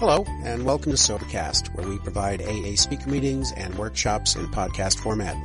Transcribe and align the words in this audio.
Hello, 0.00 0.24
and 0.44 0.64
welcome 0.64 0.90
to 0.92 0.96
Sobercast, 0.96 1.74
where 1.74 1.86
we 1.86 1.98
provide 1.98 2.40
AA 2.40 2.74
speaker 2.74 3.10
meetings 3.10 3.52
and 3.52 3.74
workshops 3.74 4.34
in 4.34 4.46
podcast 4.46 4.98
format. 4.98 5.36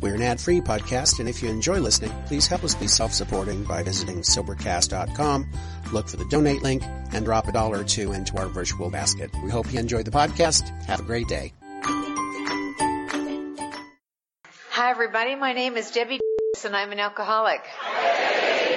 We're 0.00 0.14
an 0.14 0.22
ad-free 0.22 0.62
podcast, 0.62 1.20
and 1.20 1.28
if 1.28 1.42
you 1.42 1.50
enjoy 1.50 1.78
listening, 1.78 2.10
please 2.24 2.46
help 2.46 2.64
us 2.64 2.74
be 2.74 2.86
self-supporting 2.86 3.64
by 3.64 3.82
visiting 3.82 4.22
Sobercast.com, 4.22 5.46
look 5.92 6.08
for 6.08 6.16
the 6.16 6.24
donate 6.30 6.62
link, 6.62 6.82
and 7.12 7.26
drop 7.26 7.48
a 7.48 7.52
dollar 7.52 7.80
or 7.80 7.84
two 7.84 8.12
into 8.12 8.38
our 8.38 8.46
virtual 8.46 8.88
basket. 8.88 9.30
We 9.44 9.50
hope 9.50 9.70
you 9.70 9.78
enjoy 9.78 10.04
the 10.04 10.10
podcast. 10.10 10.70
Have 10.86 11.00
a 11.00 11.02
great 11.02 11.28
day. 11.28 11.52
Hi, 14.70 14.90
everybody. 14.90 15.34
My 15.34 15.52
name 15.52 15.76
is 15.76 15.90
Debbie, 15.90 16.18
and 16.64 16.74
I'm 16.74 16.92
an 16.92 16.98
alcoholic. 16.98 17.60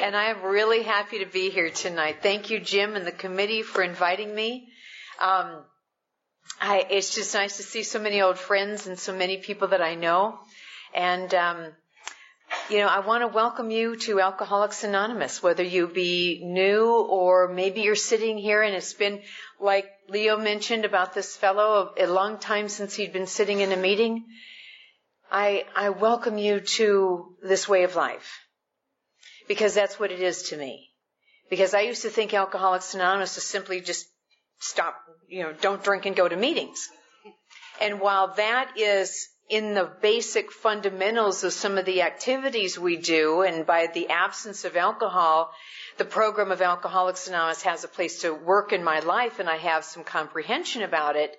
And 0.03 0.13
I 0.13 0.25
am 0.25 0.41
really 0.43 0.83
happy 0.83 1.19
to 1.19 1.25
be 1.25 1.51
here 1.51 1.69
tonight. 1.69 2.17
Thank 2.21 2.49
you, 2.49 2.59
Jim, 2.59 2.97
and 2.97 3.07
the 3.07 3.13
committee 3.13 3.61
for 3.61 3.81
inviting 3.81 4.35
me. 4.35 4.73
Um, 5.19 5.63
I, 6.59 6.85
it's 6.89 7.13
just 7.13 7.33
nice 7.33 7.57
to 7.57 7.63
see 7.63 7.83
so 7.83 7.99
many 7.99 8.21
old 8.21 8.37
friends 8.37 8.87
and 8.87 8.97
so 8.97 9.15
many 9.15 9.37
people 9.37 9.69
that 9.69 9.81
I 9.81 9.95
know. 9.95 10.39
And, 10.93 11.33
um, 11.33 11.71
you 12.69 12.77
know, 12.77 12.87
I 12.87 12.99
want 12.99 13.21
to 13.21 13.27
welcome 13.27 13.71
you 13.71 13.95
to 13.97 14.19
Alcoholics 14.19 14.83
Anonymous, 14.83 15.43
whether 15.43 15.63
you 15.63 15.87
be 15.87 16.41
new 16.43 16.89
or 16.89 17.47
maybe 17.47 17.81
you're 17.81 17.95
sitting 17.95 18.37
here 18.37 18.61
and 18.61 18.75
it's 18.75 18.93
been, 18.93 19.21
like 19.59 19.89
Leo 20.09 20.37
mentioned 20.37 20.85
about 20.85 21.13
this 21.13 21.35
fellow, 21.35 21.93
a 21.97 22.07
long 22.07 22.37
time 22.37 22.69
since 22.69 22.95
he'd 22.95 23.13
been 23.13 23.27
sitting 23.27 23.61
in 23.61 23.71
a 23.71 23.77
meeting. 23.77 24.25
I, 25.31 25.65
I 25.75 25.89
welcome 25.89 26.37
you 26.37 26.59
to 26.61 27.35
this 27.41 27.67
way 27.67 27.83
of 27.83 27.95
life 27.95 28.39
because 29.47 29.73
that's 29.73 29.99
what 29.99 30.11
it 30.11 30.21
is 30.21 30.43
to 30.49 30.57
me. 30.57 30.89
Because 31.49 31.73
I 31.73 31.81
used 31.81 32.03
to 32.03 32.09
think 32.09 32.33
Alcoholics 32.33 32.93
Anonymous 32.93 33.37
is 33.37 33.43
simply 33.43 33.81
just 33.81 34.07
stop, 34.59 34.95
you 35.27 35.43
know, 35.43 35.53
don't 35.53 35.83
drink 35.83 36.05
and 36.05 36.15
go 36.15 36.27
to 36.27 36.35
meetings. 36.35 36.89
And 37.81 37.99
while 37.99 38.33
that 38.35 38.77
is 38.77 39.27
in 39.49 39.73
the 39.73 39.91
basic 40.01 40.51
fundamentals 40.51 41.43
of 41.43 41.53
some 41.53 41.77
of 41.77 41.85
the 41.85 42.01
activities 42.01 42.79
we 42.79 42.97
do, 42.97 43.41
and 43.41 43.65
by 43.65 43.87
the 43.93 44.09
absence 44.09 44.65
of 44.65 44.75
alcohol, 44.75 45.51
the 45.97 46.05
program 46.05 46.51
of 46.51 46.61
Alcoholics 46.61 47.27
Anonymous 47.27 47.61
has 47.61 47.83
a 47.83 47.87
place 47.87 48.21
to 48.21 48.33
work 48.33 48.73
in 48.73 48.83
my 48.83 48.99
life 48.99 49.39
and 49.39 49.49
I 49.49 49.57
have 49.57 49.85
some 49.85 50.03
comprehension 50.03 50.81
about 50.81 51.15
it. 51.15 51.37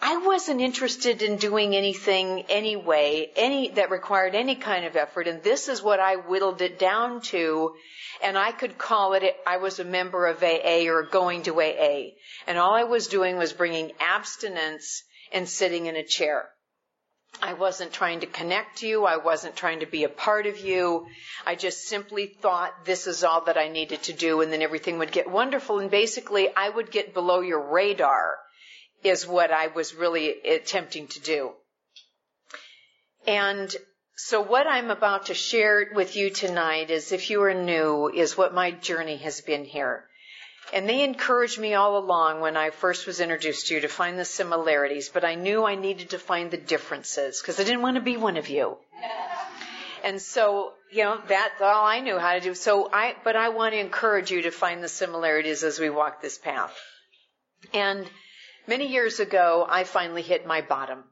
I 0.00 0.18
wasn't 0.18 0.60
interested 0.60 1.22
in 1.22 1.36
doing 1.36 1.74
anything 1.74 2.44
anyway, 2.50 3.32
any 3.34 3.70
that 3.70 3.90
required 3.90 4.34
any 4.34 4.54
kind 4.54 4.84
of 4.84 4.94
effort, 4.94 5.26
and 5.26 5.42
this 5.42 5.68
is 5.68 5.82
what 5.82 6.00
I 6.00 6.16
whittled 6.16 6.60
it 6.60 6.78
down 6.78 7.22
to, 7.32 7.74
and 8.22 8.36
I 8.36 8.52
could 8.52 8.76
call 8.76 9.14
it, 9.14 9.36
I 9.46 9.56
was 9.56 9.78
a 9.78 9.84
member 9.84 10.26
of 10.26 10.42
AA 10.42 10.86
or 10.88 11.02
going 11.02 11.44
to 11.44 11.60
AA, 11.60 12.10
and 12.46 12.58
all 12.58 12.74
I 12.74 12.84
was 12.84 13.06
doing 13.06 13.38
was 13.38 13.54
bringing 13.54 13.92
abstinence 13.98 15.02
and 15.32 15.48
sitting 15.48 15.86
in 15.86 15.96
a 15.96 16.04
chair. 16.04 16.50
I 17.42 17.54
wasn't 17.54 17.92
trying 17.92 18.20
to 18.20 18.26
connect 18.26 18.82
you. 18.82 19.04
I 19.04 19.16
wasn't 19.16 19.56
trying 19.56 19.80
to 19.80 19.86
be 19.86 20.04
a 20.04 20.08
part 20.08 20.46
of 20.46 20.58
you. 20.58 21.06
I 21.44 21.54
just 21.54 21.86
simply 21.86 22.26
thought 22.26 22.84
this 22.84 23.06
is 23.06 23.24
all 23.24 23.42
that 23.42 23.58
I 23.58 23.68
needed 23.68 24.04
to 24.04 24.12
do 24.12 24.40
and 24.40 24.50
then 24.52 24.62
everything 24.62 24.98
would 24.98 25.12
get 25.12 25.30
wonderful. 25.30 25.78
And 25.78 25.90
basically 25.90 26.48
I 26.54 26.68
would 26.68 26.90
get 26.90 27.12
below 27.12 27.40
your 27.40 27.60
radar 27.60 28.36
is 29.08 29.26
what 29.26 29.50
I 29.50 29.68
was 29.68 29.94
really 29.94 30.30
attempting 30.42 31.08
to 31.08 31.20
do. 31.20 31.52
And 33.26 33.74
so 34.16 34.40
what 34.40 34.66
I'm 34.66 34.90
about 34.90 35.26
to 35.26 35.34
share 35.34 35.90
with 35.94 36.16
you 36.16 36.30
tonight 36.30 36.90
is 36.90 37.12
if 37.12 37.28
you 37.28 37.42
are 37.42 37.54
new, 37.54 38.08
is 38.08 38.36
what 38.36 38.54
my 38.54 38.70
journey 38.70 39.16
has 39.18 39.40
been 39.40 39.64
here. 39.64 40.04
And 40.72 40.88
they 40.88 41.04
encouraged 41.04 41.58
me 41.58 41.74
all 41.74 41.96
along 41.98 42.40
when 42.40 42.56
I 42.56 42.70
first 42.70 43.06
was 43.06 43.20
introduced 43.20 43.68
to 43.68 43.74
you 43.74 43.80
to 43.82 43.88
find 43.88 44.18
the 44.18 44.24
similarities, 44.24 45.08
but 45.08 45.24
I 45.24 45.36
knew 45.36 45.64
I 45.64 45.76
needed 45.76 46.10
to 46.10 46.18
find 46.18 46.50
the 46.50 46.56
differences 46.56 47.40
because 47.40 47.60
I 47.60 47.64
didn't 47.64 47.82
want 47.82 47.96
to 47.96 48.02
be 48.02 48.16
one 48.16 48.36
of 48.36 48.48
you. 48.48 48.78
And 50.02 50.20
so, 50.20 50.72
you 50.90 51.04
know, 51.04 51.20
that's 51.28 51.60
all 51.60 51.84
I 51.84 52.00
knew 52.00 52.18
how 52.18 52.34
to 52.34 52.40
do. 52.40 52.54
So 52.54 52.88
I, 52.92 53.14
but 53.22 53.36
I 53.36 53.50
want 53.50 53.74
to 53.74 53.80
encourage 53.80 54.30
you 54.30 54.42
to 54.42 54.50
find 54.50 54.82
the 54.82 54.88
similarities 54.88 55.62
as 55.62 55.78
we 55.78 55.90
walk 55.90 56.22
this 56.22 56.38
path. 56.38 56.76
And 57.72 58.08
Many 58.68 58.88
years 58.88 59.20
ago, 59.20 59.64
I 59.68 59.84
finally 59.84 60.22
hit 60.22 60.44
my 60.44 60.60
bottom. 60.60 61.04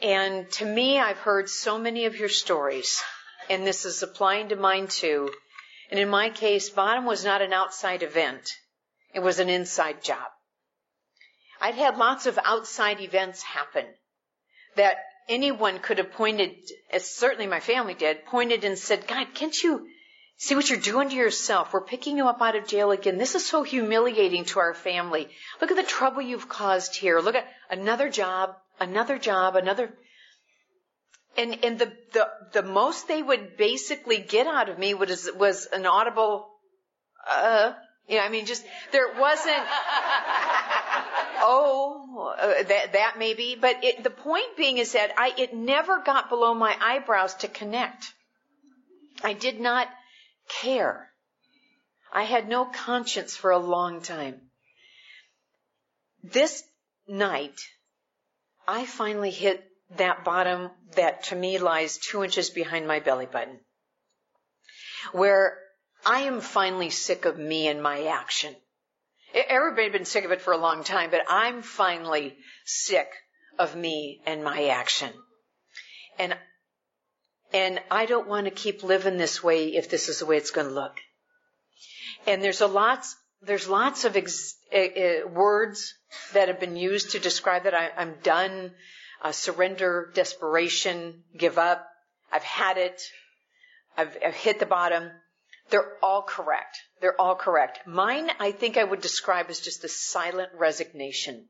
And 0.00 0.50
to 0.52 0.64
me, 0.64 0.98
I've 0.98 1.18
heard 1.18 1.50
so 1.50 1.78
many 1.78 2.06
of 2.06 2.16
your 2.16 2.30
stories, 2.30 3.02
and 3.50 3.66
this 3.66 3.84
is 3.84 4.02
applying 4.02 4.48
to 4.48 4.56
mine 4.56 4.88
too. 4.88 5.30
And 5.90 6.00
in 6.00 6.08
my 6.08 6.30
case, 6.30 6.70
bottom 6.70 7.04
was 7.04 7.26
not 7.26 7.42
an 7.42 7.52
outside 7.52 8.02
event. 8.02 8.50
It 9.14 9.20
was 9.20 9.38
an 9.38 9.50
inside 9.50 10.02
job. 10.02 10.26
I'd 11.60 11.74
had 11.74 11.98
lots 11.98 12.24
of 12.24 12.38
outside 12.42 13.00
events 13.00 13.42
happen 13.42 13.86
that 14.76 14.96
anyone 15.28 15.78
could 15.78 15.98
have 15.98 16.12
pointed, 16.12 16.56
as 16.90 17.08
certainly 17.10 17.46
my 17.46 17.60
family 17.60 17.94
did, 17.94 18.24
pointed 18.24 18.64
and 18.64 18.78
said, 18.78 19.06
God, 19.06 19.34
can't 19.34 19.62
you, 19.62 19.86
See 20.38 20.54
what 20.54 20.68
you're 20.68 20.78
doing 20.78 21.08
to 21.08 21.16
yourself. 21.16 21.72
We're 21.72 21.80
picking 21.80 22.18
you 22.18 22.28
up 22.28 22.42
out 22.42 22.56
of 22.56 22.66
jail 22.66 22.90
again. 22.90 23.16
This 23.16 23.34
is 23.34 23.46
so 23.46 23.62
humiliating 23.62 24.44
to 24.46 24.60
our 24.60 24.74
family. 24.74 25.28
Look 25.62 25.70
at 25.70 25.78
the 25.78 25.82
trouble 25.82 26.20
you've 26.20 26.48
caused 26.48 26.94
here. 26.94 27.20
Look 27.20 27.36
at 27.36 27.46
another 27.70 28.10
job, 28.10 28.54
another 28.78 29.18
job, 29.18 29.56
another. 29.56 29.90
And, 31.38 31.64
and 31.64 31.78
the, 31.78 31.90
the, 32.12 32.28
the 32.52 32.62
most 32.62 33.08
they 33.08 33.22
would 33.22 33.56
basically 33.56 34.18
get 34.18 34.46
out 34.46 34.68
of 34.68 34.78
me 34.78 34.92
was, 34.92 35.30
was 35.34 35.66
an 35.72 35.86
audible, 35.86 36.48
uh, 37.30 37.72
yeah, 38.06 38.20
I 38.20 38.28
mean, 38.28 38.44
just, 38.44 38.64
there 38.92 39.18
wasn't, 39.18 39.56
oh, 41.40 42.34
uh, 42.38 42.62
that, 42.62 42.92
that 42.92 43.14
maybe, 43.18 43.56
but 43.58 43.82
it, 43.82 44.04
the 44.04 44.10
point 44.10 44.56
being 44.56 44.76
is 44.76 44.92
that 44.92 45.12
I, 45.16 45.32
it 45.38 45.54
never 45.54 46.00
got 46.00 46.28
below 46.28 46.54
my 46.54 46.76
eyebrows 46.78 47.34
to 47.36 47.48
connect. 47.48 48.12
I 49.24 49.32
did 49.32 49.60
not, 49.60 49.88
care. 50.48 51.10
I 52.12 52.22
had 52.22 52.48
no 52.48 52.64
conscience 52.64 53.36
for 53.36 53.50
a 53.50 53.58
long 53.58 54.02
time. 54.02 54.40
This 56.22 56.62
night, 57.06 57.60
I 58.66 58.86
finally 58.86 59.30
hit 59.30 59.64
that 59.96 60.24
bottom 60.24 60.70
that 60.94 61.24
to 61.24 61.36
me 61.36 61.58
lies 61.58 61.98
two 61.98 62.24
inches 62.24 62.50
behind 62.50 62.88
my 62.88 63.00
belly 63.00 63.26
button. 63.26 63.60
Where 65.12 65.58
I 66.04 66.20
am 66.22 66.40
finally 66.40 66.90
sick 66.90 67.24
of 67.24 67.38
me 67.38 67.68
and 67.68 67.82
my 67.82 68.06
action. 68.06 68.54
Everybody 69.34 69.84
had 69.84 69.92
been 69.92 70.04
sick 70.04 70.24
of 70.24 70.32
it 70.32 70.40
for 70.40 70.52
a 70.52 70.58
long 70.58 70.84
time, 70.84 71.10
but 71.10 71.22
I'm 71.28 71.62
finally 71.62 72.36
sick 72.64 73.08
of 73.58 73.76
me 73.76 74.22
and 74.26 74.42
my 74.42 74.68
action. 74.68 75.12
And 76.18 76.36
and 77.52 77.80
I 77.90 78.06
don't 78.06 78.28
want 78.28 78.46
to 78.46 78.50
keep 78.50 78.82
living 78.82 79.16
this 79.16 79.42
way 79.42 79.68
if 79.76 79.88
this 79.88 80.08
is 80.08 80.18
the 80.18 80.26
way 80.26 80.36
it's 80.36 80.50
going 80.50 80.68
to 80.68 80.74
look. 80.74 80.96
And 82.26 82.42
there's 82.42 82.60
a 82.60 82.66
lots, 82.66 83.16
there's 83.42 83.68
lots 83.68 84.04
of 84.04 84.16
ex, 84.16 84.56
uh, 84.74 85.28
words 85.28 85.94
that 86.32 86.48
have 86.48 86.60
been 86.60 86.76
used 86.76 87.12
to 87.12 87.18
describe 87.18 87.64
that. 87.64 87.74
I, 87.74 87.90
am 87.96 88.14
done, 88.22 88.72
uh, 89.22 89.32
surrender, 89.32 90.10
desperation, 90.14 91.22
give 91.36 91.58
up. 91.58 91.86
I've 92.32 92.42
had 92.42 92.78
it. 92.78 93.00
I've, 93.96 94.16
I've 94.24 94.34
hit 94.34 94.58
the 94.58 94.66
bottom. 94.66 95.10
They're 95.70 95.96
all 96.02 96.22
correct. 96.22 96.78
They're 97.00 97.20
all 97.20 97.34
correct. 97.34 97.86
Mine, 97.86 98.30
I 98.38 98.52
think 98.52 98.76
I 98.76 98.84
would 98.84 99.00
describe 99.00 99.46
as 99.48 99.60
just 99.60 99.84
a 99.84 99.88
silent 99.88 100.50
resignation. 100.56 101.48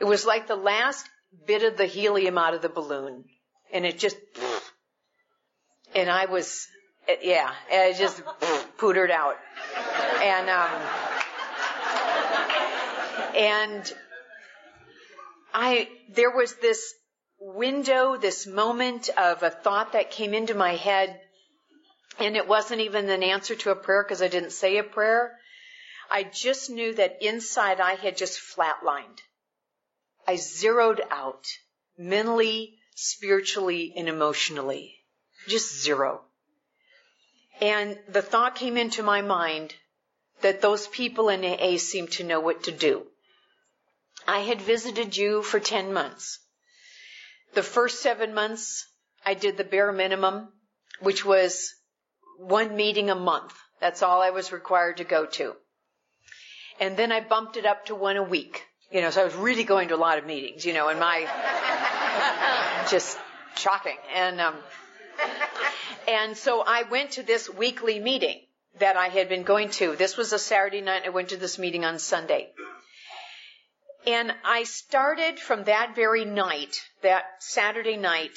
It 0.00 0.04
was 0.04 0.26
like 0.26 0.46
the 0.46 0.56
last 0.56 1.08
bit 1.46 1.62
of 1.62 1.76
the 1.76 1.86
helium 1.86 2.38
out 2.38 2.54
of 2.54 2.62
the 2.62 2.68
balloon. 2.68 3.24
And 3.72 3.84
it 3.84 3.98
just, 3.98 4.16
and 5.94 6.10
I 6.10 6.26
was, 6.26 6.66
yeah, 7.22 7.50
I 7.70 7.94
just 7.96 8.22
pootered 8.78 9.10
out. 9.10 9.36
And, 10.22 10.48
um, 10.50 10.70
and 13.36 13.94
I, 15.52 15.88
there 16.14 16.30
was 16.30 16.54
this 16.56 16.94
window, 17.38 18.16
this 18.16 18.46
moment 18.46 19.10
of 19.16 19.42
a 19.42 19.50
thought 19.50 19.92
that 19.92 20.10
came 20.10 20.34
into 20.34 20.54
my 20.54 20.74
head, 20.74 21.20
and 22.18 22.36
it 22.36 22.48
wasn't 22.48 22.80
even 22.80 23.08
an 23.10 23.22
answer 23.22 23.54
to 23.54 23.70
a 23.70 23.76
prayer 23.76 24.02
because 24.02 24.22
I 24.22 24.28
didn't 24.28 24.52
say 24.52 24.78
a 24.78 24.84
prayer. 24.84 25.32
I 26.10 26.24
just 26.24 26.70
knew 26.70 26.94
that 26.94 27.22
inside 27.22 27.80
I 27.80 27.94
had 27.94 28.16
just 28.16 28.40
flatlined. 28.40 29.18
I 30.26 30.36
zeroed 30.36 31.02
out 31.10 31.44
mentally, 31.98 32.78
spiritually, 32.94 33.94
and 33.96 34.08
emotionally. 34.08 34.94
Just 35.48 35.82
zero. 35.82 36.22
And 37.60 37.98
the 38.08 38.22
thought 38.22 38.56
came 38.56 38.76
into 38.76 39.02
my 39.02 39.22
mind 39.22 39.74
that 40.40 40.60
those 40.60 40.86
people 40.88 41.28
in 41.28 41.44
AA 41.44 41.78
seemed 41.78 42.12
to 42.12 42.24
know 42.24 42.40
what 42.40 42.64
to 42.64 42.72
do. 42.72 43.06
I 44.26 44.40
had 44.40 44.60
visited 44.60 45.16
you 45.16 45.42
for 45.42 45.60
10 45.60 45.92
months. 45.92 46.38
The 47.54 47.62
first 47.62 48.00
seven 48.00 48.34
months, 48.34 48.86
I 49.24 49.34
did 49.34 49.56
the 49.56 49.64
bare 49.64 49.92
minimum, 49.92 50.48
which 51.00 51.24
was 51.24 51.72
one 52.38 52.76
meeting 52.76 53.10
a 53.10 53.14
month. 53.14 53.54
That's 53.80 54.02
all 54.02 54.22
I 54.22 54.30
was 54.30 54.52
required 54.52 54.96
to 54.96 55.04
go 55.04 55.26
to. 55.26 55.54
And 56.80 56.96
then 56.96 57.12
I 57.12 57.20
bumped 57.20 57.56
it 57.56 57.66
up 57.66 57.86
to 57.86 57.94
one 57.94 58.16
a 58.16 58.22
week. 58.22 58.64
You 58.90 59.00
know, 59.00 59.10
so 59.10 59.22
I 59.22 59.24
was 59.24 59.34
really 59.34 59.64
going 59.64 59.88
to 59.88 59.94
a 59.94 59.96
lot 59.96 60.18
of 60.18 60.26
meetings, 60.26 60.64
you 60.64 60.72
know, 60.72 60.88
and 60.88 61.00
my, 61.00 61.26
just 62.90 63.18
shocking. 63.56 63.96
And, 64.14 64.40
um, 64.40 64.54
and 66.08 66.36
so 66.36 66.62
I 66.66 66.82
went 66.84 67.12
to 67.12 67.22
this 67.22 67.48
weekly 67.48 67.98
meeting 68.00 68.40
that 68.78 68.96
I 68.96 69.08
had 69.08 69.28
been 69.28 69.44
going 69.44 69.70
to. 69.70 69.96
This 69.96 70.16
was 70.16 70.32
a 70.32 70.38
Saturday 70.38 70.80
night. 70.80 71.02
I 71.06 71.10
went 71.10 71.30
to 71.30 71.36
this 71.36 71.58
meeting 71.58 71.84
on 71.84 71.98
Sunday. 71.98 72.50
And 74.06 74.32
I 74.44 74.64
started 74.64 75.38
from 75.38 75.64
that 75.64 75.94
very 75.94 76.24
night, 76.24 76.76
that 77.02 77.24
Saturday 77.38 77.96
night, 77.96 78.36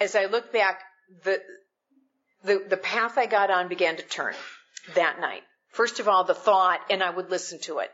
as 0.00 0.14
I 0.14 0.26
look 0.26 0.52
back, 0.52 0.80
the, 1.24 1.42
the, 2.42 2.64
the 2.68 2.76
path 2.76 3.18
I 3.18 3.26
got 3.26 3.50
on 3.50 3.68
began 3.68 3.96
to 3.96 4.02
turn 4.02 4.34
that 4.94 5.20
night. 5.20 5.42
First 5.68 6.00
of 6.00 6.08
all, 6.08 6.24
the 6.24 6.34
thought, 6.34 6.80
and 6.88 7.02
I 7.02 7.10
would 7.10 7.30
listen 7.30 7.60
to 7.62 7.80
it. 7.80 7.90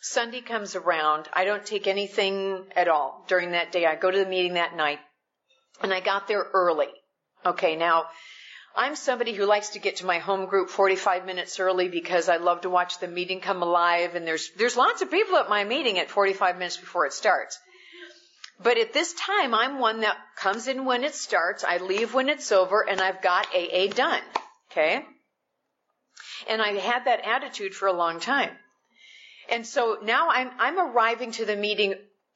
Sunday 0.00 0.40
comes 0.40 0.76
around. 0.76 1.28
I 1.32 1.44
don't 1.44 1.66
take 1.66 1.86
anything 1.86 2.64
at 2.74 2.88
all 2.88 3.24
during 3.28 3.50
that 3.50 3.72
day. 3.72 3.84
I 3.84 3.96
go 3.96 4.10
to 4.10 4.18
the 4.18 4.26
meeting 4.30 4.54
that 4.54 4.76
night 4.76 5.00
and 5.82 5.92
I 5.92 6.00
got 6.00 6.28
there 6.28 6.46
early. 6.52 6.88
Okay, 7.44 7.76
now 7.76 8.06
I'm 8.74 8.94
somebody 8.94 9.32
who 9.32 9.46
likes 9.46 9.70
to 9.70 9.78
get 9.78 9.96
to 9.96 10.06
my 10.06 10.18
home 10.18 10.46
group 10.46 10.68
45 10.68 11.24
minutes 11.24 11.58
early 11.58 11.88
because 11.88 12.28
I 12.28 12.36
love 12.36 12.62
to 12.62 12.70
watch 12.70 12.98
the 12.98 13.08
meeting 13.08 13.40
come 13.40 13.62
alive 13.62 14.14
and 14.14 14.26
there's, 14.26 14.50
there's 14.56 14.76
lots 14.76 15.00
of 15.00 15.10
people 15.10 15.36
at 15.36 15.48
my 15.48 15.64
meeting 15.64 15.98
at 15.98 16.10
45 16.10 16.58
minutes 16.58 16.76
before 16.76 17.06
it 17.06 17.14
starts. 17.14 17.58
But 18.62 18.78
at 18.78 18.92
this 18.92 19.12
time, 19.14 19.54
I'm 19.54 19.78
one 19.78 20.00
that 20.00 20.16
comes 20.36 20.66
in 20.66 20.84
when 20.84 21.04
it 21.04 21.14
starts, 21.14 21.62
I 21.64 21.76
leave 21.78 22.14
when 22.14 22.28
it's 22.28 22.52
over, 22.52 22.86
and 22.88 23.00
I've 23.00 23.20
got 23.20 23.46
AA 23.54 23.88
done. 23.88 24.22
Okay? 24.70 25.04
And 26.48 26.62
I 26.62 26.72
had 26.72 27.04
that 27.04 27.26
attitude 27.26 27.74
for 27.74 27.86
a 27.86 27.92
long 27.92 28.18
time. 28.20 28.50
And 29.50 29.66
so 29.66 29.98
now 30.02 30.28
I'm, 30.30 30.50
I'm 30.58 30.78
arriving 30.78 31.32
to 31.32 31.44
the 31.44 31.56
meeting 31.56 31.94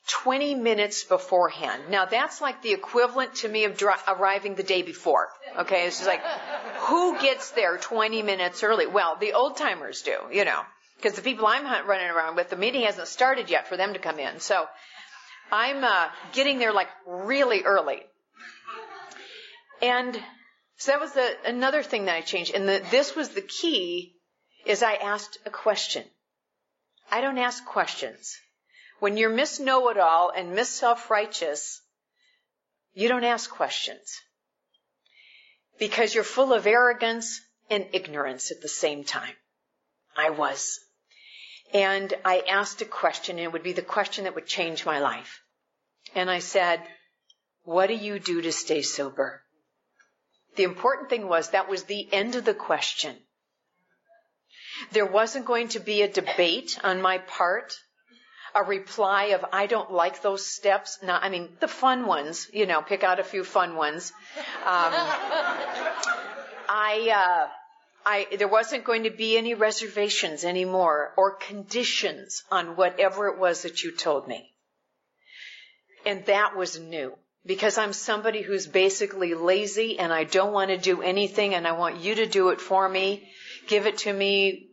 20 0.09 0.55
minutes 0.55 1.05
beforehand. 1.05 1.85
Now 1.91 2.05
that's 2.05 2.41
like 2.41 2.63
the 2.63 2.73
equivalent 2.73 3.37
to 3.37 3.49
me 3.49 3.65
of 3.65 3.77
dri- 3.77 3.93
arriving 4.09 4.55
the 4.55 4.63
day 4.63 4.83
before. 4.83 5.29
Okay, 5.59 5.87
it's 5.87 5.99
just 5.99 6.09
like, 6.09 6.23
who 6.89 7.19
gets 7.21 7.51
there 7.53 7.77
20 7.77 8.23
minutes 8.23 8.63
early? 8.63 8.87
Well, 8.87 9.17
the 9.21 9.35
old 9.35 9.57
timers 9.57 10.03
do, 10.03 10.17
you 10.33 10.45
know, 10.45 10.63
because 10.97 11.15
the 11.15 11.23
people 11.23 11.47
I'm 11.47 11.65
running 11.87 12.11
around 12.11 12.37
with, 12.37 12.51
the 12.51 12.57
meeting 12.57 12.83
hasn't 12.83 13.09
started 13.09 13.51
yet 13.51 13.69
for 13.69 13.77
them 13.77 13.93
to 13.93 13.99
come 13.99 14.19
in. 14.19 14.41
So 14.41 14.67
I'm 15.53 15.85
uh, 15.85 16.09
getting 16.33 16.59
there 16.59 16.73
like 16.73 16.89
really 17.07 17.63
early. 17.63 18.01
And 19.83 20.19
so 20.77 20.93
that 20.93 21.01
was 21.01 21.13
the, 21.13 21.37
another 21.45 21.83
thing 21.83 22.07
that 22.07 22.17
I 22.17 22.21
changed. 22.21 22.55
And 22.55 22.69
the, 22.69 22.83
this 22.91 23.15
was 23.15 23.31
the 23.31 23.43
key 23.43 24.15
is 24.67 24.83
I 24.83 24.95
asked 24.95 25.39
a 25.47 25.51
question. 25.51 26.05
I 27.11 27.21
don't 27.21 27.39
ask 27.39 27.65
questions. 27.65 28.37
When 29.01 29.17
you're 29.17 29.31
Miss 29.31 29.59
Know-It-All 29.59 30.31
and 30.37 30.55
Miss 30.55 30.69
Self-Righteous, 30.69 31.81
you 32.93 33.09
don't 33.09 33.25
ask 33.25 33.51
questions. 33.51 34.21
Because 35.79 36.15
you're 36.15 36.23
full 36.23 36.53
of 36.53 36.67
arrogance 36.67 37.41
and 37.71 37.87
ignorance 37.93 38.51
at 38.51 38.61
the 38.61 38.69
same 38.69 39.05
time. 39.05 39.35
I 40.17 40.31
was. 40.31 40.79
And 41.73 42.13
I 42.27 42.43
asked 42.47 42.83
a 42.83 42.85
question, 42.85 43.39
and 43.39 43.45
it 43.45 43.53
would 43.53 43.63
be 43.63 43.73
the 43.73 43.81
question 43.81 44.25
that 44.25 44.35
would 44.35 44.47
change 44.47 44.85
my 44.85 44.99
life. 44.99 45.41
And 46.15 46.31
I 46.31 46.41
said, 46.41 46.83
what 47.63 47.87
do 47.87 47.95
you 47.95 48.19
do 48.19 48.43
to 48.43 48.53
stay 48.53 48.83
sober? 48.83 49.43
The 50.57 50.65
important 50.65 51.09
thing 51.09 51.27
was 51.27 51.51
that 51.51 51.71
was 51.71 51.85
the 51.85 52.13
end 52.13 52.35
of 52.35 52.45
the 52.45 52.55
question. 52.55 53.17
There 54.93 55.07
wasn't 55.07 55.47
going 55.47 55.69
to 55.69 55.81
be 55.81 56.03
a 56.03 56.13
debate 56.13 56.79
on 56.83 57.01
my 57.01 57.19
part, 57.19 57.73
a 58.55 58.63
reply 58.63 59.27
of, 59.27 59.45
I 59.53 59.67
don't 59.67 59.93
like 59.93 60.23
those 60.23 60.47
steps. 60.47 60.99
Not, 61.03 61.23
I 61.23 61.29
mean, 61.29 61.49
the 61.61 61.69
fun 61.69 62.07
ones, 62.07 62.49
you 62.53 62.67
know, 62.67 62.83
pick 62.83 63.05
out 63.05 63.21
a 63.21 63.25
few 63.25 63.45
fun 63.45 63.77
ones. 63.77 64.13
Um, 64.65 64.93
I, 66.69 67.11
uh, 67.15 67.49
I, 68.05 68.27
there 68.39 68.49
wasn't 68.49 68.85
going 68.85 69.05
to 69.05 69.11
be 69.11 69.37
any 69.37 69.55
reservations 69.55 70.45
anymore 70.45 71.13
or 71.17 71.37
conditions 71.37 72.45
on 72.51 72.77
whatever 72.77 73.29
it 73.29 73.39
was 73.39 73.63
that 73.63 73.83
you 73.83 73.95
told 73.95 74.27
me. 74.27 74.53
And 76.07 76.25
that 76.27 76.57
was 76.57 76.79
new 76.79 77.15
because 77.45 77.79
I'm 77.79 77.93
somebody 77.93 78.43
who's 78.43 78.67
basically 78.67 79.35
lazy 79.35 79.99
and 79.99 80.13
I 80.13 80.25
don't 80.25 80.53
want 80.53 80.71
to 80.71 80.79
do 80.79 81.03
anything 81.03 81.55
and 81.55 81.67
I 81.67 81.73
want 81.73 82.01
you 82.01 82.17
to 82.17 82.27
do 82.27 82.51
it 82.51 82.61
for 82.61 82.89
me, 82.89 83.29
give 83.67 83.87
it 83.87 83.99
to 83.99 84.13
me, 84.13 84.69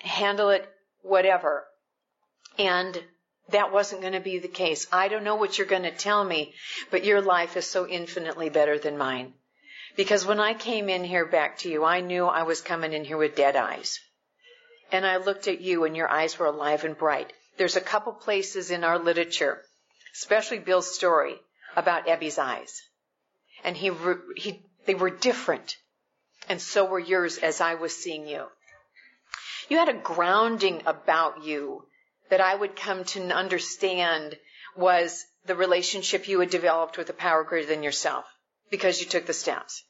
handle 0.00 0.50
it, 0.50 0.66
whatever. 1.02 1.64
And 2.60 3.02
that 3.48 3.72
wasn't 3.72 4.02
going 4.02 4.12
to 4.12 4.20
be 4.20 4.38
the 4.38 4.46
case. 4.46 4.86
I 4.92 5.08
don't 5.08 5.24
know 5.24 5.36
what 5.36 5.56
you're 5.56 5.66
going 5.66 5.84
to 5.84 5.90
tell 5.90 6.22
me, 6.22 6.52
but 6.90 7.04
your 7.04 7.22
life 7.22 7.56
is 7.56 7.66
so 7.66 7.88
infinitely 7.88 8.50
better 8.50 8.78
than 8.78 8.98
mine. 8.98 9.32
Because 9.96 10.26
when 10.26 10.40
I 10.40 10.52
came 10.52 10.90
in 10.90 11.02
here 11.02 11.24
back 11.24 11.56
to 11.58 11.70
you, 11.70 11.84
I 11.84 12.02
knew 12.02 12.26
I 12.26 12.42
was 12.42 12.60
coming 12.60 12.92
in 12.92 13.02
here 13.02 13.16
with 13.16 13.34
dead 13.34 13.56
eyes. 13.56 13.98
And 14.92 15.06
I 15.06 15.16
looked 15.16 15.48
at 15.48 15.62
you 15.62 15.84
and 15.84 15.96
your 15.96 16.10
eyes 16.10 16.38
were 16.38 16.46
alive 16.46 16.84
and 16.84 16.98
bright. 16.98 17.32
There's 17.56 17.76
a 17.76 17.80
couple 17.80 18.12
places 18.12 18.70
in 18.70 18.84
our 18.84 18.98
literature, 18.98 19.62
especially 20.14 20.58
Bill's 20.58 20.94
story, 20.94 21.40
about 21.76 22.08
Ebby's 22.08 22.38
eyes. 22.38 22.82
And 23.64 23.74
he, 23.74 23.90
he, 24.36 24.62
they 24.84 24.94
were 24.94 25.10
different. 25.10 25.76
And 26.46 26.60
so 26.60 26.84
were 26.84 26.98
yours 26.98 27.38
as 27.38 27.62
I 27.62 27.76
was 27.76 27.96
seeing 27.96 28.28
you. 28.28 28.44
You 29.70 29.78
had 29.78 29.88
a 29.88 29.94
grounding 29.94 30.82
about 30.84 31.42
you 31.42 31.86
that 32.30 32.40
I 32.40 32.54
would 32.54 32.76
come 32.76 33.04
to 33.04 33.22
understand 33.30 34.38
was 34.76 35.24
the 35.46 35.54
relationship 35.54 36.28
you 36.28 36.40
had 36.40 36.50
developed 36.50 36.96
with 36.96 37.10
a 37.10 37.14
power 37.14 37.44
greater 37.44 37.68
than 37.68 37.82
yourself 37.82 38.24
because 38.70 39.00
you 39.00 39.06
took 39.06 39.26
the 39.26 39.32
steps. 39.32 39.84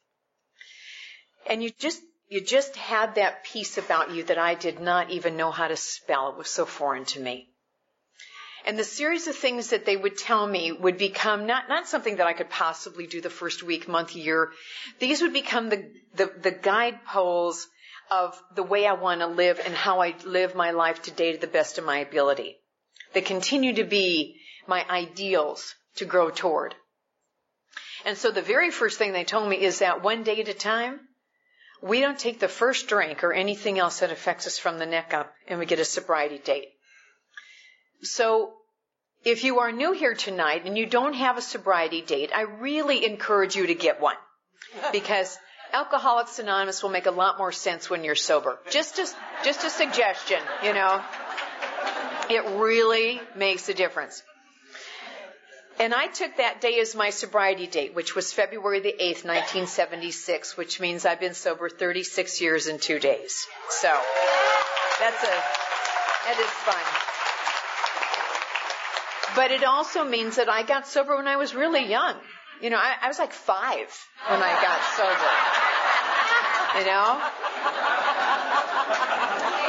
And 1.46 1.62
you 1.62 1.70
just, 1.78 2.00
you 2.28 2.40
just 2.40 2.76
had 2.76 3.14
that 3.14 3.44
peace 3.44 3.78
about 3.78 4.10
you 4.10 4.24
that 4.24 4.38
I 4.38 4.54
did 4.54 4.80
not 4.80 5.10
even 5.10 5.36
know 5.36 5.50
how 5.50 5.68
to 5.68 5.76
spell. 5.76 6.30
It 6.30 6.38
was 6.38 6.50
so 6.50 6.66
foreign 6.66 7.04
to 7.06 7.20
me. 7.20 7.48
And 8.66 8.78
the 8.78 8.84
series 8.84 9.26
of 9.26 9.36
things 9.36 9.70
that 9.70 9.86
they 9.86 9.96
would 9.96 10.18
tell 10.18 10.46
me 10.46 10.70
would 10.72 10.98
become 10.98 11.46
not, 11.46 11.68
not 11.68 11.88
something 11.88 12.16
that 12.16 12.26
I 12.26 12.34
could 12.34 12.50
possibly 12.50 13.06
do 13.06 13.20
the 13.20 13.30
first 13.30 13.62
week, 13.62 13.88
month, 13.88 14.14
year. 14.14 14.50
These 14.98 15.22
would 15.22 15.32
become 15.32 15.70
the, 15.70 15.90
the, 16.14 16.30
the 16.42 16.50
guideposts 16.50 17.66
of 18.10 18.40
the 18.54 18.62
way 18.62 18.86
I 18.86 18.94
want 18.94 19.20
to 19.20 19.26
live 19.26 19.60
and 19.64 19.74
how 19.74 20.00
I 20.00 20.14
live 20.24 20.54
my 20.54 20.72
life 20.72 21.02
today 21.02 21.32
to 21.32 21.38
the 21.38 21.46
best 21.46 21.78
of 21.78 21.84
my 21.84 21.98
ability. 21.98 22.58
They 23.12 23.20
continue 23.20 23.74
to 23.74 23.84
be 23.84 24.36
my 24.66 24.84
ideals 24.88 25.74
to 25.96 26.04
grow 26.04 26.30
toward. 26.30 26.74
And 28.04 28.16
so 28.16 28.30
the 28.30 28.42
very 28.42 28.70
first 28.70 28.98
thing 28.98 29.12
they 29.12 29.24
told 29.24 29.48
me 29.48 29.60
is 29.60 29.80
that 29.80 30.02
one 30.02 30.22
day 30.22 30.40
at 30.40 30.48
a 30.48 30.54
time, 30.54 31.00
we 31.82 32.00
don't 32.00 32.18
take 32.18 32.40
the 32.40 32.48
first 32.48 32.88
drink 32.88 33.24
or 33.24 33.32
anything 33.32 33.78
else 33.78 34.00
that 34.00 34.12
affects 34.12 34.46
us 34.46 34.58
from 34.58 34.78
the 34.78 34.86
neck 34.86 35.14
up 35.14 35.32
and 35.46 35.58
we 35.58 35.66
get 35.66 35.78
a 35.78 35.84
sobriety 35.84 36.38
date. 36.38 36.68
So 38.02 38.54
if 39.24 39.44
you 39.44 39.60
are 39.60 39.72
new 39.72 39.92
here 39.92 40.14
tonight 40.14 40.62
and 40.64 40.76
you 40.76 40.86
don't 40.86 41.14
have 41.14 41.36
a 41.36 41.42
sobriety 41.42 42.02
date, 42.02 42.30
I 42.34 42.42
really 42.42 43.04
encourage 43.04 43.56
you 43.56 43.66
to 43.66 43.74
get 43.74 44.00
one 44.00 44.16
because 44.92 45.38
Alcoholics 45.72 46.38
Anonymous 46.38 46.82
will 46.82 46.90
make 46.90 47.06
a 47.06 47.10
lot 47.10 47.38
more 47.38 47.52
sense 47.52 47.88
when 47.88 48.04
you're 48.04 48.14
sober. 48.14 48.58
Just 48.70 48.98
a, 48.98 49.06
just 49.44 49.64
a 49.64 49.70
suggestion, 49.70 50.40
you 50.64 50.72
know. 50.72 51.02
It 52.28 52.44
really 52.58 53.20
makes 53.36 53.68
a 53.68 53.74
difference. 53.74 54.22
And 55.78 55.94
I 55.94 56.08
took 56.08 56.36
that 56.36 56.60
day 56.60 56.78
as 56.80 56.94
my 56.94 57.10
sobriety 57.10 57.66
date, 57.66 57.94
which 57.94 58.14
was 58.14 58.32
February 58.32 58.80
the 58.80 58.92
8th, 58.92 59.24
1976, 59.24 60.56
which 60.56 60.78
means 60.78 61.06
I've 61.06 61.20
been 61.20 61.34
sober 61.34 61.70
36 61.70 62.40
years 62.40 62.66
and 62.66 62.80
two 62.80 62.98
days. 62.98 63.46
So, 63.70 63.88
that's 64.98 65.22
a, 65.24 65.42
that 66.26 66.38
is 66.38 66.50
fun. 66.68 66.84
But 69.34 69.52
it 69.52 69.64
also 69.64 70.04
means 70.04 70.36
that 70.36 70.50
I 70.50 70.64
got 70.64 70.86
sober 70.86 71.16
when 71.16 71.28
I 71.28 71.36
was 71.36 71.54
really 71.54 71.86
young. 71.88 72.16
You 72.60 72.68
know, 72.68 72.76
I, 72.76 72.94
I 73.02 73.08
was 73.08 73.18
like 73.18 73.32
five 73.32 73.88
when 74.28 74.40
I 74.42 74.52
got 74.60 74.80
sober. 74.96 75.30
You 76.78 76.84
know? 76.86 77.20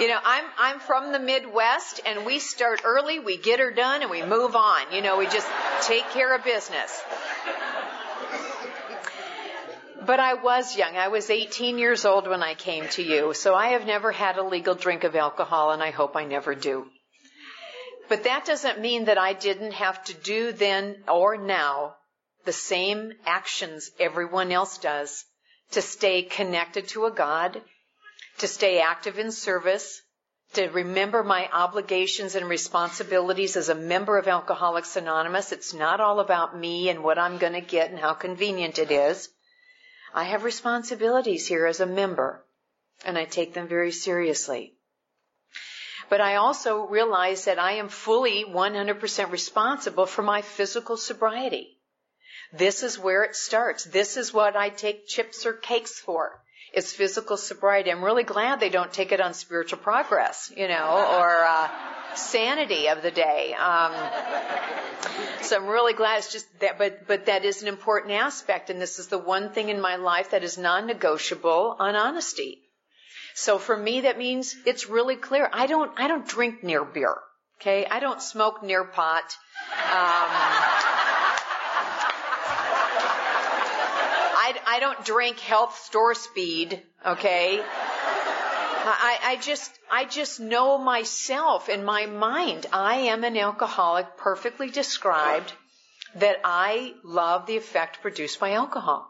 You 0.02 0.08
know, 0.08 0.20
I'm 0.24 0.46
I'm 0.58 0.80
from 0.80 1.12
the 1.12 1.20
Midwest 1.20 2.02
and 2.06 2.26
we 2.26 2.40
start 2.40 2.82
early, 2.84 3.20
we 3.20 3.38
get 3.38 3.60
her 3.60 3.72
done 3.72 4.02
and 4.02 4.10
we 4.10 4.24
move 4.24 4.56
on. 4.56 4.92
You 4.92 5.02
know, 5.02 5.18
we 5.18 5.26
just 5.26 5.48
take 5.82 6.10
care 6.10 6.36
of 6.36 6.44
business. 6.44 7.02
But 10.04 10.20
I 10.20 10.34
was 10.34 10.76
young. 10.76 10.98
I 10.98 11.10
was 11.10 11.30
18 11.30 11.78
years 11.78 12.06
old 12.06 12.28
when 12.28 12.42
I 12.42 12.56
came 12.56 12.88
to 12.90 13.04
you. 13.04 13.36
So 13.36 13.54
I 13.54 13.68
have 13.70 13.86
never 13.86 14.12
had 14.12 14.38
a 14.38 14.44
legal 14.44 14.74
drink 14.74 15.04
of 15.04 15.16
alcohol 15.16 15.72
and 15.72 15.84
I 15.84 15.92
hope 15.92 16.16
I 16.16 16.26
never 16.26 16.56
do. 16.56 16.88
But 18.10 18.24
that 18.24 18.46
doesn't 18.46 18.82
mean 18.82 19.06
that 19.06 19.20
I 19.20 19.34
didn't 19.34 19.74
have 19.74 20.04
to 20.06 20.14
do 20.14 20.52
then 20.52 21.04
or 21.08 21.38
now 21.38 21.96
the 22.46 22.54
same 22.54 23.14
actions 23.26 23.92
everyone 24.00 24.52
else 24.52 24.78
does 24.78 25.26
to 25.72 25.82
stay 25.82 26.24
connected 26.24 26.88
to 26.90 27.06
a 27.06 27.12
God, 27.12 27.62
to 28.40 28.48
stay 28.48 28.82
active 28.82 29.20
in 29.20 29.32
service, 29.32 30.02
to 30.54 30.68
remember 30.68 31.24
my 31.24 31.50
obligations 31.52 32.36
and 32.36 32.50
responsibilities 32.50 33.56
as 33.56 33.70
a 33.70 33.76
member 33.76 34.18
of 34.18 34.28
Alcoholics 34.28 34.98
Anonymous. 34.98 35.52
It's 35.52 35.74
not 35.74 36.02
all 36.02 36.20
about 36.20 36.58
me 36.58 36.90
and 36.90 37.04
what 37.04 37.18
I'm 37.18 37.38
going 37.38 37.54
to 37.54 37.62
get 37.62 37.90
and 37.90 38.00
how 38.00 38.14
convenient 38.14 38.78
it 38.78 38.92
is. 38.92 39.30
I 40.14 40.26
have 40.26 40.44
responsibilities 40.44 41.48
here 41.48 41.66
as 41.66 41.80
a 41.80 41.86
member, 41.86 42.46
and 43.06 43.18
I 43.18 43.24
take 43.24 43.54
them 43.54 43.70
very 43.70 43.94
seriously. 43.94 44.74
But 46.10 46.20
I 46.20 46.36
also 46.36 46.86
realize 46.86 47.46
that 47.46 47.58
I 47.58 47.74
am 47.74 47.88
fully 47.88 48.44
100% 48.44 49.32
responsible 49.32 50.06
for 50.06 50.22
my 50.22 50.42
physical 50.42 50.98
sobriety. 50.98 51.78
This 52.54 52.84
is 52.84 53.00
where 53.00 53.24
it 53.24 53.36
starts. 53.36 53.86
This 53.86 54.18
is 54.18 54.34
what 54.34 54.56
I 54.56 54.70
take 54.70 55.08
chips 55.08 55.46
or 55.46 55.54
cakes 55.54 56.00
for 56.00 56.40
It's 56.74 56.94
physical 56.94 57.38
sobriety. 57.38 57.92
I'm 57.92 58.04
really 58.04 58.24
glad 58.24 58.60
they 58.60 58.70
don't 58.70 58.92
take 58.94 59.12
it 59.12 59.20
on 59.22 59.34
spiritual 59.34 59.80
progress, 59.80 60.52
you 60.56 60.68
know, 60.68 61.18
or 61.20 61.44
uh, 61.44 61.70
sanity 62.16 62.88
of 62.88 63.02
the 63.02 63.12
day. 63.12 63.54
Um, 63.54 63.94
so 65.42 65.58
I'm 65.58 65.68
really 65.68 65.94
glad 65.94 66.20
it's 66.20 66.32
just 66.32 66.48
that, 66.60 66.78
but 66.78 67.08
but 67.08 67.26
that 67.26 67.44
is 67.44 67.62
an 67.62 67.68
important 67.68 68.14
aspect, 68.14 68.70
and 68.70 68.82
this 68.82 69.00
is 69.00 69.08
the 69.08 69.18
one 69.18 69.50
thing 69.52 69.70
in 69.70 69.82
my 69.82 69.96
life 69.98 70.32
that 70.32 70.44
is 70.44 70.58
non-negotiable 70.58 71.76
on 71.80 71.96
honesty. 71.96 72.60
So 73.34 73.58
for 73.58 73.76
me, 73.76 74.02
that 74.02 74.18
means 74.18 74.56
it's 74.66 74.88
really 74.90 75.16
clear. 75.16 75.50
I 75.52 75.68
don't 75.68 75.92
I 75.98 76.08
don't 76.08 76.28
drink 76.28 76.64
near 76.64 76.86
beer. 76.86 77.16
Okay, 77.60 77.86
I 77.86 78.00
don't 78.00 78.22
smoke 78.22 78.64
near 78.64 78.84
pot. 78.84 79.36
Um, 79.92 80.71
I, 84.74 84.80
don't 84.80 85.04
drink 85.06 85.40
health 85.40 85.78
store 85.80 86.16
speed, 86.16 86.82
okay? 87.06 87.62
I, 88.84 89.20
I 89.24 89.36
just, 89.42 89.72
I 89.92 90.06
just 90.06 90.40
know 90.40 90.78
myself 90.78 91.70
in 91.70 91.84
my 91.84 92.06
mind. 92.06 92.66
I 92.72 92.96
am 92.96 93.24
an 93.24 93.38
alcoholic 93.38 94.18
perfectly 94.18 94.70
described 94.70 95.52
that 96.16 96.38
I 96.44 96.94
love 97.04 97.46
the 97.46 97.58
effect 97.58 98.02
produced 98.02 98.40
by 98.40 98.52
alcohol. 98.54 99.08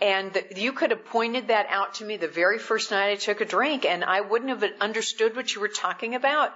And 0.00 0.32
the, 0.32 0.46
you 0.56 0.72
could 0.72 0.90
have 0.90 1.04
pointed 1.04 1.48
that 1.48 1.66
out 1.68 1.94
to 1.94 2.04
me 2.04 2.16
the 2.16 2.28
very 2.28 2.58
first 2.58 2.90
night 2.90 3.10
I 3.10 3.16
took 3.16 3.40
a 3.40 3.44
drink 3.44 3.84
and 3.84 4.04
I 4.04 4.20
wouldn't 4.20 4.50
have 4.50 4.70
understood 4.80 5.36
what 5.36 5.54
you 5.54 5.60
were 5.60 5.68
talking 5.68 6.14
about, 6.14 6.52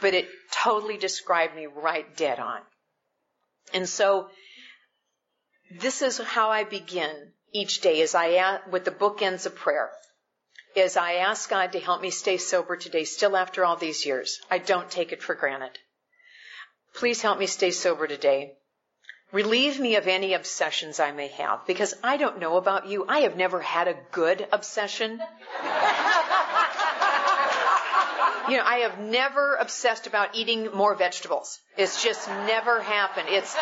but 0.00 0.12
it 0.12 0.28
totally 0.52 0.98
described 0.98 1.56
me 1.56 1.66
right 1.66 2.16
dead 2.16 2.38
on. 2.40 2.60
And 3.72 3.88
so 3.88 4.28
this 5.80 6.02
is 6.02 6.18
how 6.18 6.50
I 6.50 6.64
begin 6.64 7.32
each 7.54 7.80
day 7.80 8.02
as 8.02 8.14
I 8.14 8.60
with 8.70 8.84
the 8.84 8.90
bookends 8.90 9.46
of 9.46 9.54
prayer. 9.54 9.90
Is 10.74 10.96
I 10.96 11.14
ask 11.14 11.48
God 11.48 11.72
to 11.72 11.80
help 11.80 12.02
me 12.02 12.10
stay 12.10 12.36
sober 12.36 12.76
today, 12.76 13.04
still 13.04 13.36
after 13.36 13.64
all 13.64 13.76
these 13.76 14.04
years. 14.04 14.40
I 14.50 14.58
don't 14.58 14.90
take 14.90 15.12
it 15.12 15.22
for 15.22 15.36
granted. 15.36 15.78
Please 16.94 17.22
help 17.22 17.38
me 17.38 17.46
stay 17.46 17.70
sober 17.70 18.08
today. 18.08 18.54
Relieve 19.30 19.78
me 19.78 19.94
of 19.94 20.08
any 20.08 20.34
obsessions 20.34 20.98
I 20.98 21.12
may 21.12 21.28
have, 21.28 21.64
because 21.66 21.94
I 22.02 22.16
don't 22.16 22.40
know 22.40 22.56
about 22.56 22.88
you. 22.88 23.04
I 23.08 23.20
have 23.20 23.36
never 23.36 23.60
had 23.60 23.88
a 23.88 23.98
good 24.10 24.46
obsession. 24.52 25.20
you 28.48 28.56
know, 28.56 28.64
I 28.64 28.78
have 28.78 28.98
never 28.98 29.56
obsessed 29.56 30.06
about 30.06 30.34
eating 30.34 30.70
more 30.74 30.94
vegetables. 30.94 31.58
It's 31.76 32.02
just 32.02 32.28
never 32.28 32.80
happened. 32.80 33.28
It's 33.30 33.56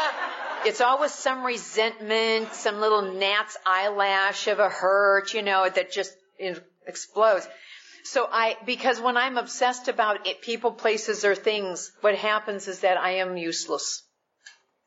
it's 0.65 0.81
always 0.81 1.13
some 1.13 1.45
resentment, 1.45 2.55
some 2.55 2.81
little 2.81 3.03
gnat's 3.03 3.57
eyelash 3.67 4.47
of 4.47 4.59
a 4.59 4.69
hurt, 4.69 5.35
you 5.35 5.43
know, 5.43 5.69
that 5.69 5.93
just 5.93 6.13
explodes. 6.87 7.49
So 8.05 8.29
I, 8.31 8.57
because 8.67 9.01
when 9.01 9.17
I'm 9.17 9.39
obsessed 9.39 9.89
about 9.89 10.27
it, 10.27 10.43
people, 10.43 10.73
places, 10.73 11.25
or 11.25 11.35
things, 11.35 11.93
what 12.01 12.17
happens 12.17 12.69
is 12.69 12.81
that 12.81 12.97
I 12.97 13.17
am 13.17 13.37
useless. 13.37 14.03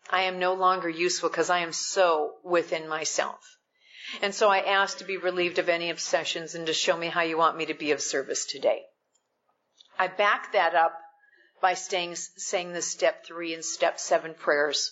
I 0.10 0.24
am 0.24 0.40
no 0.40 0.54
longer 0.54 0.90
useful 0.90 1.30
because 1.30 1.50
I 1.50 1.60
am 1.60 1.72
so 1.72 2.34
within 2.44 2.88
myself. 2.88 3.40
And 4.22 4.36
so 4.36 4.50
I 4.50 4.60
ask 4.60 5.00
to 5.00 5.06
be 5.06 5.18
relieved 5.18 5.60
of 5.60 5.70
any 5.70 5.90
obsessions 5.90 6.56
and 6.56 6.68
to 6.68 6.74
show 6.74 6.96
me 6.96 7.08
how 7.08 7.22
you 7.22 7.38
want 7.38 7.58
me 7.58 7.66
to 7.68 7.74
be 7.74 7.92
of 7.92 8.02
service 8.02 8.46
today. 8.46 8.84
I 9.98 10.08
back 10.08 10.54
that 10.54 10.76
up 10.76 11.00
by 11.62 11.74
staying, 11.74 12.16
saying 12.16 12.74
the 12.74 12.82
step 12.82 13.26
three 13.26 13.54
and 13.54 13.64
step 13.64 14.00
seven 14.00 14.34
prayers 14.34 14.92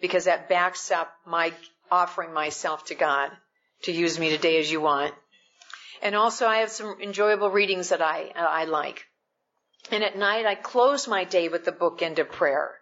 because 0.00 0.24
that 0.24 0.48
backs 0.48 0.90
up 0.90 1.12
my 1.26 1.52
offering 1.90 2.32
myself 2.32 2.84
to 2.86 2.94
God 2.94 3.30
to 3.82 3.92
use 3.92 4.18
me 4.18 4.30
today 4.30 4.58
as 4.58 4.70
you 4.70 4.80
want. 4.80 5.14
And 6.02 6.16
also 6.16 6.46
I 6.46 6.58
have 6.58 6.70
some 6.70 7.00
enjoyable 7.00 7.50
readings 7.50 7.90
that 7.90 8.02
I, 8.02 8.32
I 8.34 8.64
like. 8.64 9.06
And 9.90 10.02
at 10.02 10.16
night 10.16 10.46
I 10.46 10.54
close 10.54 11.06
my 11.06 11.24
day 11.24 11.48
with 11.48 11.64
the 11.64 11.72
bookend 11.72 12.18
of 12.18 12.30
prayer 12.30 12.72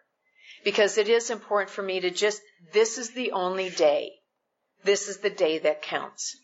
because 0.65 0.99
it 0.99 1.09
is 1.09 1.31
important 1.31 1.71
for 1.71 1.83
me 1.83 2.01
to 2.01 2.11
just, 2.11 2.41
this 2.73 2.99
is 2.99 3.11
the 3.11 3.33
only 3.33 3.71
day. 3.71 4.13
This 4.85 5.09
is 5.09 5.19
the 5.19 5.31
day 5.31 5.59
that 5.59 5.83
counts 5.83 6.37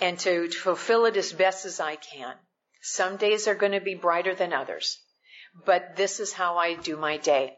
and 0.00 0.18
to, 0.20 0.48
to 0.48 0.58
fulfill 0.58 1.04
it 1.04 1.16
as 1.16 1.32
best 1.32 1.66
as 1.66 1.80
I 1.80 1.96
can. 1.96 2.34
Some 2.86 3.16
days 3.16 3.48
are 3.48 3.54
going 3.54 3.72
to 3.72 3.80
be 3.80 3.94
brighter 3.94 4.34
than 4.34 4.52
others, 4.52 5.00
but 5.64 5.96
this 5.96 6.20
is 6.20 6.34
how 6.34 6.58
I 6.58 6.74
do 6.74 6.98
my 6.98 7.16
day. 7.16 7.56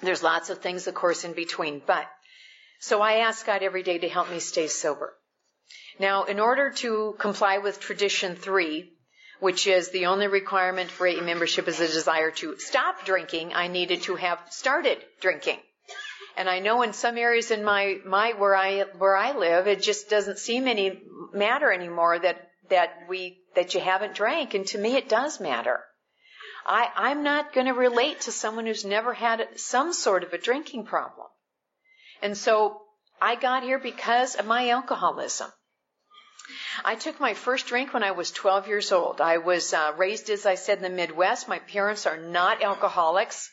There's 0.00 0.22
lots 0.22 0.48
of 0.48 0.60
things, 0.60 0.86
of 0.86 0.94
course, 0.94 1.24
in 1.24 1.32
between, 1.32 1.82
but 1.84 2.08
so 2.78 3.02
I 3.02 3.14
ask 3.14 3.44
God 3.44 3.64
every 3.64 3.82
day 3.82 3.98
to 3.98 4.08
help 4.08 4.30
me 4.30 4.38
stay 4.38 4.68
sober. 4.68 5.12
Now, 5.98 6.22
in 6.22 6.38
order 6.38 6.70
to 6.70 7.16
comply 7.18 7.58
with 7.58 7.80
tradition 7.80 8.36
three, 8.36 8.92
which 9.40 9.66
is 9.66 9.90
the 9.90 10.06
only 10.06 10.28
requirement 10.28 10.92
for 10.92 11.08
AA 11.08 11.20
membership 11.20 11.66
is 11.66 11.80
a 11.80 11.88
desire 11.88 12.30
to 12.30 12.58
stop 12.58 13.04
drinking, 13.04 13.54
I 13.54 13.66
needed 13.66 14.02
to 14.02 14.14
have 14.14 14.38
started 14.50 15.04
drinking. 15.20 15.58
And 16.36 16.48
I 16.48 16.60
know 16.60 16.82
in 16.82 16.92
some 16.92 17.18
areas 17.18 17.50
in 17.50 17.64
my, 17.64 17.98
my, 18.06 18.34
where 18.34 18.54
I, 18.54 18.82
where 18.98 19.16
I 19.16 19.36
live, 19.36 19.66
it 19.66 19.82
just 19.82 20.08
doesn't 20.08 20.38
seem 20.38 20.68
any 20.68 21.02
matter 21.32 21.72
anymore 21.72 22.20
that, 22.20 22.50
that 22.70 22.90
we, 23.08 23.40
that 23.58 23.74
you 23.74 23.80
haven't 23.80 24.14
drank. 24.14 24.54
And 24.54 24.64
to 24.68 24.78
me, 24.78 24.94
it 24.94 25.08
does 25.08 25.40
matter. 25.40 25.80
I, 26.64 26.88
I'm 26.94 27.24
not 27.24 27.52
going 27.52 27.66
to 27.66 27.72
relate 27.72 28.20
to 28.22 28.32
someone 28.32 28.66
who's 28.66 28.84
never 28.84 29.12
had 29.12 29.48
some 29.56 29.92
sort 29.92 30.22
of 30.22 30.32
a 30.32 30.38
drinking 30.38 30.84
problem. 30.84 31.26
And 32.22 32.36
so 32.36 32.82
I 33.20 33.34
got 33.34 33.64
here 33.64 33.80
because 33.80 34.36
of 34.36 34.46
my 34.46 34.68
alcoholism. 34.68 35.50
I 36.84 36.94
took 36.94 37.18
my 37.18 37.34
first 37.34 37.66
drink 37.66 37.92
when 37.92 38.04
I 38.04 38.12
was 38.12 38.30
12 38.30 38.68
years 38.68 38.92
old. 38.92 39.20
I 39.20 39.38
was 39.38 39.74
uh, 39.74 39.92
raised, 39.96 40.30
as 40.30 40.46
I 40.46 40.54
said, 40.54 40.78
in 40.78 40.84
the 40.84 40.90
Midwest. 40.90 41.48
My 41.48 41.58
parents 41.58 42.06
are 42.06 42.16
not 42.16 42.62
alcoholics. 42.62 43.50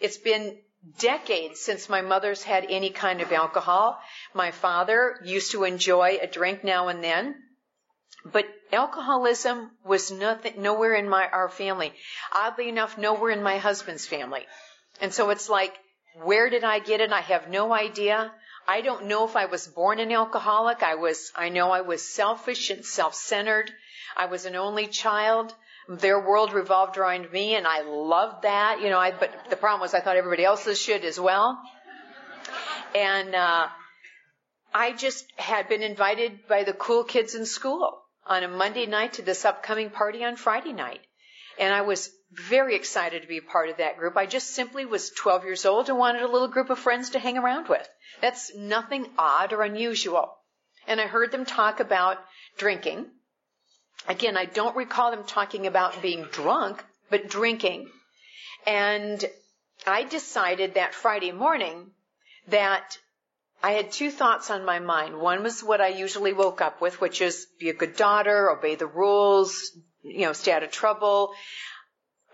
It's 0.00 0.18
been 0.18 0.58
decades 0.98 1.60
since 1.60 1.88
my 1.88 2.00
mother's 2.00 2.42
had 2.42 2.66
any 2.68 2.90
kind 2.90 3.20
of 3.20 3.32
alcohol. 3.32 4.00
My 4.34 4.50
father 4.50 5.20
used 5.24 5.52
to 5.52 5.62
enjoy 5.62 6.18
a 6.20 6.26
drink 6.26 6.64
now 6.64 6.88
and 6.88 7.04
then. 7.04 7.36
But 8.24 8.46
alcoholism 8.72 9.70
was 9.84 10.10
nothing, 10.10 10.62
nowhere 10.62 10.94
in 10.94 11.08
my, 11.08 11.28
our 11.28 11.48
family. 11.48 11.92
Oddly 12.34 12.68
enough, 12.68 12.96
nowhere 12.96 13.30
in 13.30 13.42
my 13.42 13.58
husband's 13.58 14.06
family. 14.06 14.46
And 15.00 15.12
so 15.12 15.30
it's 15.30 15.48
like, 15.48 15.74
where 16.22 16.48
did 16.48 16.64
I 16.64 16.78
get 16.78 17.00
it? 17.00 17.12
I 17.12 17.20
have 17.20 17.50
no 17.50 17.72
idea. 17.72 18.32
I 18.66 18.80
don't 18.80 19.06
know 19.06 19.26
if 19.26 19.36
I 19.36 19.44
was 19.44 19.66
born 19.66 19.98
an 19.98 20.10
alcoholic. 20.10 20.82
I 20.82 20.94
was, 20.94 21.32
I 21.36 21.50
know 21.50 21.70
I 21.70 21.82
was 21.82 22.02
selfish 22.02 22.70
and 22.70 22.84
self-centered. 22.84 23.70
I 24.16 24.26
was 24.26 24.46
an 24.46 24.56
only 24.56 24.86
child. 24.86 25.54
Their 25.86 26.18
world 26.18 26.54
revolved 26.54 26.96
around 26.96 27.30
me 27.30 27.56
and 27.56 27.66
I 27.66 27.82
loved 27.82 28.44
that, 28.44 28.80
you 28.80 28.88
know, 28.88 28.98
I, 28.98 29.10
but 29.10 29.50
the 29.50 29.56
problem 29.56 29.82
was 29.82 29.92
I 29.92 30.00
thought 30.00 30.16
everybody 30.16 30.44
else's 30.44 30.80
should 30.80 31.04
as 31.04 31.20
well. 31.20 31.60
And, 32.94 33.34
uh, 33.34 33.68
I 34.72 34.92
just 34.92 35.26
had 35.36 35.68
been 35.68 35.82
invited 35.82 36.48
by 36.48 36.64
the 36.64 36.72
cool 36.72 37.04
kids 37.04 37.34
in 37.34 37.44
school 37.44 38.03
on 38.26 38.42
a 38.42 38.48
Monday 38.48 38.86
night 38.86 39.14
to 39.14 39.22
this 39.22 39.44
upcoming 39.44 39.90
party 39.90 40.24
on 40.24 40.36
Friday 40.36 40.72
night. 40.72 41.00
And 41.58 41.72
I 41.72 41.82
was 41.82 42.10
very 42.32 42.74
excited 42.74 43.22
to 43.22 43.28
be 43.28 43.38
a 43.38 43.42
part 43.42 43.68
of 43.68 43.76
that 43.76 43.98
group. 43.98 44.16
I 44.16 44.26
just 44.26 44.50
simply 44.50 44.84
was 44.84 45.10
12 45.10 45.44
years 45.44 45.64
old 45.64 45.88
and 45.88 45.98
wanted 45.98 46.22
a 46.22 46.28
little 46.28 46.48
group 46.48 46.70
of 46.70 46.78
friends 46.78 47.10
to 47.10 47.18
hang 47.18 47.38
around 47.38 47.68
with. 47.68 47.88
That's 48.20 48.54
nothing 48.54 49.06
odd 49.18 49.52
or 49.52 49.62
unusual. 49.62 50.36
And 50.86 51.00
I 51.00 51.06
heard 51.06 51.30
them 51.30 51.44
talk 51.44 51.80
about 51.80 52.18
drinking. 52.56 53.06
Again, 54.08 54.36
I 54.36 54.44
don't 54.44 54.76
recall 54.76 55.10
them 55.10 55.24
talking 55.24 55.66
about 55.66 56.02
being 56.02 56.24
drunk, 56.24 56.84
but 57.10 57.28
drinking. 57.28 57.88
And 58.66 59.24
I 59.86 60.04
decided 60.04 60.74
that 60.74 60.94
Friday 60.94 61.32
morning 61.32 61.90
that 62.48 62.98
I 63.64 63.70
had 63.72 63.92
two 63.92 64.10
thoughts 64.10 64.50
on 64.50 64.66
my 64.66 64.78
mind. 64.78 65.18
One 65.18 65.42
was 65.42 65.64
what 65.64 65.80
I 65.80 65.88
usually 65.88 66.34
woke 66.34 66.60
up 66.60 66.82
with, 66.82 67.00
which 67.00 67.22
is 67.22 67.46
be 67.58 67.70
a 67.70 67.72
good 67.72 67.96
daughter, 67.96 68.50
obey 68.50 68.74
the 68.74 68.86
rules, 68.86 69.70
you 70.02 70.26
know, 70.26 70.34
stay 70.34 70.52
out 70.52 70.62
of 70.62 70.70
trouble. 70.70 71.32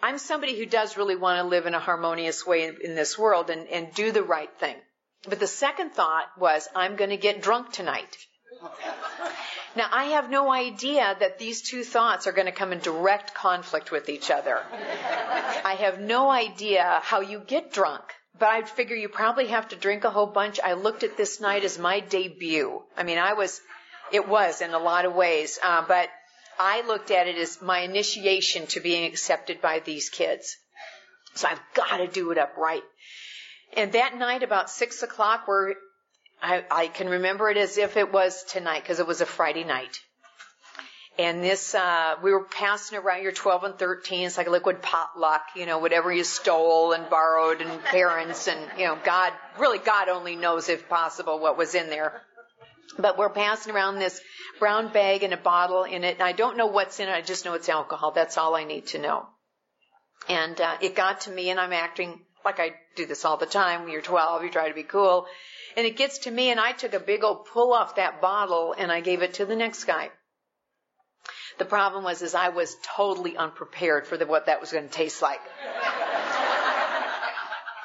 I'm 0.03 0.19
somebody 0.19 0.59
who 0.59 0.67
does 0.67 0.97
really 0.97 1.15
want 1.15 1.39
to 1.39 1.47
live 1.47 1.67
in 1.67 1.75
a 1.75 1.79
harmonious 1.79 2.45
way 2.45 2.65
in, 2.67 2.97
this 2.97 3.17
world 3.17 3.49
and, 3.49 3.69
and 3.69 3.95
do 3.95 4.11
the 4.11 4.25
right 4.25 4.51
thing. 4.59 4.75
But 5.29 5.39
the 5.39 5.47
second 5.47 5.91
thought 5.91 6.25
was, 6.37 6.69
I'm 6.75 6.97
going 6.97 7.11
to 7.11 7.17
get 7.17 7.43
drunk 7.43 7.71
tonight. 7.71 8.17
Now, 9.77 9.87
I 9.93 10.07
have 10.17 10.31
no 10.31 10.51
idea 10.51 11.17
that 11.21 11.39
these 11.39 11.63
two 11.63 11.85
thoughts 11.85 12.27
are 12.27 12.33
going 12.33 12.47
to 12.47 12.61
come 12.61 12.73
in 12.73 12.81
direct 12.81 13.35
conflict 13.35 13.93
with 13.93 14.09
each 14.09 14.33
other. 14.33 14.59
I 15.65 15.77
have 15.79 16.01
no 16.01 16.29
idea 16.29 16.99
how 17.03 17.21
you 17.21 17.39
get 17.39 17.73
drunk, 17.73 18.03
but 18.39 18.49
I 18.49 18.63
figure 18.63 18.97
you 18.97 19.09
probably 19.09 19.49
have 19.49 19.69
to 19.69 19.77
drink 19.77 20.05
a 20.05 20.11
whole 20.11 20.27
bunch. 20.27 20.61
I 20.63 20.75
looked 20.75 21.03
at 21.03 21.17
this 21.17 21.41
night 21.41 21.65
as 21.65 21.79
my 21.79 22.01
debut. 22.01 22.83
I 22.97 23.03
mean, 23.03 23.19
I 23.19 23.35
was, 23.35 23.61
it 24.13 24.29
was 24.29 24.61
in 24.61 24.73
a 24.73 24.79
lot 24.79 25.05
of 25.05 25.15
ways, 25.15 25.59
uh, 25.63 25.85
but 25.87 26.09
I 26.59 26.83
looked 26.83 27.11
at 27.11 27.27
it 27.27 27.37
as 27.37 27.63
my 27.63 27.81
initiation 27.81 28.67
to 28.69 28.81
being 28.81 29.05
accepted 29.05 29.61
by 29.61 29.81
these 29.81 30.11
kids. 30.11 30.57
So 31.35 31.49
I've 31.49 31.61
got 31.75 31.99
to 31.99 32.07
do 32.07 32.31
it 32.33 32.39
up 32.39 32.57
right. 32.57 32.83
And 33.77 33.93
that 33.93 34.17
night, 34.17 34.43
about 34.43 34.69
six 34.69 35.03
o'clock, 35.03 35.47
we're 35.47 35.75
I, 36.43 36.65
I 36.71 36.87
can 36.89 37.09
remember 37.09 37.51
it 37.51 37.57
as 37.57 37.77
if 37.77 37.97
it 37.97 38.13
was 38.13 38.45
tonight 38.45 38.83
because 38.83 38.99
it 38.99 39.07
was 39.07 39.21
a 39.21 39.27
Friday 39.27 39.65
night. 39.65 39.99
And 41.21 41.45
this, 41.45 41.75
uh, 41.75 42.15
we 42.23 42.33
were 42.33 42.45
passing 42.45 42.97
around 42.97 43.23
your 43.23 43.33
12 43.33 43.65
and 43.65 43.79
13. 43.79 44.25
It's 44.25 44.39
like 44.39 44.47
a 44.47 44.51
liquid 44.51 44.81
potluck, 44.81 45.43
you 45.55 45.67
know, 45.67 45.79
whatever 45.79 46.11
you 46.11 46.25
stole 46.25 46.93
and 46.93 47.11
borrowed 47.11 47.61
and 47.61 47.85
parents 47.85 48.49
and, 48.49 48.59
you 48.79 48.87
know, 48.87 48.97
God, 49.05 49.35
really 49.59 49.77
God 49.77 50.09
only 50.09 50.35
knows 50.35 50.71
if 50.71 50.89
possible 50.89 51.39
what 51.39 51.59
was 51.59 51.75
in 51.75 51.91
there. 51.91 52.23
But 52.99 53.19
we're 53.19 53.29
passing 53.29 53.75
around 53.75 53.99
this 53.99 54.19
brown 54.59 54.95
bag 54.95 55.23
and 55.23 55.35
a 55.35 55.37
bottle 55.37 55.85
in 55.85 56.05
it. 56.05 56.15
And 56.15 56.23
I 56.23 56.33
don't 56.33 56.57
know 56.57 56.69
what's 56.69 57.01
in 57.01 57.11
it. 57.11 57.13
I 57.13 57.21
just 57.21 57.45
know 57.45 57.53
it's 57.53 57.69
alcohol. 57.69 58.13
That's 58.13 58.39
all 58.39 58.55
I 58.55 58.65
need 58.65 58.87
to 58.89 58.99
know. 58.99 59.27
And, 60.27 60.59
uh, 60.59 60.79
it 60.81 60.95
got 60.95 61.21
to 61.23 61.31
me 61.31 61.51
and 61.51 61.61
I'm 61.61 61.75
acting 61.75 62.19
like 62.47 62.61
I 62.61 62.71
do 62.97 63.05
this 63.05 63.27
all 63.27 63.37
the 63.37 63.45
time. 63.45 63.83
When 63.83 63.93
you're 63.93 64.01
12, 64.01 64.45
you 64.45 64.51
try 64.51 64.69
to 64.69 64.75
be 64.75 64.85
cool. 64.85 65.27
And 65.77 65.87
it 65.87 65.99
gets 65.99 66.21
to 66.21 66.31
me 66.31 66.51
and 66.51 66.59
I 66.59 66.73
took 66.73 66.95
a 66.95 66.99
big 66.99 67.25
old 67.25 67.45
pull 67.45 67.75
off 67.75 67.97
that 67.97 68.23
bottle 68.23 68.75
and 68.79 68.91
I 68.91 69.03
gave 69.03 69.21
it 69.21 69.35
to 69.35 69.45
the 69.45 69.55
next 69.55 69.85
guy. 69.85 70.09
The 71.61 71.67
problem 71.67 72.05
was 72.05 72.23
is 72.23 72.35
I 72.35 72.49
was 72.49 72.75
totally 72.83 73.37
unprepared 73.37 74.07
for 74.07 74.17
the, 74.17 74.25
what 74.25 74.47
that 74.47 74.63
was 74.63 74.73
going 74.73 74.89
to 74.89 74.91
taste 74.91 75.21
like. 75.21 75.41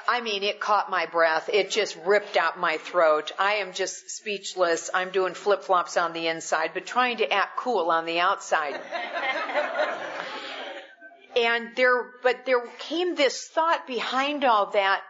I 0.08 0.22
mean, 0.24 0.44
it 0.44 0.62
caught 0.62 0.90
my 0.90 1.08
breath. 1.08 1.50
It 1.52 1.72
just 1.72 1.98
ripped 2.06 2.38
out 2.38 2.58
my 2.58 2.78
throat. 2.78 3.34
I 3.38 3.56
am 3.56 3.74
just 3.74 4.12
speechless. 4.12 4.90
I'm 4.94 5.10
doing 5.10 5.34
flip 5.34 5.66
flops 5.66 5.98
on 5.98 6.14
the 6.14 6.28
inside, 6.28 6.72
but 6.74 6.86
trying 6.86 7.18
to 7.18 7.30
act 7.30 7.58
cool 7.58 7.92
on 7.92 8.06
the 8.06 8.22
outside. 8.22 8.80
and 11.36 11.76
there, 11.76 12.12
but 12.24 12.46
there 12.46 12.66
came 12.80 13.16
this 13.16 13.46
thought 13.50 13.86
behind 13.88 14.46
all 14.46 14.68
that, 14.68 15.02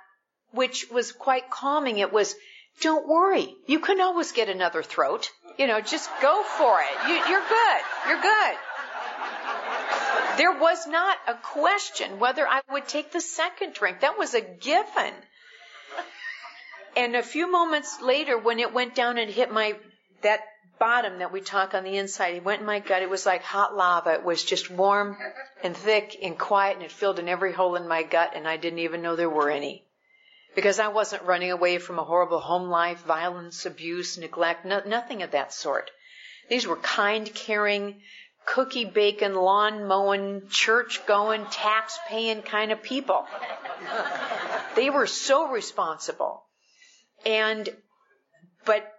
which 0.49 0.87
was 0.89 1.11
quite 1.11 1.51
calming. 1.51 1.99
It 1.99 2.11
was, 2.11 2.33
don't 2.81 3.07
worry. 3.07 3.53
You 3.67 3.77
can 3.77 4.01
always 4.01 4.31
get 4.31 4.49
another 4.49 4.81
throat. 4.81 5.29
You 5.57 5.67
know, 5.67 5.79
just 5.79 6.09
go 6.21 6.43
for 6.43 6.79
it. 6.81 7.09
You, 7.09 7.15
you're 7.15 7.47
good. 7.47 7.81
You're 8.07 8.21
good. 8.21 8.55
There 10.37 10.51
was 10.51 10.85
not 10.85 11.17
a 11.27 11.33
question 11.35 12.19
whether 12.19 12.45
I 12.45 12.61
would 12.71 12.87
take 12.87 13.11
the 13.11 13.21
second 13.21 13.73
drink. 13.73 14.01
That 14.01 14.17
was 14.17 14.33
a 14.33 14.41
given. 14.41 15.13
And 16.97 17.15
a 17.15 17.23
few 17.23 17.49
moments 17.49 18.01
later, 18.01 18.37
when 18.37 18.59
it 18.59 18.73
went 18.73 18.95
down 18.95 19.17
and 19.17 19.31
hit 19.31 19.51
my, 19.51 19.75
that 20.23 20.41
bottom 20.77 21.19
that 21.19 21.31
we 21.31 21.39
talk 21.39 21.73
on 21.73 21.83
the 21.83 21.97
inside, 21.97 22.35
it 22.35 22.43
went 22.43 22.59
in 22.59 22.65
my 22.65 22.79
gut. 22.79 23.01
It 23.01 23.09
was 23.09 23.25
like 23.25 23.43
hot 23.43 23.75
lava. 23.75 24.13
It 24.13 24.23
was 24.23 24.43
just 24.43 24.69
warm 24.69 25.17
and 25.63 25.75
thick 25.75 26.17
and 26.21 26.37
quiet 26.37 26.75
and 26.75 26.83
it 26.83 26.91
filled 26.91 27.19
in 27.19 27.29
every 27.29 27.53
hole 27.53 27.75
in 27.75 27.87
my 27.87 28.03
gut 28.03 28.33
and 28.35 28.45
I 28.45 28.57
didn't 28.57 28.79
even 28.79 29.01
know 29.01 29.15
there 29.15 29.29
were 29.29 29.49
any 29.49 29.84
because 30.55 30.79
I 30.79 30.87
wasn't 30.87 31.23
running 31.23 31.51
away 31.51 31.77
from 31.77 31.99
a 31.99 32.03
horrible 32.03 32.39
home 32.39 32.69
life, 32.69 33.03
violence, 33.03 33.65
abuse, 33.65 34.17
neglect, 34.17 34.65
no, 34.65 34.81
nothing 34.85 35.21
of 35.21 35.31
that 35.31 35.53
sort. 35.53 35.91
These 36.49 36.65
were 36.65 36.77
kind, 36.77 37.31
caring, 37.33 38.01
cookie 38.45 38.85
bacon, 38.85 39.35
lawn 39.35 39.87
mowing, 39.87 40.47
church 40.49 41.05
going, 41.05 41.45
tax 41.47 41.99
paying 42.07 42.41
kind 42.41 42.71
of 42.71 42.81
people. 42.81 43.27
they 44.75 44.89
were 44.89 45.07
so 45.07 45.49
responsible. 45.49 46.43
And, 47.25 47.67
but 48.65 48.91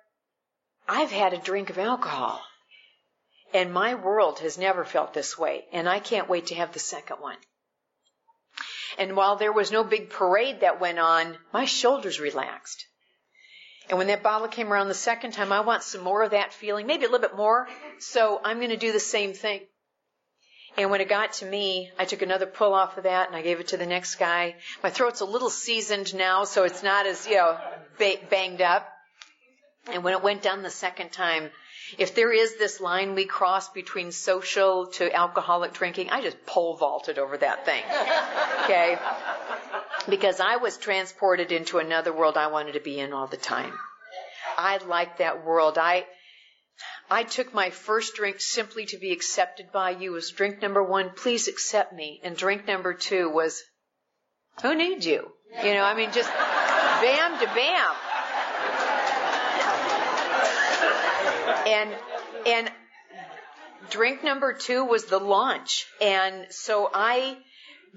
I've 0.88 1.12
had 1.12 1.32
a 1.32 1.38
drink 1.38 1.70
of 1.70 1.78
alcohol 1.78 2.42
and 3.54 3.72
my 3.72 3.94
world 3.94 4.40
has 4.40 4.58
never 4.58 4.84
felt 4.84 5.14
this 5.14 5.38
way 5.38 5.64
and 5.72 5.88
I 5.88 6.00
can't 6.00 6.28
wait 6.28 6.46
to 6.46 6.54
have 6.56 6.72
the 6.72 6.78
second 6.78 7.16
one. 7.20 7.36
And 8.98 9.16
while 9.16 9.36
there 9.36 9.52
was 9.52 9.70
no 9.70 9.84
big 9.84 10.10
parade 10.10 10.60
that 10.60 10.80
went 10.80 10.98
on, 10.98 11.36
my 11.52 11.64
shoulders 11.64 12.20
relaxed. 12.20 12.86
And 13.88 13.98
when 13.98 14.08
that 14.08 14.22
bottle 14.22 14.48
came 14.48 14.72
around 14.72 14.88
the 14.88 14.94
second 14.94 15.32
time, 15.32 15.52
I 15.52 15.60
want 15.60 15.82
some 15.82 16.02
more 16.02 16.22
of 16.22 16.32
that 16.32 16.52
feeling, 16.52 16.86
maybe 16.86 17.04
a 17.04 17.08
little 17.08 17.26
bit 17.26 17.36
more. 17.36 17.68
So 17.98 18.40
I'm 18.42 18.58
going 18.58 18.70
to 18.70 18.76
do 18.76 18.92
the 18.92 19.00
same 19.00 19.32
thing. 19.32 19.60
And 20.76 20.90
when 20.90 21.00
it 21.00 21.08
got 21.08 21.34
to 21.34 21.46
me, 21.46 21.90
I 21.98 22.04
took 22.04 22.22
another 22.22 22.46
pull 22.46 22.74
off 22.74 22.98
of 22.98 23.04
that 23.04 23.28
and 23.28 23.36
I 23.36 23.42
gave 23.42 23.60
it 23.60 23.68
to 23.68 23.76
the 23.76 23.86
next 23.86 24.16
guy. 24.16 24.56
My 24.82 24.90
throat's 24.90 25.20
a 25.20 25.24
little 25.24 25.48
seasoned 25.48 26.14
now, 26.14 26.44
so 26.44 26.64
it's 26.64 26.82
not 26.82 27.06
as, 27.06 27.26
you 27.26 27.36
know, 27.36 27.58
banged 28.28 28.60
up. 28.60 28.86
And 29.92 30.04
when 30.04 30.14
it 30.14 30.22
went 30.22 30.42
down 30.42 30.62
the 30.62 30.70
second 30.70 31.12
time, 31.12 31.50
if 31.98 32.14
there 32.14 32.32
is 32.32 32.56
this 32.56 32.80
line 32.80 33.14
we 33.14 33.24
cross 33.24 33.68
between 33.68 34.12
social 34.12 34.86
to 34.94 35.14
alcoholic 35.14 35.72
drinking, 35.72 36.10
I 36.10 36.20
just 36.20 36.44
pole 36.46 36.76
vaulted 36.76 37.18
over 37.18 37.36
that 37.38 37.64
thing. 37.64 37.84
Okay? 38.64 38.98
Because 40.08 40.40
I 40.40 40.56
was 40.56 40.76
transported 40.76 41.52
into 41.52 41.78
another 41.78 42.12
world 42.12 42.36
I 42.36 42.48
wanted 42.48 42.72
to 42.72 42.80
be 42.80 42.98
in 42.98 43.12
all 43.12 43.26
the 43.26 43.36
time. 43.36 43.72
I 44.58 44.78
liked 44.78 45.18
that 45.18 45.44
world. 45.44 45.78
I, 45.78 46.06
I 47.10 47.24
took 47.24 47.54
my 47.54 47.70
first 47.70 48.14
drink 48.14 48.40
simply 48.40 48.86
to 48.86 48.98
be 48.98 49.12
accepted 49.12 49.70
by 49.72 49.90
you 49.90 50.12
was 50.12 50.30
drink 50.30 50.62
number 50.62 50.82
one, 50.82 51.10
please 51.14 51.48
accept 51.48 51.92
me. 51.92 52.20
And 52.24 52.36
drink 52.36 52.66
number 52.66 52.94
two 52.94 53.30
was, 53.30 53.62
who 54.62 54.74
needs 54.74 55.06
you? 55.06 55.30
You 55.62 55.74
know, 55.74 55.84
I 55.84 55.94
mean, 55.94 56.10
just 56.12 56.30
bam 56.32 57.38
to 57.38 57.46
bam. 57.46 57.94
And, 61.66 61.90
and 62.46 62.72
drink 63.90 64.22
number 64.22 64.52
two 64.52 64.84
was 64.84 65.06
the 65.06 65.18
launch. 65.18 65.86
And 66.00 66.46
so 66.50 66.88
I 66.92 67.36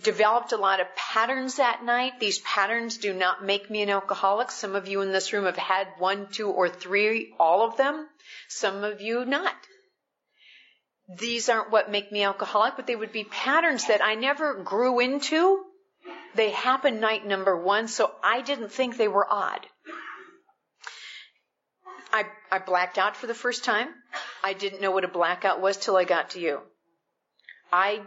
developed 0.02 0.52
a 0.52 0.58
lot 0.58 0.80
of 0.80 0.88
patterns 0.96 1.58
that 1.58 1.84
night. 1.84 2.20
These 2.20 2.40
patterns 2.40 2.98
do 2.98 3.14
not 3.14 3.44
make 3.44 3.70
me 3.70 3.82
an 3.82 3.90
alcoholic. 3.90 4.52
Some 4.52 4.76
of 4.76 4.88
you 4.88 5.02
in 5.02 5.12
this 5.12 5.34
room 5.34 5.46
have 5.46 5.58
had 5.58 5.88
one, 5.98 6.28
two, 6.32 6.50
or 6.50 6.70
three, 6.70 7.34
all 7.40 7.68
of 7.68 7.78
them. 7.78 8.08
Some 8.48 8.84
of 8.84 9.02
you 9.02 9.26
not. 9.26 9.56
These 11.18 11.50
aren't 11.50 11.72
what 11.72 11.92
make 11.92 12.12
me 12.12 12.24
alcoholic, 12.24 12.76
but 12.76 12.86
they 12.86 12.96
would 12.96 13.12
be 13.12 13.24
patterns 13.24 13.88
that 13.88 14.04
I 14.04 14.16
never 14.16 14.56
grew 14.64 15.00
into. 15.00 15.64
They 16.36 16.52
happened 16.52 17.02
night 17.02 17.26
number 17.26 17.58
one, 17.58 17.88
so 17.88 18.12
I 18.24 18.42
didn't 18.42 18.72
think 18.72 18.96
they 18.96 19.08
were 19.08 19.28
odd. 19.30 19.66
I, 22.20 22.26
I 22.52 22.60
blacked 22.60 22.98
out 22.98 23.16
for 23.16 23.28
the 23.28 23.34
first 23.34 23.64
time. 23.64 23.88
I 24.44 24.54
didn't 24.54 24.82
know 24.82 24.92
what 24.92 25.06
a 25.06 25.08
blackout 25.08 25.62
was 25.62 25.78
till 25.78 25.96
I 25.96 26.04
got 26.04 26.32
to 26.32 26.40
you. 26.40 26.60
I, 27.72 28.02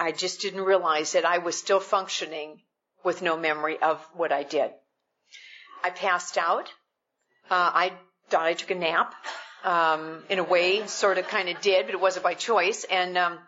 I 0.00 0.12
just 0.12 0.40
didn't 0.40 0.62
realize 0.62 1.12
that 1.12 1.24
I 1.24 1.38
was 1.38 1.56
still 1.56 1.80
functioning 1.80 2.60
with 3.04 3.22
no 3.22 3.36
memory 3.36 3.78
of 3.80 4.04
what 4.14 4.32
I 4.32 4.42
did. 4.42 4.70
I 5.84 5.90
passed 5.90 6.36
out. 6.36 6.68
Uh, 7.50 7.70
I 7.74 7.92
thought 8.28 8.46
I 8.46 8.54
took 8.54 8.70
a 8.70 8.74
nap. 8.74 9.14
Um, 9.64 10.22
in 10.28 10.38
a 10.38 10.44
way, 10.44 10.86
sort 10.86 11.18
of 11.18 11.26
kind 11.26 11.48
of 11.48 11.60
did, 11.60 11.86
but 11.86 11.94
it 11.94 12.00
wasn't 12.00 12.22
by 12.22 12.34
choice. 12.34 12.84
And, 12.84 13.18
um, 13.18 13.38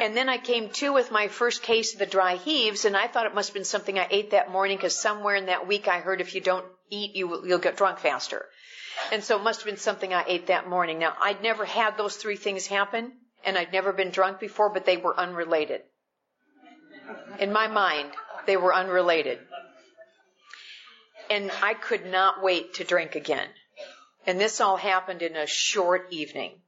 and 0.00 0.16
then 0.16 0.30
I 0.30 0.38
came 0.38 0.70
to 0.70 0.94
with 0.94 1.10
my 1.10 1.28
first 1.28 1.62
case 1.62 1.92
of 1.92 1.98
the 1.98 2.06
dry 2.06 2.36
heaves, 2.36 2.86
and 2.86 2.96
I 2.96 3.06
thought 3.06 3.26
it 3.26 3.34
must 3.34 3.50
have 3.50 3.54
been 3.54 3.64
something 3.64 3.98
I 3.98 4.08
ate 4.10 4.30
that 4.30 4.50
morning 4.50 4.78
because 4.78 4.98
somewhere 4.98 5.36
in 5.36 5.46
that 5.46 5.68
week 5.68 5.88
I 5.88 6.00
heard 6.00 6.22
if 6.22 6.34
you 6.34 6.40
don't 6.40 6.64
eat, 6.90 7.14
you 7.14 7.46
you'll 7.46 7.58
get 7.58 7.76
drunk 7.76 7.98
faster. 7.98 8.46
And 9.10 9.24
so 9.24 9.36
it 9.36 9.42
must 9.42 9.60
have 9.60 9.66
been 9.66 9.78
something 9.78 10.12
I 10.12 10.24
ate 10.26 10.46
that 10.48 10.68
morning. 10.68 10.98
Now, 10.98 11.16
I'd 11.20 11.42
never 11.42 11.64
had 11.64 11.96
those 11.96 12.16
three 12.16 12.36
things 12.36 12.66
happen, 12.66 13.12
and 13.44 13.56
I'd 13.56 13.72
never 13.72 13.92
been 13.92 14.10
drunk 14.10 14.38
before, 14.38 14.70
but 14.70 14.84
they 14.84 14.96
were 14.96 15.18
unrelated. 15.18 15.82
In 17.38 17.52
my 17.52 17.68
mind, 17.68 18.10
they 18.46 18.56
were 18.56 18.74
unrelated. 18.74 19.38
And 21.30 21.50
I 21.62 21.74
could 21.74 22.06
not 22.06 22.42
wait 22.42 22.74
to 22.74 22.84
drink 22.84 23.14
again. 23.14 23.48
And 24.26 24.40
this 24.40 24.60
all 24.60 24.76
happened 24.76 25.22
in 25.22 25.36
a 25.36 25.46
short 25.46 26.08
evening. 26.10 26.60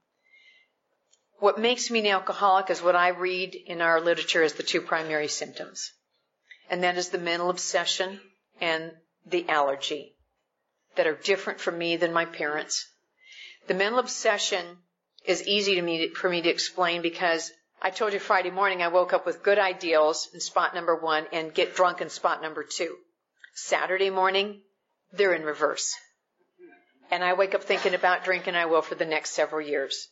What 1.39 1.59
makes 1.59 1.89
me 1.89 1.99
an 1.99 2.07
alcoholic 2.07 2.69
is 2.69 2.81
what 2.81 2.95
I 2.95 3.09
read 3.09 3.55
in 3.55 3.81
our 3.81 3.99
literature 3.99 4.43
as 4.43 4.53
the 4.53 4.63
two 4.63 4.81
primary 4.81 5.27
symptoms. 5.27 5.91
And 6.69 6.83
that 6.83 6.97
is 6.97 7.09
the 7.09 7.17
mental 7.17 7.49
obsession 7.49 8.19
and 8.59 8.91
the 9.25 9.47
allergy 9.49 10.15
that 10.95 11.07
are 11.07 11.15
different 11.15 11.59
from 11.59 11.77
me 11.77 11.97
than 11.97 12.13
my 12.13 12.25
parents. 12.25 12.87
The 13.67 13.73
mental 13.73 13.99
obsession 13.99 14.65
is 15.25 15.47
easy 15.47 15.75
to 15.75 15.81
me, 15.81 16.09
for 16.09 16.29
me 16.29 16.41
to 16.41 16.49
explain 16.49 17.01
because 17.01 17.51
I 17.81 17.89
told 17.89 18.13
you 18.13 18.19
Friday 18.19 18.51
morning 18.51 18.81
I 18.81 18.89
woke 18.89 19.13
up 19.13 19.25
with 19.25 19.43
good 19.43 19.59
ideals 19.59 20.29
in 20.33 20.39
spot 20.39 20.75
number 20.75 20.95
one 20.95 21.25
and 21.31 21.53
get 21.53 21.75
drunk 21.75 22.01
in 22.01 22.09
spot 22.09 22.41
number 22.41 22.63
two. 22.63 22.95
Saturday 23.53 24.09
morning, 24.09 24.61
they're 25.11 25.33
in 25.33 25.43
reverse. 25.43 25.95
And 27.09 27.23
I 27.23 27.33
wake 27.33 27.55
up 27.55 27.63
thinking 27.63 27.93
about 27.93 28.23
drinking, 28.23 28.55
I 28.55 28.65
will 28.65 28.81
for 28.81 28.95
the 28.95 29.05
next 29.05 29.31
several 29.31 29.65
years. 29.65 30.07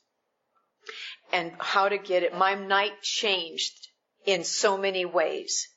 And 1.32 1.54
how 1.60 1.90
to 1.90 1.98
get 1.98 2.24
it. 2.24 2.36
My 2.36 2.56
night 2.56 3.02
changed 3.02 3.88
in 4.26 4.44
so 4.44 4.78
many 4.78 5.06
ways. 5.06 5.68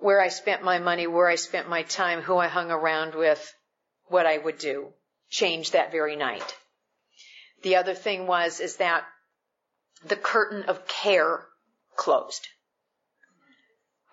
Where 0.00 0.20
I 0.20 0.28
spent 0.28 0.62
my 0.62 0.78
money, 0.78 1.06
where 1.06 1.28
I 1.28 1.36
spent 1.36 1.68
my 1.68 1.82
time, 1.82 2.20
who 2.20 2.36
I 2.36 2.48
hung 2.48 2.70
around 2.70 3.14
with, 3.14 3.54
what 4.08 4.26
I 4.26 4.38
would 4.38 4.58
do, 4.58 4.92
change 5.30 5.72
that 5.72 5.92
very 5.92 6.16
night. 6.16 6.56
The 7.62 7.76
other 7.76 7.94
thing 7.94 8.26
was, 8.26 8.60
is 8.60 8.76
that 8.76 9.04
the 10.04 10.16
curtain 10.16 10.64
of 10.64 10.86
care 10.86 11.46
closed. 11.96 12.48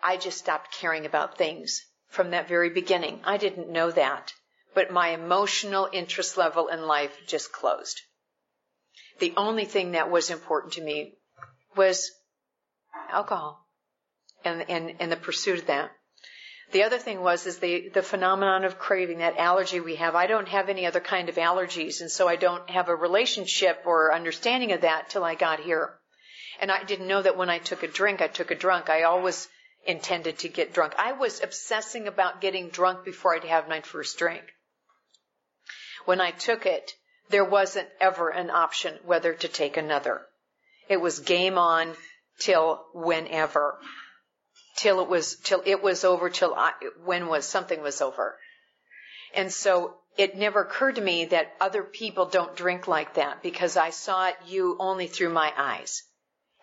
I 0.04 0.18
just 0.18 0.38
stopped 0.38 0.72
caring 0.72 1.06
about 1.06 1.38
things 1.38 1.86
from 2.08 2.32
that 2.32 2.48
very 2.48 2.70
beginning. 2.70 3.22
I 3.24 3.38
didn't 3.38 3.70
know 3.70 3.92
that, 3.92 4.34
but 4.74 4.92
my 4.92 5.10
emotional 5.10 5.90
interest 5.92 6.38
level 6.38 6.68
in 6.68 6.82
life 6.82 7.16
just 7.28 7.52
closed. 7.52 8.02
The 9.20 9.34
only 9.38 9.66
thing 9.66 9.92
that 9.92 10.10
was 10.10 10.30
important 10.30 10.74
to 10.74 10.82
me 10.82 11.18
was 11.76 12.10
alcohol 13.10 13.68
and, 14.44 14.70
and, 14.70 14.96
and 15.00 15.12
the 15.12 15.18
pursuit 15.18 15.60
of 15.60 15.68
that. 15.68 15.92
The 16.72 16.84
other 16.84 17.00
thing 17.00 17.22
was 17.22 17.46
is 17.46 17.60
the 17.60 17.90
the 17.90 18.02
phenomenon 18.02 18.64
of 18.64 18.80
craving, 18.80 19.18
that 19.18 19.38
allergy 19.38 19.82
we 19.82 19.96
have. 19.96 20.16
I 20.16 20.28
don't 20.28 20.48
have 20.48 20.70
any 20.70 20.86
other 20.86 21.02
kind 21.02 21.28
of 21.28 21.36
allergies, 21.36 22.00
and 22.00 22.10
so 22.10 22.28
I 22.28 22.38
don't 22.38 22.70
have 22.70 22.88
a 22.88 22.96
relationship 22.96 23.84
or 23.86 24.14
understanding 24.14 24.72
of 24.72 24.82
that 24.82 25.10
till 25.10 25.24
I 25.24 25.36
got 25.36 25.60
here. 25.60 25.98
And 26.60 26.72
I 26.72 26.84
didn't 26.84 27.08
know 27.08 27.22
that 27.22 27.38
when 27.38 27.50
I 27.50 27.58
took 27.58 27.84
a 27.84 27.88
drink, 27.88 28.22
I 28.22 28.28
took 28.28 28.52
a 28.52 28.56
drunk. 28.56 28.90
I 28.90 29.04
always 29.04 29.50
intended 29.86 30.40
to 30.40 30.48
get 30.48 30.74
drunk. 30.74 30.94
I 30.98 31.14
was 31.14 31.42
obsessing 31.44 32.08
about 32.08 32.40
getting 32.40 32.70
drunk 32.70 33.04
before 33.04 33.36
I'd 33.36 33.44
have 33.46 33.68
my 33.68 33.82
first 33.82 34.18
drink. 34.18 34.44
When 36.06 36.22
I 36.22 36.32
took 36.32 36.66
it, 36.66 36.96
there 37.30 37.46
wasn't 37.46 37.90
ever 38.00 38.30
an 38.30 38.50
option 38.50 38.98
whether 39.04 39.34
to 39.34 39.48
take 39.48 39.78
another. 39.78 40.22
It 40.88 41.02
was 41.02 41.20
game 41.20 41.58
on 41.58 41.96
till 42.40 42.86
whenever 42.94 43.80
till 44.82 45.00
it 45.00 45.08
was 45.08 45.36
till 45.36 45.62
it 45.66 45.84
was 45.84 46.04
over 46.04 46.28
till 46.30 46.56
I, 46.56 46.72
when 47.06 47.28
was 47.28 47.48
something 47.48 47.84
was 47.84 48.02
over. 48.02 48.36
And 49.36 49.54
so 49.54 49.98
it 50.18 50.36
never 50.36 50.62
occurred 50.62 50.96
to 50.96 51.02
me 51.02 51.26
that 51.26 51.54
other 51.62 51.84
people 51.84 52.26
don't 52.26 52.56
drink 52.56 52.88
like 52.88 53.14
that 53.14 53.44
because 53.44 53.78
I 53.78 53.92
saw 53.92 54.32
you 54.48 54.78
only 54.80 55.06
through 55.06 55.30
my 55.30 55.54
eyes. 55.56 56.04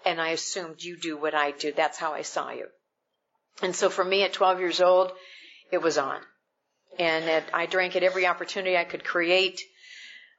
And 0.05 0.21
I 0.21 0.31
assumed 0.31 0.83
you 0.83 0.97
do 0.97 1.17
what 1.17 1.35
I 1.35 1.53
do. 1.53 1.73
That's 1.73 1.99
how 1.99 2.13
I 2.13 2.23
saw 2.23 2.51
you. 2.51 2.67
And 3.63 3.75
so 3.75 3.89
for 3.89 4.05
me 4.05 4.25
at 4.25 4.33
12 4.33 4.59
years 4.59 4.81
old, 4.81 5.13
it 5.71 5.79
was 5.79 5.97
on. 5.97 6.21
And 6.99 7.25
it, 7.25 7.45
I 7.55 7.67
drank 7.67 7.95
at 7.95 8.03
every 8.03 8.27
opportunity 8.27 8.77
I 8.77 8.85
could 8.85 9.05
create, 9.05 9.61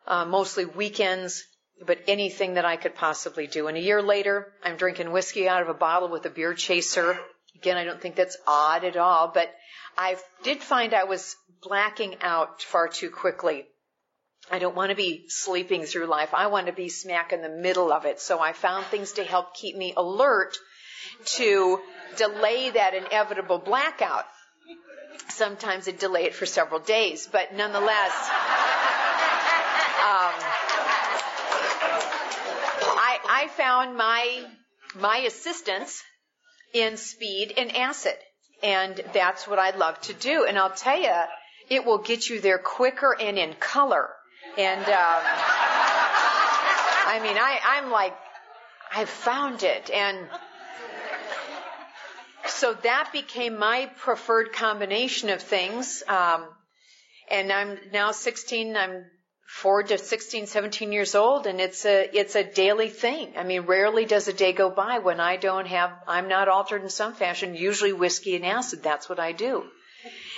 uh, 0.06 0.26
mostly 0.26 0.66
weekends, 0.66 1.44
but 1.86 2.00
anything 2.08 2.56
that 2.56 2.66
I 2.66 2.76
could 2.76 2.96
possibly 2.96 3.48
do. 3.48 3.68
And 3.68 3.78
a 3.78 3.82
year 3.82 4.02
later, 4.02 4.54
I'm 4.64 4.76
drinking 4.76 5.12
whiskey 5.12 5.48
out 5.48 5.62
of 5.62 5.70
a 5.70 5.74
bottle 5.74 6.10
with 6.10 6.26
a 6.26 6.30
beer 6.30 6.54
chaser 6.54 7.18
Again, 7.56 7.78
I 7.78 7.84
don't 7.84 8.02
think 8.02 8.16
that's 8.16 8.38
odd 8.48 8.84
at 8.84 8.98
all, 8.98 9.32
but 9.34 9.54
I 9.98 10.18
did 10.44 10.62
find 10.62 10.94
I 10.94 11.04
was 11.06 11.36
blacking 11.62 12.16
out 12.22 12.62
far 12.62 12.88
too 12.88 13.10
quickly. 13.10 13.66
I 14.52 14.60
don't 14.60 14.76
want 14.76 14.90
to 14.90 14.96
be 14.96 15.26
sleeping 15.28 15.84
through 15.84 16.06
life. 16.06 16.34
I 16.34 16.48
want 16.48 16.68
to 16.68 16.74
be 16.74 16.90
smack 16.90 17.34
in 17.34 17.42
the 17.42 17.50
middle 17.50 17.92
of 17.92 18.06
it. 18.06 18.20
So 18.20 18.40
I 18.40 18.54
found 18.54 18.86
things 18.86 19.14
to 19.14 19.24
help 19.24 19.54
keep 19.54 19.76
me 19.76 19.94
alert 19.96 20.58
to 21.38 21.80
delay 22.18 22.70
that 22.72 22.94
inevitable 22.94 23.60
blackout. 23.60 24.26
Sometimes 25.30 25.88
it 25.88 26.00
delay 26.00 26.24
it 26.24 26.34
for 26.34 26.46
several 26.46 26.80
days, 26.80 27.28
but 27.32 27.54
nonetheless, 27.54 28.14
um, 30.00 30.34
I, 32.96 33.20
I 33.30 33.50
found 33.56 33.96
my 33.96 34.46
my 34.96 35.18
assistance 35.18 36.02
in 36.74 36.98
speed 36.98 37.54
and 37.58 37.76
acid. 37.76 38.16
And 38.62 39.02
that's 39.14 39.48
what 39.48 39.60
I 39.60 39.76
love 39.76 40.00
to 40.02 40.14
do. 40.14 40.46
And 40.46 40.58
I'll 40.58 40.72
tell 40.72 41.00
you, 41.00 41.14
it 41.70 41.86
will 41.86 42.00
get 42.00 42.30
you 42.30 42.42
there 42.42 42.58
quicker 42.58 43.16
and 43.20 43.38
in 43.38 43.54
color. 43.54 44.10
And, 44.58 44.82
um, 44.82 45.22
I 47.06 47.20
mean, 47.24 47.38
I, 47.38 47.60
I'm 47.64 47.92
like, 47.92 48.16
I 48.94 49.06
found 49.06 49.64
it. 49.64 49.90
And 49.90 50.28
so 52.48 52.74
that 52.74 53.12
became 53.14 53.58
my 53.58 53.90
preferred 53.98 54.52
combination 54.54 55.30
of 55.30 55.42
things. 55.42 56.04
Um, 56.08 56.48
and 57.30 57.52
I'm 57.52 57.78
now 57.94 58.12
16, 58.12 58.76
I'm 58.76 59.06
four 59.50 59.82
to 59.82 59.98
16, 59.98 60.46
17 60.46 60.92
years 60.92 61.16
old 61.16 61.48
and 61.48 61.60
it's 61.60 61.84
a, 61.84 62.08
it's 62.16 62.36
a 62.36 62.44
daily 62.44 62.88
thing. 62.88 63.34
I 63.36 63.44
mean, 63.44 63.62
rarely 63.62 64.06
does 64.06 64.28
a 64.28 64.34
day 64.34 64.54
go 64.54 64.70
by 64.70 65.00
when 65.00 65.20
I 65.20 65.38
don't 65.38 65.66
have, 65.66 65.92
I'm 66.08 66.28
not 66.28 66.48
altered 66.48 66.84
in 66.84 66.90
some 66.90 67.16
fashion, 67.16 67.56
usually 67.56 67.92
whiskey 67.92 68.36
and 68.36 68.46
acid. 68.46 68.84
That's 68.84 69.10
what 69.10 69.20
I 69.20 69.32
do. 69.32 69.64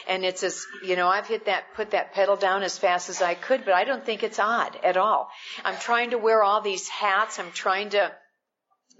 And 0.08 0.24
it's 0.24 0.44
as, 0.44 0.66
you 0.82 0.96
know, 0.96 1.10
I've 1.10 1.28
hit 1.28 1.46
that, 1.46 1.74
put 1.76 1.92
that 1.92 2.14
pedal 2.14 2.38
down 2.38 2.64
as 2.64 2.78
fast 2.78 3.10
as 3.10 3.22
I 3.22 3.34
could, 3.34 3.66
but 3.66 3.74
I 3.74 3.84
don't 3.84 4.04
think 4.04 4.24
it's 4.24 4.40
odd 4.40 4.80
at 4.82 4.96
all. 4.96 5.30
I'm 5.66 5.78
trying 5.78 6.12
to 6.12 6.18
wear 6.18 6.42
all 6.42 6.62
these 6.62 6.88
hats. 6.88 7.38
I'm 7.38 7.52
trying 7.52 7.90
to 7.90 8.12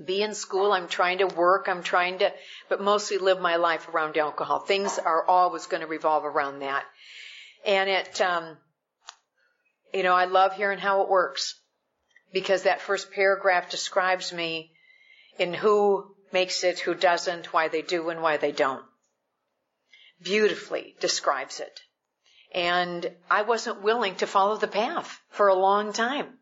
be 0.06 0.22
in 0.22 0.36
school. 0.36 0.74
I'm 0.74 0.90
trying 0.90 1.20
to 1.20 1.28
work. 1.28 1.68
I'm 1.70 1.84
trying 1.84 2.20
to, 2.20 2.34
but 2.68 2.82
mostly 2.82 3.18
live 3.18 3.40
my 3.40 3.56
life 3.56 3.88
around 3.88 4.18
alcohol. 4.18 4.60
Things 4.60 5.00
are 5.00 5.26
always 5.26 5.68
going 5.68 5.82
to 5.82 5.88
revolve 5.88 6.26
around 6.26 6.60
that. 6.60 6.84
And 7.66 7.90
it, 7.90 8.22
um, 8.22 8.58
you 9.94 10.04
know, 10.04 10.14
I 10.14 10.26
love 10.26 10.54
hearing 10.54 10.80
how 10.80 11.02
it 11.02 11.10
works 11.10 11.60
because 12.34 12.64
that 12.64 12.82
first 12.82 13.12
paragraph 13.12 13.70
describes 13.70 14.32
me 14.32 14.72
in 15.38 15.54
who 15.54 16.16
makes 16.32 16.64
it, 16.64 16.80
who 16.80 16.94
doesn't, 16.94 17.54
why 17.54 17.68
they 17.68 17.82
do 17.82 18.10
and 18.10 18.22
why 18.22 18.38
they 18.38 18.52
don't. 18.52 18.86
Beautifully 20.22 20.96
describes 21.00 21.60
it. 21.60 21.82
And 22.54 23.12
I 23.30 23.44
wasn't 23.44 23.82
willing 23.82 24.16
to 24.18 24.28
follow 24.28 24.58
the 24.58 24.68
path 24.68 25.20
for 25.30 25.48
a 25.48 25.56
long 25.56 25.94
time. 25.94 26.38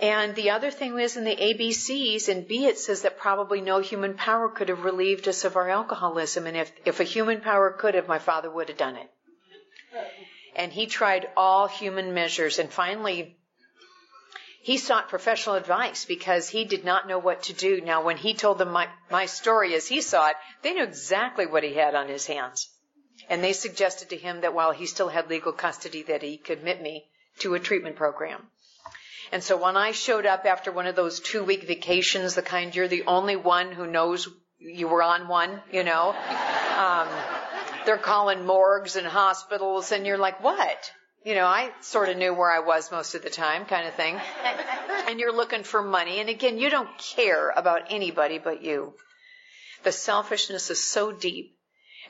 And 0.00 0.34
the 0.34 0.50
other 0.50 0.70
thing 0.70 0.98
is 0.98 1.18
in 1.18 1.24
the 1.24 1.36
ABCs 1.36 2.28
and 2.28 2.48
B 2.48 2.64
it 2.64 2.78
says 2.78 3.02
that 3.02 3.18
probably 3.18 3.60
no 3.60 3.80
human 3.80 4.14
power 4.14 4.48
could 4.48 4.70
have 4.70 4.84
relieved 4.84 5.28
us 5.28 5.44
of 5.44 5.56
our 5.56 5.68
alcoholism. 5.68 6.46
And 6.46 6.56
if, 6.56 6.72
if 6.86 7.00
a 7.00 7.04
human 7.04 7.42
power 7.42 7.70
could 7.70 7.94
have, 7.94 8.08
my 8.08 8.18
father 8.18 8.50
would 8.50 8.68
have 8.68 8.78
done 8.78 8.96
it 8.96 9.10
and 10.60 10.70
he 10.70 10.86
tried 10.86 11.26
all 11.38 11.68
human 11.68 12.12
measures 12.12 12.58
and 12.58 12.70
finally 12.70 13.36
he 14.62 14.76
sought 14.76 15.08
professional 15.08 15.54
advice 15.54 16.04
because 16.04 16.50
he 16.50 16.66
did 16.66 16.84
not 16.84 17.08
know 17.08 17.18
what 17.18 17.44
to 17.44 17.54
do. 17.54 17.80
Now, 17.80 18.04
when 18.04 18.18
he 18.18 18.34
told 18.34 18.58
them 18.58 18.70
my, 18.70 18.88
my 19.10 19.24
story 19.24 19.74
as 19.74 19.88
he 19.88 20.02
saw 20.02 20.28
it, 20.28 20.36
they 20.60 20.74
knew 20.74 20.82
exactly 20.82 21.46
what 21.46 21.64
he 21.64 21.72
had 21.72 21.94
on 21.94 22.08
his 22.08 22.26
hands. 22.26 22.68
And 23.30 23.42
they 23.42 23.54
suggested 23.54 24.10
to 24.10 24.18
him 24.18 24.42
that 24.42 24.52
while 24.52 24.72
he 24.72 24.84
still 24.84 25.08
had 25.08 25.30
legal 25.30 25.52
custody, 25.52 26.02
that 26.02 26.20
he 26.20 26.36
commit 26.36 26.82
me 26.82 27.06
to 27.38 27.54
a 27.54 27.58
treatment 27.58 27.96
program. 27.96 28.48
And 29.32 29.42
so 29.42 29.56
when 29.56 29.78
I 29.78 29.92
showed 29.92 30.26
up 30.26 30.44
after 30.44 30.70
one 30.70 30.86
of 30.86 30.94
those 30.94 31.20
two 31.20 31.42
week 31.42 31.62
vacations, 31.62 32.34
the 32.34 32.42
kind 32.42 32.76
you're 32.76 32.86
the 32.86 33.04
only 33.06 33.36
one 33.36 33.72
who 33.72 33.86
knows 33.86 34.28
you 34.58 34.88
were 34.88 35.02
on 35.02 35.26
one, 35.26 35.62
you 35.72 35.84
know, 35.84 36.10
um, 36.76 37.08
they're 37.86 37.98
calling 37.98 38.44
morgues 38.44 38.96
and 38.96 39.06
hospitals 39.06 39.92
and 39.92 40.06
you're 40.06 40.18
like, 40.18 40.42
what? 40.42 40.92
You 41.24 41.34
know, 41.34 41.46
I 41.46 41.70
sort 41.82 42.08
of 42.08 42.16
knew 42.16 42.32
where 42.32 42.50
I 42.50 42.60
was 42.60 42.90
most 42.90 43.14
of 43.14 43.22
the 43.22 43.30
time 43.30 43.66
kind 43.66 43.86
of 43.86 43.94
thing. 43.94 44.18
and 45.08 45.20
you're 45.20 45.36
looking 45.36 45.64
for 45.64 45.82
money. 45.82 46.20
And 46.20 46.30
again, 46.30 46.58
you 46.58 46.70
don't 46.70 46.88
care 46.98 47.50
about 47.50 47.90
anybody 47.90 48.38
but 48.38 48.62
you. 48.62 48.94
The 49.82 49.92
selfishness 49.92 50.70
is 50.70 50.82
so 50.82 51.12
deep. 51.12 51.56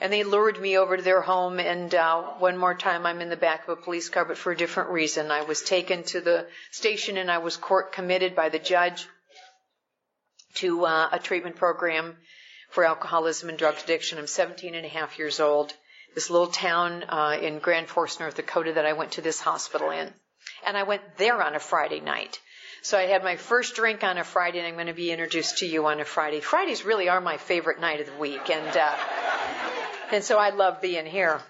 And 0.00 0.12
they 0.12 0.22
lured 0.22 0.58
me 0.58 0.78
over 0.78 0.96
to 0.96 1.02
their 1.02 1.20
home 1.20 1.58
and, 1.60 1.94
uh, 1.94 2.22
one 2.38 2.56
more 2.56 2.74
time 2.74 3.04
I'm 3.04 3.20
in 3.20 3.28
the 3.28 3.36
back 3.36 3.64
of 3.64 3.78
a 3.78 3.82
police 3.82 4.08
car, 4.08 4.24
but 4.24 4.38
for 4.38 4.52
a 4.52 4.56
different 4.56 4.90
reason. 4.90 5.30
I 5.30 5.42
was 5.42 5.60
taken 5.60 6.04
to 6.04 6.20
the 6.20 6.46
station 6.70 7.18
and 7.18 7.30
I 7.30 7.38
was 7.38 7.56
court 7.56 7.92
committed 7.92 8.34
by 8.34 8.48
the 8.48 8.58
judge 8.58 9.06
to, 10.54 10.86
uh, 10.86 11.08
a 11.12 11.18
treatment 11.18 11.56
program 11.56 12.16
for 12.70 12.84
alcoholism 12.84 13.48
and 13.48 13.58
drug 13.58 13.76
addiction. 13.82 14.18
I'm 14.18 14.26
17 14.26 14.74
and 14.74 14.86
a 14.86 14.88
half 14.88 15.18
years 15.18 15.40
old. 15.40 15.72
This 16.14 16.30
little 16.30 16.48
town 16.48 17.04
uh, 17.08 17.38
in 17.40 17.58
Grand 17.58 17.88
Forks, 17.88 18.18
North 18.18 18.36
Dakota, 18.36 18.72
that 18.72 18.86
I 18.86 18.94
went 18.94 19.12
to 19.12 19.20
this 19.20 19.40
hospital 19.40 19.90
in, 19.90 20.12
and 20.66 20.76
I 20.76 20.82
went 20.82 21.02
there 21.18 21.40
on 21.42 21.54
a 21.54 21.60
Friday 21.60 22.00
night. 22.00 22.40
So 22.82 22.98
I 22.98 23.02
had 23.02 23.22
my 23.22 23.36
first 23.36 23.76
drink 23.76 24.02
on 24.02 24.18
a 24.18 24.24
Friday, 24.24 24.58
and 24.58 24.66
I'm 24.66 24.74
going 24.74 24.86
to 24.86 24.92
be 24.92 25.12
introduced 25.12 25.58
to 25.58 25.66
you 25.66 25.86
on 25.86 26.00
a 26.00 26.04
Friday. 26.04 26.40
Fridays 26.40 26.84
really 26.84 27.08
are 27.08 27.20
my 27.20 27.36
favorite 27.36 27.80
night 27.80 28.00
of 28.00 28.06
the 28.06 28.16
week, 28.16 28.50
and 28.50 28.76
uh, 28.76 28.96
and 30.12 30.24
so 30.24 30.38
I 30.38 30.50
love 30.50 30.80
being 30.80 31.06
here. 31.06 31.40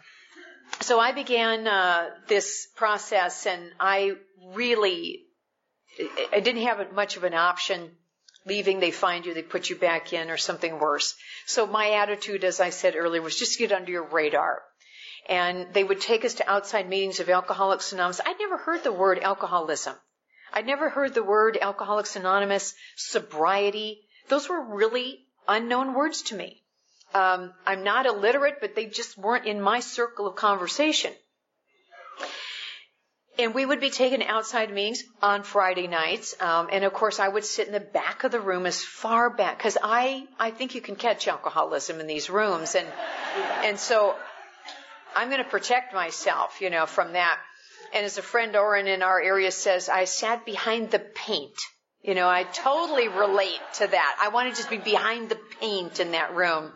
So 0.81 0.99
I 0.99 1.13
began 1.13 1.67
uh, 1.67 2.11
this 2.27 2.67
process, 2.77 3.47
and 3.47 3.63
I 3.79 4.13
really 4.55 5.21
I 6.33 6.41
didn't 6.41 6.63
have 6.63 6.93
much 6.93 7.17
of 7.17 7.25
an 7.25 7.35
option 7.35 7.91
leaving, 8.51 8.81
they 8.81 8.91
find 8.91 9.25
you, 9.25 9.33
they 9.33 9.43
put 9.55 9.71
you 9.71 9.77
back 9.77 10.13
in 10.13 10.31
or 10.31 10.37
something 10.37 10.79
worse. 10.79 11.15
So 11.47 11.67
my 11.67 11.87
attitude, 12.03 12.45
as 12.45 12.59
I 12.61 12.71
said 12.71 12.97
earlier, 12.97 13.23
was 13.23 13.39
just 13.43 13.59
get 13.59 13.73
under 13.79 13.93
your 13.93 14.09
radar. 14.19 14.63
And 15.29 15.73
they 15.75 15.85
would 15.85 16.01
take 16.01 16.25
us 16.25 16.35
to 16.35 16.51
outside 16.51 16.89
meetings 16.89 17.21
of 17.21 17.29
Alcoholics 17.29 17.93
Anonymous. 17.93 18.21
I'd 18.27 18.39
never 18.45 18.57
heard 18.57 18.83
the 18.83 18.99
word 19.03 19.19
alcoholism. 19.21 19.95
I'd 20.53 20.67
never 20.67 20.89
heard 20.89 21.15
the 21.15 21.23
word 21.23 21.59
Alcoholics 21.61 22.17
Anonymous, 22.17 22.75
sobriety. 22.97 24.01
Those 24.29 24.49
were 24.49 24.75
really 24.75 25.09
unknown 25.47 25.95
words 25.95 26.23
to 26.23 26.35
me. 26.35 26.63
Um, 27.15 27.53
I'm 27.67 27.85
not 27.85 28.07
illiterate, 28.07 28.59
but 28.61 28.75
they 28.75 28.87
just 28.87 29.17
weren't 29.17 29.47
in 29.47 29.61
my 29.61 29.81
circle 29.81 30.27
of 30.27 30.35
conversation. 30.35 31.13
And 33.39 33.55
we 33.55 33.65
would 33.65 33.81
be 33.81 33.91
taken 33.91 34.23
outside 34.23 34.73
meetings 34.73 35.05
on 35.23 35.45
Friday 35.45 35.87
nights, 35.87 36.35
um, 36.41 36.69
and 36.71 36.85
of 36.85 36.93
course 36.93 37.21
I 37.21 37.29
would 37.29 37.45
sit 37.45 37.69
in 37.69 37.73
the 37.73 37.81
back 37.81 38.25
of 38.25 38.33
the 38.33 38.41
room 38.41 38.67
as 38.67 38.83
far 38.83 39.31
back 39.31 39.57
because 39.57 39.79
I 39.83 40.27
I 40.39 40.51
think 40.51 40.75
you 40.75 40.81
can 40.81 40.97
catch 40.97 41.27
alcoholism 41.27 42.01
in 42.01 42.07
these 42.07 42.29
rooms, 42.29 42.75
and 42.75 42.87
and 43.63 43.79
so 43.79 44.17
I'm 45.15 45.31
going 45.31 45.43
to 45.43 45.49
protect 45.49 45.95
myself, 45.95 46.61
you 46.61 46.71
know, 46.71 46.87
from 46.87 47.15
that. 47.15 47.39
And 47.93 48.05
as 48.05 48.19
a 48.19 48.23
friend 48.23 48.55
Oren 48.57 48.87
in 48.87 49.03
our 49.03 49.21
area 49.21 49.51
says, 49.51 49.89
I 49.89 50.05
sat 50.05 50.45
behind 50.45 50.91
the 50.91 51.01
paint. 51.01 51.59
You 52.03 52.15
know, 52.15 52.29
I 52.29 52.45
totally 52.45 53.09
relate 53.09 53.61
to 53.75 53.87
that. 53.87 54.19
I 54.23 54.29
want 54.29 54.51
to 54.51 54.57
just 54.57 54.71
be 54.71 54.79
behind 54.79 55.29
the 55.29 55.39
paint 55.61 56.01
in 56.01 56.13
that 56.13 56.35
room. 56.35 56.73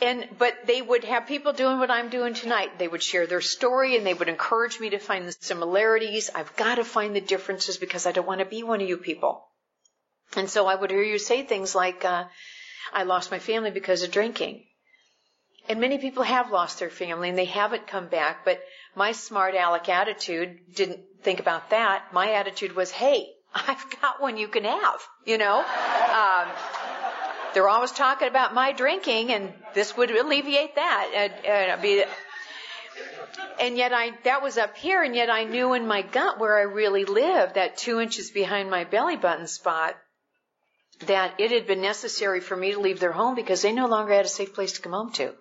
And, 0.00 0.28
but 0.38 0.54
they 0.66 0.80
would 0.80 1.04
have 1.04 1.26
people 1.26 1.52
doing 1.52 1.78
what 1.78 1.90
I'm 1.90 2.08
doing 2.08 2.34
tonight. 2.34 2.78
They 2.78 2.86
would 2.86 3.02
share 3.02 3.26
their 3.26 3.40
story 3.40 3.96
and 3.96 4.06
they 4.06 4.14
would 4.14 4.28
encourage 4.28 4.78
me 4.78 4.90
to 4.90 4.98
find 4.98 5.26
the 5.26 5.32
similarities. 5.32 6.30
I've 6.32 6.54
got 6.56 6.76
to 6.76 6.84
find 6.84 7.16
the 7.16 7.20
differences 7.20 7.78
because 7.78 8.06
I 8.06 8.12
don't 8.12 8.26
want 8.26 8.40
to 8.40 8.46
be 8.46 8.62
one 8.62 8.80
of 8.80 8.88
you 8.88 8.96
people. 8.96 9.44
And 10.36 10.48
so 10.48 10.66
I 10.66 10.74
would 10.74 10.90
hear 10.90 11.02
you 11.02 11.18
say 11.18 11.42
things 11.42 11.74
like, 11.74 12.04
uh, 12.04 12.24
I 12.92 13.02
lost 13.02 13.30
my 13.30 13.38
family 13.38 13.70
because 13.70 14.02
of 14.02 14.10
drinking. 14.10 14.64
And 15.68 15.80
many 15.80 15.98
people 15.98 16.22
have 16.22 16.50
lost 16.50 16.78
their 16.78 16.90
family 16.90 17.28
and 17.28 17.36
they 17.36 17.44
haven't 17.44 17.86
come 17.86 18.08
back, 18.08 18.44
but 18.44 18.60
my 18.94 19.12
smart 19.12 19.54
aleck 19.54 19.88
attitude 19.88 20.74
didn't 20.74 21.00
think 21.22 21.40
about 21.40 21.70
that. 21.70 22.12
My 22.12 22.32
attitude 22.32 22.74
was, 22.74 22.90
hey, 22.90 23.28
I've 23.54 23.84
got 24.00 24.20
one 24.20 24.36
you 24.36 24.48
can 24.48 24.64
have, 24.64 25.00
you 25.24 25.38
know? 25.38 25.58
Um, 25.58 26.48
they're 27.54 27.68
always 27.68 27.92
talking 27.92 28.28
about 28.28 28.54
my 28.54 28.72
drinking, 28.72 29.32
and 29.32 29.52
this 29.74 29.96
would 29.96 30.10
alleviate 30.10 30.74
that. 30.76 31.32
And, 31.44 31.82
be, 31.82 32.04
and 33.60 33.76
yet 33.76 33.92
I, 33.92 34.12
that 34.24 34.42
was 34.42 34.58
up 34.58 34.76
here, 34.76 35.02
and 35.02 35.14
yet 35.14 35.30
I 35.30 35.44
knew 35.44 35.74
in 35.74 35.86
my 35.86 36.02
gut 36.02 36.38
where 36.38 36.58
I 36.58 36.62
really 36.62 37.04
lived, 37.04 37.54
that 37.54 37.76
two 37.76 38.00
inches 38.00 38.30
behind 38.30 38.70
my 38.70 38.84
belly 38.84 39.16
button 39.16 39.46
spot, 39.46 39.96
that 41.06 41.34
it 41.38 41.50
had 41.50 41.66
been 41.66 41.80
necessary 41.80 42.40
for 42.40 42.56
me 42.56 42.72
to 42.72 42.80
leave 42.80 43.00
their 43.00 43.12
home 43.12 43.34
because 43.34 43.62
they 43.62 43.72
no 43.72 43.86
longer 43.86 44.12
had 44.12 44.24
a 44.24 44.28
safe 44.28 44.54
place 44.54 44.72
to 44.72 44.82
come 44.82 44.92
home 44.92 45.12
to. 45.12 45.34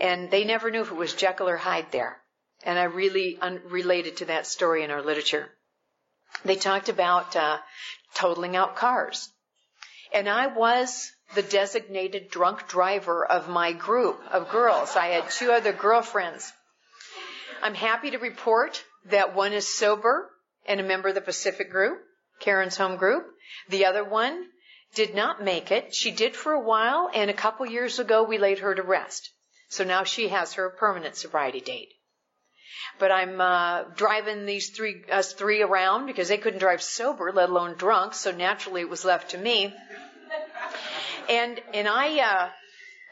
And 0.00 0.30
they 0.30 0.44
never 0.44 0.70
knew 0.70 0.82
if 0.82 0.90
it 0.90 0.96
was 0.96 1.14
Jekyll 1.14 1.48
or 1.48 1.56
Hyde 1.56 1.92
there. 1.92 2.16
And 2.64 2.78
I 2.78 2.84
really 2.84 3.38
un- 3.40 3.62
related 3.66 4.18
to 4.18 4.24
that 4.26 4.46
story 4.46 4.82
in 4.82 4.90
our 4.90 5.02
literature. 5.02 5.48
They 6.44 6.56
talked 6.56 6.88
about 6.88 7.36
uh, 7.36 7.58
totaling 8.14 8.56
out 8.56 8.76
cars. 8.76 9.30
And 10.12 10.28
I 10.28 10.48
was 10.48 11.12
the 11.34 11.42
designated 11.42 12.30
drunk 12.30 12.68
driver 12.68 13.24
of 13.24 13.48
my 13.48 13.72
group 13.72 14.20
of 14.30 14.50
girls. 14.50 14.96
I 14.96 15.08
had 15.08 15.30
two 15.30 15.52
other 15.52 15.72
girlfriends. 15.72 16.52
I'm 17.62 17.74
happy 17.74 18.10
to 18.10 18.18
report 18.18 18.84
that 19.06 19.34
one 19.34 19.52
is 19.52 19.72
sober 19.72 20.30
and 20.66 20.80
a 20.80 20.84
member 20.84 21.08
of 21.08 21.14
the 21.14 21.20
Pacific 21.20 21.70
group, 21.70 22.00
Karen's 22.40 22.76
home 22.76 22.96
group. 22.96 23.26
The 23.68 23.86
other 23.86 24.04
one 24.04 24.46
did 24.94 25.14
not 25.14 25.42
make 25.42 25.70
it. 25.70 25.94
She 25.94 26.10
did 26.10 26.34
for 26.34 26.52
a 26.52 26.60
while, 26.60 27.10
and 27.14 27.30
a 27.30 27.34
couple 27.34 27.66
years 27.66 27.98
ago 27.98 28.24
we 28.24 28.38
laid 28.38 28.58
her 28.58 28.74
to 28.74 28.82
rest. 28.82 29.30
So 29.68 29.84
now 29.84 30.04
she 30.04 30.28
has 30.28 30.54
her 30.54 30.70
permanent 30.70 31.16
sobriety 31.16 31.60
date. 31.60 31.90
But 32.98 33.10
I'm 33.10 33.40
uh, 33.40 33.84
driving 33.96 34.46
these 34.46 34.70
three 34.70 35.04
us 35.10 35.32
three 35.32 35.62
around 35.62 36.06
because 36.06 36.28
they 36.28 36.38
couldn't 36.38 36.60
drive 36.60 36.82
sober, 36.82 37.32
let 37.32 37.48
alone 37.48 37.74
drunk. 37.76 38.14
So 38.14 38.30
naturally, 38.30 38.82
it 38.82 38.88
was 38.88 39.04
left 39.04 39.30
to 39.30 39.38
me. 39.38 39.74
And 41.28 41.60
and 41.74 41.88
I 41.88 42.18
uh, 42.18 42.48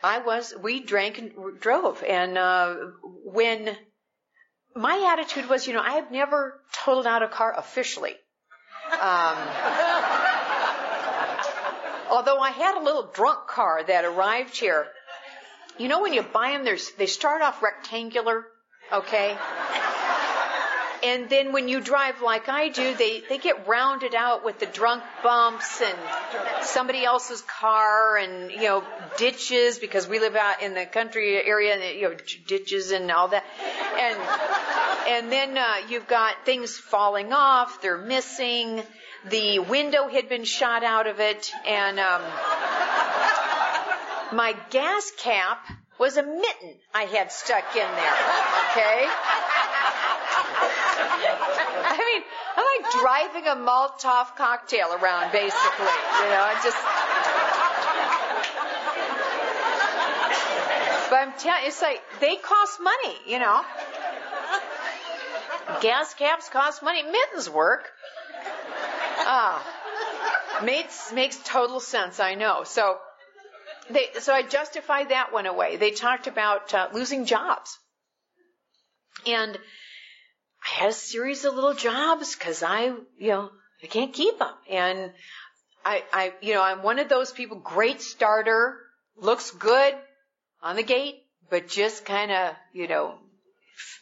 I 0.03 0.19
was 0.21 0.55
we 0.61 0.81
drank 0.81 1.19
and 1.19 1.33
drove. 1.61 2.03
And 2.03 2.37
uh, 2.39 2.75
when 3.25 3.77
my 4.75 5.13
attitude 5.13 5.49
was, 5.49 5.67
you 5.67 5.75
know, 5.75 5.83
I 5.83 5.93
have 5.93 6.11
never 6.11 6.61
totaled 6.73 7.07
out 7.07 7.23
a 7.23 7.29
car 7.29 7.55
officially. 7.57 8.15
Um, 8.93 9.39
although 12.11 12.39
I 12.39 12.51
had 12.51 12.81
a 12.81 12.85
little 12.85 13.11
drunk 13.13 13.47
car 13.49 13.83
that 13.85 14.05
arrived 14.05 14.57
here. 14.57 14.87
You 15.79 15.89
know, 15.89 16.03
when 16.03 16.13
you 16.13 16.23
buy 16.23 16.53
them, 16.53 16.65
they 16.97 17.07
start 17.07 17.43
off 17.43 17.63
rectangular, 17.63 18.47
okay? 18.93 19.37
And 21.03 21.31
then 21.31 21.53
when 21.53 21.69
you 21.69 21.81
drive 21.81 22.23
like 22.23 22.49
I 22.49 22.71
do, 22.71 22.95
they, 22.95 23.23
they 23.29 23.39
get 23.39 23.69
rounded 23.69 24.15
out 24.15 24.45
with 24.45 24.59
the 24.59 24.67
drunk 24.67 25.03
bumps 25.23 25.81
and 25.81 25.97
somebody 26.63 27.05
else's 27.05 27.43
car 27.43 28.17
and, 28.17 28.51
you 28.51 28.63
know, 28.63 28.85
ditches 29.17 29.79
because 29.79 30.09
we 30.09 30.19
live 30.19 30.35
out 30.35 30.63
in 30.63 30.75
the 30.75 30.87
country 30.87 31.37
area 31.37 31.75
and, 31.75 31.99
you 31.99 32.09
know, 32.09 32.17
ditches 32.47 32.91
and 32.91 33.11
all 33.11 33.29
that. 33.29 33.45
And, 33.99 34.19
and 35.09 35.33
then, 35.33 35.57
uh, 35.57 35.89
you've 35.89 36.09
got 36.09 36.45
things 36.45 36.77
falling 36.77 37.33
off, 37.33 37.81
they're 37.81 37.99
missing, 37.99 38.83
the 39.29 39.61
window 39.61 40.09
had 40.09 40.29
been 40.29 40.45
shot 40.45 40.83
out 40.83 41.07
of 41.07 41.21
it 41.21 41.53
and, 41.67 42.01
um, 42.01 42.23
my 44.33 44.55
gas 44.71 45.13
cap 45.19 45.65
was 45.99 46.17
a 46.17 46.23
mitten 46.23 46.75
I 46.95 47.05
had 47.05 47.33
stuck 47.33 47.75
in 47.75 47.87
there. 47.87 48.17
Okay? 48.71 49.07
I 51.91 51.97
mean, 51.99 52.23
I'm 52.57 52.67
like 52.75 52.87
driving 53.01 53.47
a 53.47 53.57
Molotov 53.57 54.37
cocktail 54.37 54.93
around, 54.93 55.33
basically. 55.33 55.87
You 55.87 56.29
know, 56.31 56.45
I 56.45 56.55
just. 56.63 56.77
But 61.11 61.19
I'm 61.21 61.33
telling 61.39 61.67
it's 61.67 61.81
like 61.83 62.03
they 62.21 62.37
cost 62.37 62.81
money. 62.81 63.17
You 63.27 63.39
know, 63.39 63.65
gas 65.81 66.15
caps 66.15 66.49
cost 66.49 66.83
money. 66.83 67.03
Mittens 67.03 67.49
work. 67.49 67.91
Ah, 69.21 69.63
makes 70.65 71.13
makes 71.13 71.39
total 71.45 71.81
sense. 71.81 72.21
I 72.21 72.35
know. 72.35 72.65
So 72.65 72.99
they, 73.91 74.21
so 74.21 74.33
I 74.33 74.43
justified 74.43 75.11
that 75.11 75.33
one 75.33 75.47
away. 75.47 75.77
They 75.77 75.91
talked 75.91 76.27
about 76.27 76.73
uh, 76.75 76.89
losing 76.93 77.25
jobs. 77.25 77.79
And 79.27 79.59
I 80.65 80.81
had 80.81 80.91
a 80.91 80.93
series 80.93 81.45
of 81.45 81.55
little 81.55 81.75
jobs 81.75 82.35
because 82.35 82.63
I, 82.63 82.85
you 83.19 83.29
know, 83.29 83.51
I 83.83 83.87
can't 83.87 84.13
keep 84.13 84.39
them. 84.39 84.53
And 84.71 85.13
I, 85.85 86.03
I, 86.13 86.33
you 86.41 86.55
know, 86.55 86.63
I'm 86.63 86.83
one 86.83 86.99
of 86.99 87.09
those 87.09 87.33
people, 87.33 87.59
great 87.59 88.03
starter, 88.03 88.79
looks 89.17 89.51
good 89.51 89.95
on 90.63 90.77
the 90.77 90.83
gate, 90.83 91.23
but 91.51 91.69
just 91.69 92.05
kind 92.05 92.31
of, 92.31 92.55
you 92.73 92.89
know, 92.89 93.15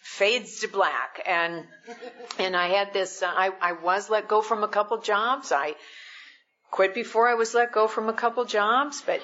fades 0.03 0.61
to 0.61 0.69
black. 0.69 1.23
And, 1.27 1.65
and 2.39 2.57
I 2.57 2.69
had 2.69 2.93
this, 2.93 3.23
uh, 3.23 3.27
I, 3.27 3.51
I 3.61 3.73
was 3.73 4.09
let 4.09 4.29
go 4.29 4.41
from 4.41 4.65
a 4.65 4.69
couple 4.69 4.99
jobs. 5.01 5.53
I 5.53 5.75
quit 6.71 6.95
before 6.95 7.29
I 7.29 7.35
was 7.35 7.55
let 7.55 7.73
go 7.73 7.87
from 7.87 8.09
a 8.09 8.13
couple 8.13 8.45
jobs, 8.45 9.03
but 9.05 9.21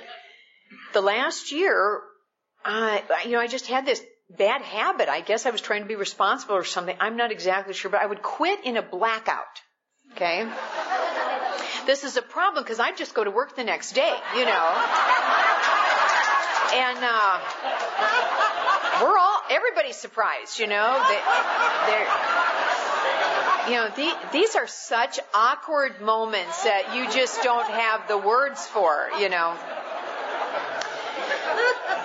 the 0.92 1.00
last 1.00 1.52
year, 1.52 2.00
I, 2.64 3.02
you 3.24 3.32
know, 3.32 3.40
I 3.40 3.46
just 3.46 3.66
had 3.66 3.86
this 3.86 4.02
bad 4.30 4.62
habit. 4.62 5.08
I 5.08 5.20
guess 5.20 5.46
I 5.46 5.50
was 5.50 5.60
trying 5.60 5.82
to 5.82 5.88
be 5.88 5.96
responsible 5.96 6.54
or 6.54 6.64
something. 6.64 6.96
I'm 7.00 7.16
not 7.16 7.32
exactly 7.32 7.74
sure, 7.74 7.90
but 7.90 8.00
I 8.00 8.06
would 8.06 8.22
quit 8.22 8.64
in 8.64 8.76
a 8.76 8.82
blackout. 8.82 9.60
Okay? 10.14 10.48
This 11.86 12.04
is 12.04 12.16
a 12.16 12.22
problem 12.22 12.62
because 12.62 12.80
I 12.80 12.92
just 12.92 13.14
go 13.14 13.24
to 13.24 13.30
work 13.30 13.56
the 13.56 13.64
next 13.64 13.92
day, 13.92 14.14
you 14.36 14.44
know. 14.44 14.72
And 16.74 16.98
uh, 17.02 17.40
we're 19.02 19.18
all, 19.18 19.42
everybody's 19.50 19.96
surprised, 19.96 20.58
you 20.58 20.68
know. 20.68 21.02
They, 21.08 21.18
you 23.70 23.76
know, 23.78 23.88
the, 23.94 24.12
these 24.32 24.54
are 24.56 24.66
such 24.66 25.18
awkward 25.34 26.00
moments 26.00 26.64
that 26.64 26.94
you 26.96 27.10
just 27.10 27.42
don't 27.42 27.68
have 27.68 28.08
the 28.08 28.18
words 28.18 28.66
for, 28.66 29.08
you 29.18 29.28
know 29.28 29.56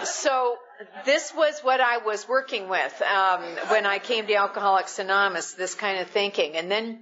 so 0.03 0.57
this 1.05 1.33
was 1.33 1.59
what 1.61 1.81
I 1.81 1.97
was 1.99 2.27
working 2.27 2.69
with 2.69 3.01
um, 3.01 3.43
when 3.69 3.85
I 3.85 3.99
came 3.99 4.27
to 4.27 4.35
Alcoholics 4.35 4.99
Anonymous. 4.99 5.53
This 5.53 5.75
kind 5.75 5.99
of 5.99 6.07
thinking, 6.07 6.55
and 6.55 6.69
then 6.69 6.99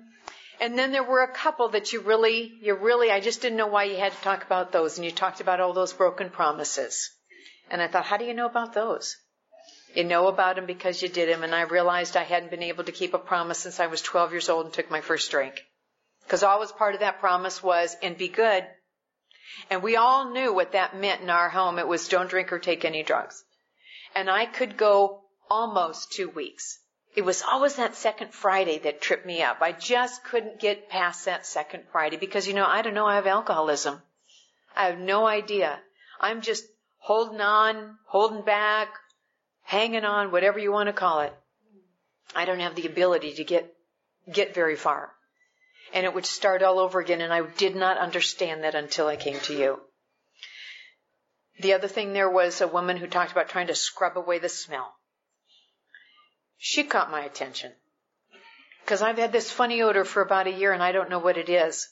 and 0.60 0.78
then 0.78 0.92
there 0.92 1.04
were 1.04 1.22
a 1.22 1.32
couple 1.32 1.70
that 1.70 1.92
you 1.92 2.02
really, 2.02 2.54
you 2.62 2.76
really, 2.76 3.12
I 3.12 3.20
just 3.20 3.42
didn't 3.42 3.58
know 3.58 3.68
why 3.68 3.84
you 3.86 3.98
had 3.98 4.14
to 4.14 4.22
talk 4.22 4.44
about 4.46 4.72
those, 4.72 4.98
and 4.98 5.06
you 5.06 5.12
talked 5.12 5.42
about 5.42 5.60
all 5.60 5.74
those 5.74 5.94
broken 5.94 6.30
promises, 6.30 7.12
and 7.70 7.82
I 7.82 7.88
thought, 7.88 8.06
how 8.06 8.18
do 8.18 8.26
you 8.26 8.34
know 8.34 8.46
about 8.46 8.74
those? 8.74 9.18
You 9.94 10.04
know 10.04 10.28
about 10.28 10.56
them 10.56 10.66
because 10.66 11.02
you 11.02 11.10
did 11.10 11.30
them, 11.30 11.44
and 11.44 11.54
I 11.54 11.62
realized 11.62 12.18
I 12.18 12.24
hadn't 12.24 12.52
been 12.52 12.64
able 12.64 12.84
to 12.86 12.92
keep 12.92 13.14
a 13.14 13.20
promise 13.20 13.60
since 13.60 13.80
I 13.80 13.88
was 13.88 14.02
12 14.02 14.32
years 14.32 14.50
old 14.50 14.66
and 14.66 14.74
took 14.74 14.92
my 14.92 15.02
first 15.02 15.32
drink. 15.32 15.62
Because 16.24 16.44
always 16.44 16.72
part 16.72 16.96
of 16.96 17.02
that 17.02 17.20
promise 17.20 17.62
was, 17.62 17.96
and 18.02 18.18
be 18.18 18.28
good, 18.28 18.66
and 19.70 19.84
we 19.84 19.96
all 19.96 20.32
knew 20.32 20.54
what 20.54 20.74
that 20.74 20.96
meant 20.96 21.22
in 21.22 21.30
our 21.30 21.50
home. 21.50 21.80
It 21.80 21.88
was 21.88 22.08
don't 22.08 22.30
drink 22.30 22.52
or 22.52 22.60
take 22.60 22.86
any 22.86 23.04
drugs. 23.04 23.44
and 24.16 24.30
I 24.30 24.46
could 24.46 24.78
go 24.78 25.22
almost 25.50 26.12
two 26.12 26.30
weeks. 26.30 26.80
It 27.16 27.24
was 27.24 27.42
always 27.44 27.76
that 27.76 27.96
second 27.96 28.34
Friday 28.34 28.80
that 28.80 29.02
tripped 29.02 29.26
me 29.26 29.42
up. 29.42 29.58
I 29.62 29.72
just 29.72 30.24
couldn't 30.24 30.60
get 30.60 30.90
past 30.90 31.26
that 31.26 31.46
second 31.46 31.84
Friday 31.92 32.18
because, 32.18 32.48
you 32.48 32.54
know, 32.54 32.66
I 32.66 32.82
don't 32.82 32.94
know 32.94 33.06
I 33.06 33.16
have 33.16 33.28
alcoholism. 33.28 34.02
I 34.76 34.88
have 34.88 35.00
no 35.00 35.26
idea. 35.26 35.80
I'm 36.20 36.42
just 36.42 36.66
holding 36.98 37.40
on, 37.40 37.98
holding 38.06 38.42
back, 38.42 38.90
hanging 39.64 40.04
on, 40.04 40.32
whatever 40.32 40.60
you 40.60 40.72
want 40.72 40.88
to 40.88 40.94
call 40.94 41.22
it. 41.22 41.34
I 42.36 42.44
don't 42.46 42.60
have 42.60 42.76
the 42.76 42.88
ability 42.88 43.36
to 43.36 43.44
get, 43.46 43.74
get 44.32 44.54
very 44.54 44.76
far. 44.76 45.15
And 45.96 46.06
it 46.06 46.14
would 46.14 46.26
start 46.26 46.62
all 46.62 46.78
over 46.78 47.00
again 47.00 47.22
and 47.22 47.34
I 47.34 47.42
did 47.42 47.76
not 47.76 47.98
understand 47.98 48.64
that 48.64 48.76
until 48.76 49.08
I 49.08 49.16
came 49.16 49.40
to 49.40 49.58
you. 49.58 49.82
The 51.60 51.74
other 51.74 51.88
thing 51.88 52.12
there 52.12 52.30
was 52.30 52.60
a 52.60 52.68
woman 52.68 52.98
who 52.98 53.08
talked 53.08 53.32
about 53.32 53.48
trying 53.48 53.68
to 53.68 53.76
scrub 53.76 54.18
away 54.18 54.40
the 54.40 54.50
smell. 54.50 54.94
She 56.58 56.84
caught 56.84 57.10
my 57.10 57.24
attention. 57.24 57.72
Because 58.84 59.02
I've 59.02 59.18
had 59.18 59.32
this 59.32 59.50
funny 59.50 59.82
odor 59.82 60.04
for 60.04 60.22
about 60.22 60.48
a 60.48 60.52
year 60.52 60.74
and 60.74 60.84
I 60.84 60.92
don't 60.92 61.10
know 61.10 61.20
what 61.20 61.38
it 61.38 61.48
is. 61.48 61.88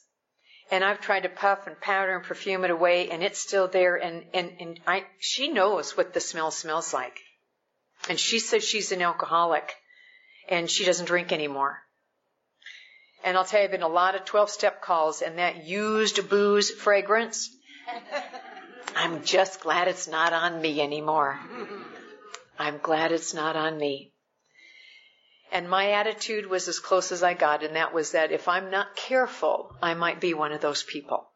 And 0.69 0.83
I've 0.83 0.99
tried 0.99 1.23
to 1.23 1.29
puff 1.29 1.65
and 1.65 1.79
powder 1.79 2.15
and 2.17 2.25
perfume 2.25 2.65
it 2.65 2.71
away 2.71 3.09
and 3.09 3.23
it's 3.23 3.39
still 3.39 3.69
there 3.69 3.95
and, 3.95 4.25
and, 4.33 4.51
and 4.59 4.79
I, 4.85 5.05
she 5.17 5.47
knows 5.47 5.95
what 5.95 6.13
the 6.13 6.19
smell 6.19 6.51
smells 6.51 6.93
like. 6.93 7.21
And 8.09 8.19
she 8.19 8.39
says 8.39 8.65
she's 8.65 8.91
an 8.91 9.01
alcoholic 9.01 9.73
and 10.49 10.69
she 10.69 10.83
doesn't 10.83 11.05
drink 11.05 11.31
anymore. 11.31 11.82
And 13.23 13.37
I'll 13.37 13.45
tell 13.45 13.59
you, 13.59 13.65
I've 13.65 13.71
been 13.71 13.83
a 13.83 13.87
lot 13.87 14.15
of 14.15 14.25
12 14.25 14.49
step 14.49 14.81
calls 14.81 15.21
and 15.21 15.37
that 15.37 15.65
used 15.65 16.29
booze 16.29 16.71
fragrance. 16.71 17.49
I'm 18.95 19.23
just 19.23 19.61
glad 19.61 19.87
it's 19.87 20.07
not 20.07 20.33
on 20.33 20.61
me 20.61 20.81
anymore. 20.81 21.39
I'm 22.59 22.79
glad 22.79 23.11
it's 23.11 23.33
not 23.33 23.55
on 23.55 23.77
me. 23.77 24.11
And 25.51 25.69
my 25.69 25.91
attitude 25.91 26.47
was 26.47 26.67
as 26.67 26.79
close 26.79 27.11
as 27.11 27.21
I 27.21 27.35
got, 27.35 27.63
and 27.63 27.75
that 27.75 27.93
was 27.93 28.13
that 28.13 28.31
if 28.31 28.47
I'm 28.47 28.71
not 28.71 28.95
careful, 28.95 29.75
I 29.81 29.93
might 29.93 30.19
be 30.19 30.33
one 30.33 30.51
of 30.51 30.61
those 30.61 30.81
people. 30.81 31.29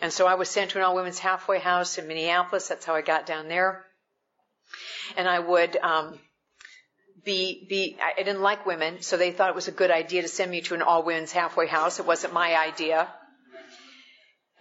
And 0.00 0.12
so 0.12 0.26
I 0.26 0.34
was 0.34 0.48
sent 0.48 0.70
to 0.70 0.78
an 0.78 0.84
all 0.84 0.94
women's 0.94 1.18
halfway 1.18 1.58
house 1.58 1.98
in 1.98 2.06
Minneapolis. 2.06 2.68
That's 2.68 2.84
how 2.84 2.94
I 2.94 3.00
got 3.00 3.26
down 3.26 3.48
there. 3.48 3.84
And 5.16 5.28
I 5.28 5.38
would, 5.38 5.76
um, 5.76 6.18
be, 7.24 7.66
be, 7.68 7.96
I 8.02 8.22
didn't 8.22 8.42
like 8.42 8.66
women, 8.66 9.00
so 9.00 9.16
they 9.16 9.30
thought 9.30 9.48
it 9.48 9.54
was 9.54 9.68
a 9.68 9.72
good 9.72 9.90
idea 9.90 10.22
to 10.22 10.28
send 10.28 10.50
me 10.50 10.60
to 10.62 10.74
an 10.74 10.82
all 10.82 11.02
women's 11.02 11.32
halfway 11.32 11.66
house. 11.66 11.98
It 11.98 12.06
wasn't 12.06 12.32
my 12.32 12.56
idea. 12.56 13.08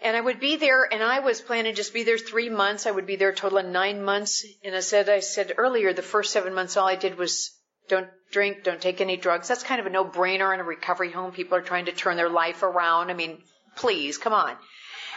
And 0.02 0.18
I 0.18 0.22
would 0.22 0.40
be 0.40 0.58
there, 0.58 0.88
and 0.92 1.02
I 1.02 1.20
was 1.20 1.40
planning 1.40 1.72
to 1.72 1.76
just 1.76 1.94
be 1.94 2.04
there 2.04 2.18
three 2.18 2.50
months. 2.50 2.86
I 2.86 2.92
would 2.92 3.06
be 3.06 3.16
there 3.16 3.30
a 3.30 3.36
total 3.36 3.60
of 3.60 3.66
nine 3.66 4.04
months. 4.04 4.46
And 4.64 4.76
I 4.76 4.82
said, 4.82 5.08
I 5.08 5.22
said 5.22 5.54
earlier, 5.58 5.94
the 5.94 6.02
first 6.02 6.34
seven 6.34 6.54
months, 6.54 6.76
all 6.76 6.88
I 6.88 6.96
did 6.96 7.18
was 7.18 7.52
don't 7.88 8.08
drink, 8.32 8.64
don't 8.64 8.82
take 8.82 9.02
any 9.02 9.18
drugs. 9.18 9.48
That's 9.48 9.64
kind 9.64 9.80
of 9.80 9.88
a 9.88 9.90
no-brainer 9.90 10.54
in 10.54 10.60
a 10.60 10.64
recovery 10.64 11.12
home. 11.12 11.32
People 11.32 11.58
are 11.58 11.62
trying 11.62 11.86
to 11.86 11.92
turn 11.92 12.18
their 12.18 12.30
life 12.30 12.64
around. 12.64 13.12
I 13.12 13.14
mean, 13.14 13.40
please, 13.76 14.18
come 14.18 14.34
on. 14.34 14.56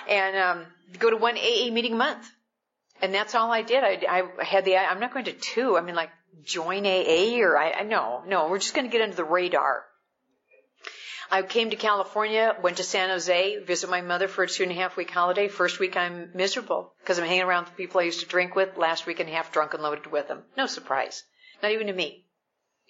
And 0.09 0.37
um, 0.37 0.67
go 0.99 1.11
to 1.11 1.17
one 1.17 1.37
AA 1.37 1.71
meeting 1.71 1.95
a 1.95 1.97
month. 1.97 2.31
And 3.03 3.13
that's 3.13 3.35
all 3.35 3.51
I 3.51 3.63
did. 3.63 3.85
I, 3.85 4.23
I 4.41 4.45
had 4.45 4.65
the, 4.65 4.77
I'm 4.77 5.01
not 5.01 5.13
going 5.13 5.27
to 5.27 5.33
two. 5.33 5.77
I 5.77 5.81
mean, 5.83 5.95
like, 5.95 6.11
join 6.45 6.87
AA 6.87 7.39
or 7.41 7.57
I, 7.57 7.73
I 7.73 7.83
no, 7.83 8.23
no, 8.27 8.49
we're 8.49 8.59
just 8.59 8.75
going 8.75 8.87
to 8.87 8.93
get 8.93 9.03
under 9.03 9.17
the 9.17 9.25
radar. 9.25 9.85
I 11.31 11.43
came 11.43 11.71
to 11.71 11.77
California, 11.77 12.57
went 12.63 12.77
to 12.77 12.85
San 12.85 13.09
Jose, 13.09 13.65
visit 13.65 13.91
my 13.91 14.01
mother 14.01 14.29
for 14.29 14.45
a 14.45 14.49
two 14.49 14.63
and 14.63 14.71
a 14.71 14.77
half 14.77 14.97
week 14.97 15.11
holiday. 15.11 15.49
First 15.49 15.81
week 15.81 15.97
I'm 15.97 16.31
miserable 16.35 16.95
because 17.01 17.19
I'm 17.19 17.27
hanging 17.27 17.43
around 17.43 17.65
with 17.65 17.77
people 17.77 18.01
I 18.01 18.05
used 18.05 18.21
to 18.21 18.27
drink 18.27 18.55
with. 18.55 18.77
Last 18.77 19.07
week 19.07 19.19
and 19.19 19.29
a 19.29 19.33
half 19.33 19.53
drunk 19.53 19.75
and 19.75 19.83
loaded 19.83 20.07
with 20.07 20.29
them. 20.29 20.45
No 20.57 20.67
surprise. 20.67 21.25
Not 21.63 21.73
even 21.73 21.89
to 21.89 21.93
me 21.93 22.27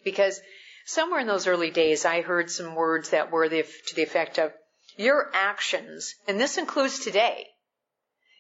because 0.05 0.41
somewhere 0.85 1.21
in 1.21 1.27
those 1.27 1.47
early 1.47 1.71
days 1.71 2.05
I 2.05 2.21
heard 2.21 2.51
some 2.51 2.75
words 2.75 3.11
that 3.11 3.33
were 3.33 3.49
the, 3.49 3.65
to 3.89 3.95
the 3.95 4.03
effect 4.03 4.39
of 4.39 4.53
your 4.97 5.31
actions, 5.35 6.15
and 6.27 6.41
this 6.41 6.57
includes 6.57 7.01
today, 7.01 7.47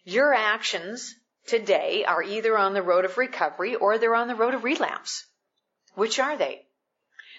your 0.04 0.32
actions 0.32 1.14
today 1.46 2.04
are 2.04 2.22
either 2.22 2.56
on 2.56 2.74
the 2.74 2.82
road 2.82 3.04
of 3.04 3.18
recovery 3.18 3.74
or 3.74 3.98
they're 3.98 4.14
on 4.14 4.28
the 4.28 4.34
road 4.34 4.54
of 4.54 4.64
relapse. 4.64 5.24
Which 5.94 6.18
are 6.18 6.36
they? 6.36 6.66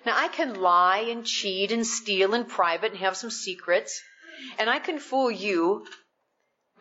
Now 0.06 0.17
I 0.17 0.28
can 0.28 0.62
lie 0.62 1.00
and 1.00 1.26
cheat 1.26 1.72
and 1.72 1.86
steal 1.86 2.34
in 2.34 2.46
private 2.46 2.91
and 2.91 3.00
have 3.00 3.17
some 3.17 3.32
secrets, 3.32 4.02
and 4.58 4.70
I 4.70 4.80
can 4.80 5.00
fool 5.00 5.30
you, 5.30 5.86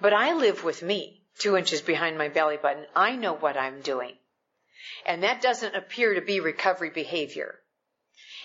but 0.01 0.13
I 0.13 0.35
live 0.35 0.65
with 0.65 0.83
me 0.83 1.23
two 1.39 1.57
inches 1.57 1.83
behind 1.83 2.17
my 2.17 2.29
belly 2.29 2.57
button. 2.57 2.87
I 2.95 3.17
know 3.17 3.35
what 3.35 3.57
I'm 3.57 3.81
doing. 3.81 4.17
And 5.05 5.23
that 5.23 5.43
doesn't 5.43 5.75
appear 5.75 6.15
to 6.15 6.21
be 6.21 6.41
recovery 6.41 6.91
behavior. 6.91 7.61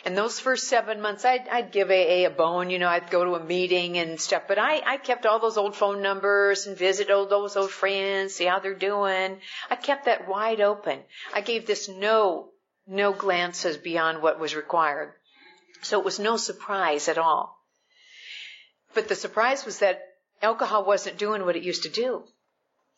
And 0.04 0.18
those 0.18 0.40
first 0.40 0.68
seven 0.68 1.00
months, 1.00 1.26
I'd, 1.26 1.48
I'd 1.48 1.72
give 1.72 1.92
AA 1.92 2.26
a 2.26 2.30
bone, 2.30 2.72
you 2.72 2.80
know, 2.80 2.88
I'd 2.88 3.12
go 3.12 3.24
to 3.24 3.36
a 3.36 3.44
meeting 3.44 4.00
and 4.00 4.20
stuff, 4.20 4.44
but 4.48 4.58
I, 4.58 4.82
I 4.84 4.98
kept 4.98 5.28
all 5.28 5.40
those 5.40 5.58
old 5.58 5.76
phone 5.76 6.02
numbers 6.02 6.66
and 6.66 6.76
visit 6.76 7.12
all 7.12 7.28
those 7.28 7.56
old 7.56 7.70
friends, 7.70 8.34
see 8.34 8.46
how 8.46 8.60
they're 8.60 8.74
doing. 8.74 9.40
I 9.70 9.76
kept 9.76 10.06
that 10.06 10.28
wide 10.28 10.60
open. 10.60 11.00
I 11.36 11.42
gave 11.42 11.68
this 11.68 11.88
no, 11.88 12.50
no 12.88 13.14
glances 13.14 13.78
beyond 13.78 14.24
what 14.24 14.40
was 14.40 14.56
required. 14.56 15.14
So 15.84 16.00
it 16.00 16.06
was 16.06 16.20
no 16.20 16.36
surprise 16.36 17.08
at 17.08 17.20
all. 17.20 17.60
But 18.96 19.08
the 19.08 19.16
surprise 19.16 19.66
was 19.66 19.80
that 19.80 20.02
alcohol 20.42 20.84
wasn't 20.84 21.18
doing 21.20 21.46
what 21.46 21.56
it 21.56 21.64
used 21.64 21.84
to 21.84 21.90
do. 21.90 22.24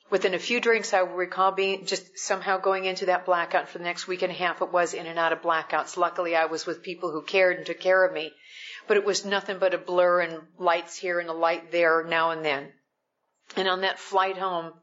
Within 0.09 0.33
a 0.33 0.39
few 0.39 0.59
drinks, 0.59 0.93
I 0.93 0.99
recall 0.99 1.51
being 1.51 1.85
just 1.85 2.19
somehow 2.19 2.57
going 2.57 2.85
into 2.85 3.07
that 3.07 3.25
blackout. 3.25 3.69
For 3.69 3.79
the 3.79 3.83
next 3.83 4.07
week 4.07 4.21
and 4.21 4.31
a 4.31 4.35
half, 4.35 4.61
it 4.61 4.71
was 4.71 4.93
in 4.93 5.07
and 5.07 5.17
out 5.17 5.33
of 5.33 5.41
blackouts. 5.41 5.97
Luckily, 5.97 6.35
I 6.35 6.45
was 6.45 6.65
with 6.65 6.83
people 6.83 7.11
who 7.11 7.23
cared 7.23 7.57
and 7.57 7.65
took 7.65 7.79
care 7.79 8.05
of 8.05 8.13
me. 8.13 8.31
But 8.87 8.97
it 8.97 9.05
was 9.05 9.25
nothing 9.25 9.59
but 9.59 9.73
a 9.73 9.77
blur 9.77 10.21
and 10.21 10.41
lights 10.57 10.97
here 10.97 11.19
and 11.19 11.29
a 11.29 11.33
light 11.33 11.71
there 11.71 12.03
now 12.03 12.31
and 12.31 12.43
then. 12.45 12.73
And 13.55 13.67
on 13.67 13.81
that 13.81 13.99
flight 13.99 14.37
home, 14.37 14.73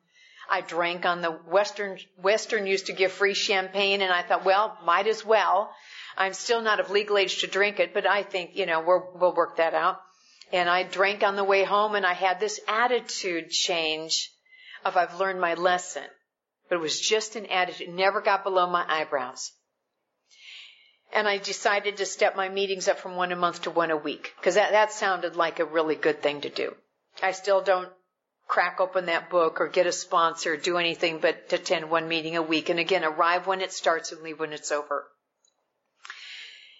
I 0.48 0.62
drank 0.62 1.04
on 1.04 1.20
the 1.20 1.30
Western, 1.30 1.98
Western 2.16 2.66
used 2.66 2.86
to 2.86 2.92
give 2.92 3.12
free 3.12 3.34
champagne 3.34 4.02
and 4.02 4.12
I 4.12 4.22
thought, 4.22 4.44
well, 4.44 4.76
might 4.84 5.06
as 5.06 5.24
well. 5.24 5.72
I'm 6.16 6.34
still 6.34 6.60
not 6.60 6.80
of 6.80 6.90
legal 6.90 7.18
age 7.18 7.40
to 7.42 7.46
drink 7.46 7.78
it, 7.78 7.94
but 7.94 8.06
I 8.06 8.24
think, 8.24 8.56
you 8.56 8.66
know, 8.66 8.80
we'll, 8.80 9.12
we'll 9.14 9.34
work 9.34 9.58
that 9.58 9.74
out. 9.74 10.00
And 10.52 10.68
I 10.68 10.82
drank 10.82 11.22
on 11.22 11.36
the 11.36 11.44
way 11.44 11.62
home 11.62 11.94
and 11.94 12.04
I 12.04 12.14
had 12.14 12.40
this 12.40 12.58
attitude 12.66 13.50
change 13.50 14.32
of 14.84 14.96
I've 14.96 15.18
learned 15.18 15.40
my 15.40 15.54
lesson. 15.54 16.04
But 16.68 16.76
it 16.76 16.82
was 16.82 17.00
just 17.00 17.36
an 17.36 17.46
attitude. 17.46 17.88
It 17.88 17.94
never 17.94 18.20
got 18.20 18.44
below 18.44 18.68
my 18.68 18.84
eyebrows. 18.88 19.52
And 21.12 21.26
I 21.26 21.38
decided 21.38 21.96
to 21.96 22.06
step 22.06 22.36
my 22.36 22.48
meetings 22.48 22.86
up 22.86 22.98
from 22.98 23.16
one 23.16 23.32
a 23.32 23.36
month 23.36 23.62
to 23.62 23.70
one 23.70 23.90
a 23.90 23.96
week 23.96 24.32
because 24.38 24.54
that, 24.54 24.70
that 24.70 24.92
sounded 24.92 25.34
like 25.34 25.58
a 25.58 25.64
really 25.64 25.96
good 25.96 26.22
thing 26.22 26.42
to 26.42 26.48
do. 26.48 26.76
I 27.20 27.32
still 27.32 27.60
don't 27.60 27.90
crack 28.46 28.80
open 28.80 29.06
that 29.06 29.30
book 29.30 29.60
or 29.60 29.66
get 29.66 29.86
a 29.86 29.92
sponsor, 29.92 30.56
do 30.56 30.76
anything 30.76 31.18
but 31.18 31.52
attend 31.52 31.90
one 31.90 32.06
meeting 32.06 32.36
a 32.36 32.42
week. 32.42 32.68
And 32.68 32.78
again, 32.78 33.04
arrive 33.04 33.48
when 33.48 33.60
it 33.60 33.72
starts 33.72 34.12
and 34.12 34.22
leave 34.22 34.38
when 34.38 34.52
it's 34.52 34.70
over. 34.70 35.06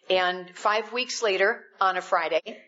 And 0.09 0.49
five 0.55 0.93
weeks 0.93 1.23
later, 1.23 1.65
on 1.81 1.97
a 1.97 2.03
Friday, 2.03 2.59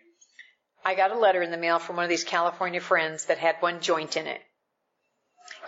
I 0.84 0.96
got 0.96 1.12
a 1.12 1.18
letter 1.18 1.42
in 1.42 1.52
the 1.52 1.56
mail 1.56 1.78
from 1.78 1.96
one 1.96 2.04
of 2.04 2.10
these 2.10 2.24
California 2.24 2.80
friends 2.80 3.26
that 3.26 3.38
had 3.38 3.56
one 3.60 3.80
joint 3.80 4.16
in 4.16 4.26
it 4.26 4.40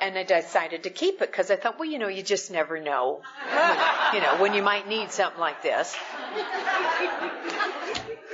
and 0.05 0.19
I 0.19 0.23
decided 0.23 0.83
to 0.83 0.90
keep 0.90 1.23
it 1.23 1.31
because 1.31 1.51
I 1.51 1.57
thought, 1.57 1.79
well, 1.79 1.88
you 1.88 1.99
know, 1.99 2.09
you 2.09 2.23
just 2.23 2.51
never 2.51 2.79
know, 2.79 3.23
you 4.12 4.21
know, 4.21 4.37
when 4.38 4.53
you 4.53 4.62
might 4.62 4.87
need 4.87 5.11
something 5.11 5.40
like 5.40 5.62
this. 5.62 5.97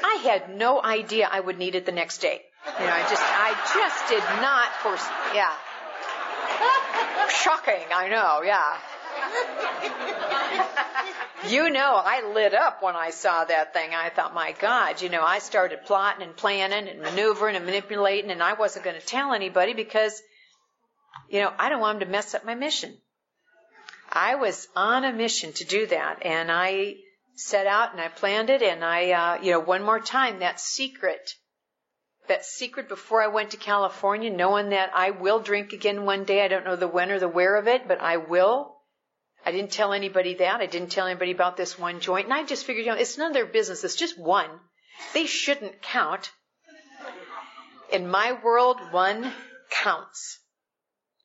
I 0.03 0.15
had 0.25 0.57
no 0.57 0.83
idea 0.83 1.29
I 1.31 1.39
would 1.39 1.59
need 1.59 1.77
it 1.77 1.87
the 1.87 1.93
next 1.93 2.19
day. 2.19 2.43
You 2.79 2.87
know, 2.87 2.93
I 2.93 3.03
just, 3.09 3.23
I 3.23 3.55
just 3.75 4.09
did 4.09 4.25
not 4.43 4.69
foresee, 4.83 5.11
yeah. 5.35 5.53
Shocking, 7.29 7.87
I 7.95 8.09
know, 8.09 8.43
yeah. 8.45 8.77
You 11.49 11.71
know, 11.71 12.01
I 12.05 12.33
lit 12.35 12.53
up 12.53 12.83
when 12.83 12.97
I 12.97 13.11
saw 13.11 13.45
that 13.45 13.73
thing. 13.73 13.95
I 13.95 14.11
thought, 14.11 14.35
my 14.35 14.53
God, 14.59 15.01
you 15.01 15.09
know, 15.09 15.23
I 15.23 15.39
started 15.39 15.87
plotting 15.87 16.23
and 16.23 16.37
planning 16.37 16.89
and 16.89 17.01
maneuvering 17.01 17.57
and 17.57 17.65
manipulating 17.65 18.31
and 18.31 18.43
I 18.43 18.55
wasn't 18.55 18.85
going 18.85 19.01
to 19.01 19.07
tell 19.07 19.33
anybody 19.33 19.73
because 19.73 20.23
you 21.29 21.41
know, 21.41 21.53
I 21.59 21.69
don't 21.69 21.81
want 21.81 22.01
him 22.01 22.07
to 22.09 22.13
mess 22.13 22.35
up 22.35 22.45
my 22.45 22.55
mission. 22.55 22.97
I 24.13 24.35
was 24.35 24.67
on 24.75 25.05
a 25.05 25.13
mission 25.13 25.53
to 25.55 25.65
do 25.65 25.87
that, 25.87 26.25
and 26.27 26.51
I 26.51 26.97
set 27.37 27.67
out 27.67 27.93
and 27.93 28.01
I 28.01 28.09
planned 28.09 28.51
it, 28.51 28.63
and 28.63 28.85
I, 28.85 29.13
uh, 29.13 29.43
you 29.43 29.53
know, 29.53 29.61
one 29.61 29.85
more 29.85 30.01
time, 30.01 30.41
that 30.41 30.59
secret, 30.59 31.35
that 32.27 32.45
secret 32.45 32.89
before 32.89 33.23
I 33.23 33.29
went 33.29 33.51
to 33.51 33.57
California, 33.57 34.31
knowing 34.31 34.71
that 34.71 34.91
I 34.95 35.11
will 35.11 35.41
drink 35.41 35.73
again 35.73 36.05
one 36.05 36.25
day. 36.25 36.45
I 36.45 36.49
don't 36.49 36.65
know 36.65 36.77
the 36.77 36.89
when 36.89 37.11
or 37.11 37.21
the 37.21 37.29
where 37.29 37.57
of 37.57 37.69
it, 37.69 37.87
but 37.87 38.01
I 38.01 38.17
will. 38.17 38.77
I 39.47 39.53
didn't 39.53 39.71
tell 39.73 39.93
anybody 39.93 40.35
that. 40.35 40.61
I 40.61 40.67
didn't 40.67 40.91
tell 40.91 41.07
anybody 41.07 41.31
about 41.31 41.57
this 41.57 41.79
one 41.79 42.01
joint, 42.01 42.27
and 42.27 42.35
I 42.35 42.45
just 42.45 42.65
figured, 42.65 42.85
you 42.85 42.93
know, 42.93 42.99
it's 42.99 43.17
none 43.17 43.29
of 43.29 43.35
their 43.35 43.47
business. 43.47 43.85
It's 43.85 43.97
just 43.97 44.19
one. 44.19 44.51
They 45.15 45.27
shouldn't 45.27 45.83
count. 45.83 46.31
In 47.93 48.11
my 48.11 48.39
world, 48.43 48.79
one 48.91 49.33
counts 49.71 50.41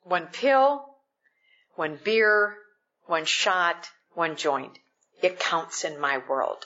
one 0.06 0.28
pill, 0.28 0.86
one 1.76 2.00
beer, 2.02 2.56
one 3.08 3.26
shot, 3.26 3.90
one 4.14 4.38
joint. 4.38 4.78
It 5.22 5.40
counts 5.40 5.84
in 5.84 6.00
my 6.00 6.20
world. 6.30 6.66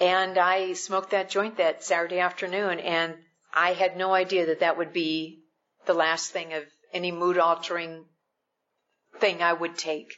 And 0.00 0.38
I 0.38 0.72
smoked 0.72 1.10
that 1.10 1.28
joint 1.28 1.58
that 1.58 1.84
Saturday 1.84 2.18
afternoon 2.18 2.80
and 2.80 3.16
I 3.52 3.74
had 3.74 3.96
no 3.96 4.12
idea 4.12 4.46
that 4.46 4.60
that 4.60 4.76
would 4.78 4.92
be 4.92 5.44
the 5.86 5.94
last 5.94 6.32
thing 6.32 6.54
of 6.54 6.64
any 6.92 7.12
mood 7.12 7.38
altering 7.38 8.06
thing 9.20 9.42
I 9.42 9.52
would 9.52 9.76
take 9.78 10.12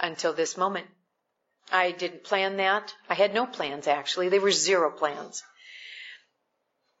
until 0.00 0.32
this 0.32 0.56
moment. 0.56 0.86
I 1.70 1.92
didn't 1.92 2.24
plan 2.24 2.56
that. 2.56 2.92
I 3.08 3.14
had 3.14 3.32
no 3.32 3.46
plans 3.46 3.86
actually. 3.86 4.28
They 4.28 4.40
were 4.40 4.50
zero 4.50 4.90
plans. 4.90 5.42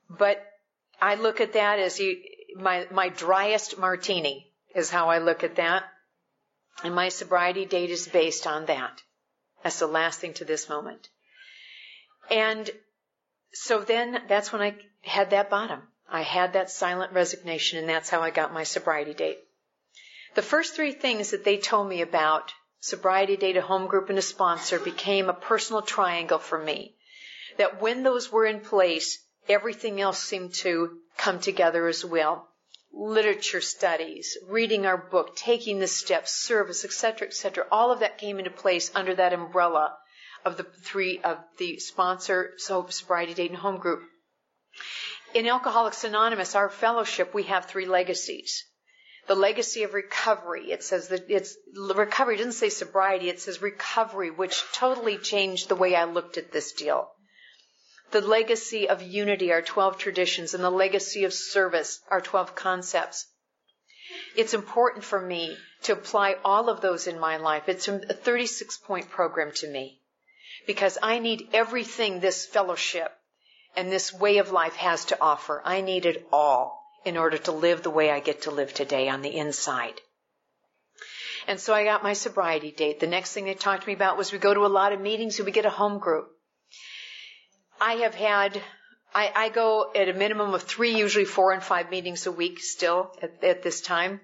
But 0.08 0.42
I 1.00 1.16
look 1.16 1.40
at 1.40 1.54
that 1.54 1.78
as 1.78 1.98
you, 1.98 2.22
my, 2.56 2.86
my 2.90 3.08
driest 3.08 3.78
martini 3.78 4.52
is 4.74 4.90
how 4.90 5.08
I 5.08 5.18
look 5.18 5.44
at 5.44 5.56
that. 5.56 5.84
And 6.84 6.94
my 6.94 7.08
sobriety 7.10 7.64
date 7.64 7.90
is 7.90 8.08
based 8.08 8.46
on 8.46 8.66
that. 8.66 9.02
That's 9.62 9.78
the 9.78 9.86
last 9.86 10.20
thing 10.20 10.34
to 10.34 10.44
this 10.44 10.68
moment. 10.68 11.08
And 12.30 12.70
so 13.52 13.80
then 13.80 14.22
that's 14.28 14.52
when 14.52 14.62
I 14.62 14.74
had 15.02 15.30
that 15.30 15.50
bottom. 15.50 15.82
I 16.08 16.22
had 16.22 16.54
that 16.54 16.70
silent 16.70 17.12
resignation 17.12 17.78
and 17.78 17.88
that's 17.88 18.10
how 18.10 18.20
I 18.20 18.30
got 18.30 18.52
my 18.52 18.64
sobriety 18.64 19.14
date. 19.14 19.38
The 20.34 20.42
first 20.42 20.74
three 20.74 20.92
things 20.92 21.30
that 21.30 21.44
they 21.44 21.58
told 21.58 21.88
me 21.88 22.00
about 22.00 22.52
sobriety 22.80 23.36
date, 23.36 23.56
a 23.56 23.62
home 23.62 23.86
group, 23.86 24.08
and 24.08 24.18
a 24.18 24.22
sponsor 24.22 24.78
became 24.78 25.28
a 25.28 25.34
personal 25.34 25.82
triangle 25.82 26.38
for 26.38 26.58
me. 26.58 26.96
That 27.58 27.80
when 27.80 28.02
those 28.02 28.32
were 28.32 28.46
in 28.46 28.60
place, 28.60 29.18
everything 29.48 30.00
else 30.00 30.22
seemed 30.22 30.54
to 30.54 30.98
come 31.16 31.40
together 31.40 31.86
as 31.88 32.04
well. 32.04 32.48
Literature 32.92 33.60
studies, 33.60 34.36
reading 34.48 34.86
our 34.86 34.96
book, 34.96 35.34
taking 35.34 35.78
the 35.78 35.86
steps, 35.86 36.32
service, 36.32 36.84
etc., 36.84 37.28
etc. 37.28 37.66
All 37.70 37.90
of 37.90 38.00
that 38.00 38.18
came 38.18 38.38
into 38.38 38.50
place 38.50 38.90
under 38.94 39.14
that 39.14 39.32
umbrella 39.32 39.96
of 40.44 40.56
the 40.56 40.64
three 40.64 41.20
of 41.20 41.38
the 41.58 41.78
sponsor, 41.78 42.52
so 42.58 42.86
sobriety 42.88 43.46
and 43.46 43.56
home 43.56 43.78
group. 43.78 44.02
In 45.34 45.46
Alcoholics 45.46 46.04
Anonymous, 46.04 46.54
our 46.54 46.68
fellowship, 46.68 47.32
we 47.32 47.44
have 47.44 47.64
three 47.66 47.86
legacies. 47.86 48.64
The 49.28 49.34
legacy 49.34 49.84
of 49.84 49.94
recovery. 49.94 50.72
It 50.72 50.82
says 50.82 51.08
that 51.08 51.30
it's 51.30 51.56
recovery. 51.74 52.34
It 52.34 52.38
doesn't 52.38 52.52
say 52.52 52.68
sobriety. 52.68 53.28
It 53.28 53.40
says 53.40 53.62
recovery, 53.62 54.30
which 54.30 54.62
totally 54.72 55.16
changed 55.16 55.68
the 55.68 55.76
way 55.76 55.94
I 55.94 56.04
looked 56.04 56.36
at 56.38 56.52
this 56.52 56.72
deal 56.72 57.08
the 58.12 58.20
legacy 58.20 58.88
of 58.88 59.02
unity, 59.02 59.52
our 59.52 59.62
12 59.62 59.98
traditions, 59.98 60.54
and 60.54 60.62
the 60.62 60.70
legacy 60.70 61.24
of 61.24 61.32
service, 61.32 62.00
our 62.08 62.20
12 62.20 62.54
concepts. 62.54 63.26
It's 64.36 64.54
important 64.54 65.04
for 65.04 65.20
me 65.20 65.56
to 65.82 65.92
apply 65.92 66.36
all 66.44 66.68
of 66.68 66.80
those 66.80 67.06
in 67.06 67.18
my 67.18 67.38
life. 67.38 67.68
It's 67.68 67.88
a 67.88 67.98
36 67.98 68.76
point 68.78 69.10
program 69.10 69.52
to 69.56 69.68
me 69.68 70.00
because 70.66 70.98
I 71.02 71.18
need 71.18 71.48
everything 71.52 72.20
this 72.20 72.46
fellowship 72.46 73.12
and 73.74 73.90
this 73.90 74.12
way 74.12 74.38
of 74.38 74.52
life 74.52 74.76
has 74.76 75.06
to 75.06 75.18
offer. 75.20 75.62
I 75.64 75.80
need 75.80 76.06
it 76.06 76.28
all 76.32 76.82
in 77.04 77.16
order 77.16 77.38
to 77.38 77.52
live 77.52 77.82
the 77.82 77.90
way 77.90 78.10
I 78.10 78.20
get 78.20 78.42
to 78.42 78.50
live 78.50 78.72
today 78.72 79.08
on 79.08 79.22
the 79.22 79.36
inside. 79.36 80.00
And 81.48 81.58
so 81.58 81.74
I 81.74 81.84
got 81.84 82.02
my 82.02 82.12
sobriety 82.12 82.70
date. 82.70 83.00
The 83.00 83.06
next 83.06 83.32
thing 83.32 83.46
they 83.46 83.54
talked 83.54 83.82
to 83.82 83.88
me 83.88 83.94
about 83.94 84.16
was 84.16 84.32
we 84.32 84.38
go 84.38 84.54
to 84.54 84.66
a 84.66 84.68
lot 84.68 84.92
of 84.92 85.00
meetings 85.00 85.38
and 85.38 85.46
we 85.46 85.52
get 85.52 85.66
a 85.66 85.70
home 85.70 85.98
group. 85.98 86.30
I 87.82 87.94
have 87.94 88.14
had, 88.14 88.62
I, 89.12 89.32
I, 89.34 89.48
go 89.48 89.90
at 89.92 90.08
a 90.08 90.12
minimum 90.12 90.54
of 90.54 90.62
three, 90.62 90.96
usually 90.96 91.24
four 91.24 91.50
and 91.50 91.60
five 91.60 91.90
meetings 91.90 92.28
a 92.28 92.30
week 92.30 92.60
still 92.60 93.10
at, 93.20 93.42
at 93.42 93.62
this 93.64 93.80
time. 93.80 94.20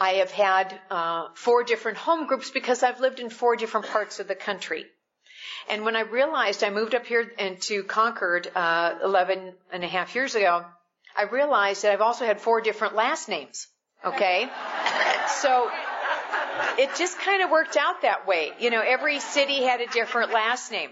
I 0.00 0.14
have 0.14 0.32
had 0.32 0.80
uh, 0.90 1.28
four 1.34 1.62
different 1.62 1.98
home 1.98 2.26
groups 2.26 2.50
because 2.50 2.82
I've 2.82 2.98
lived 2.98 3.20
in 3.20 3.30
four 3.30 3.54
different 3.54 3.86
parts 3.86 4.18
of 4.18 4.26
the 4.26 4.34
country. 4.34 4.84
And 5.70 5.84
when 5.84 5.94
I 5.94 6.00
realized 6.00 6.64
I 6.64 6.70
moved 6.70 6.96
up 6.96 7.06
here 7.06 7.30
and 7.38 7.60
to 7.62 7.84
Concord 7.84 8.50
uh, 8.52 8.96
11 9.04 9.54
and 9.70 9.84
a 9.84 9.86
half 9.86 10.16
years 10.16 10.34
ago, 10.34 10.64
I 11.16 11.22
realized 11.30 11.84
that 11.84 11.92
I've 11.92 12.00
also 12.00 12.24
had 12.24 12.40
four 12.40 12.60
different 12.62 12.96
last 12.96 13.28
names. 13.28 13.68
Okay? 14.04 14.50
so 15.40 15.70
it 16.78 16.90
just 16.96 17.16
kind 17.20 17.44
of 17.44 17.50
worked 17.50 17.76
out 17.76 18.02
that 18.02 18.26
way. 18.26 18.50
You 18.58 18.70
know, 18.70 18.82
every 18.84 19.20
city 19.20 19.62
had 19.62 19.80
a 19.80 19.86
different 19.86 20.32
last 20.32 20.72
name. 20.72 20.90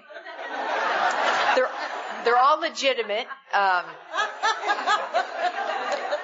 They're, 2.25 2.37
all 2.37 2.61
legitimate. 2.61 3.27
Um, 3.53 3.85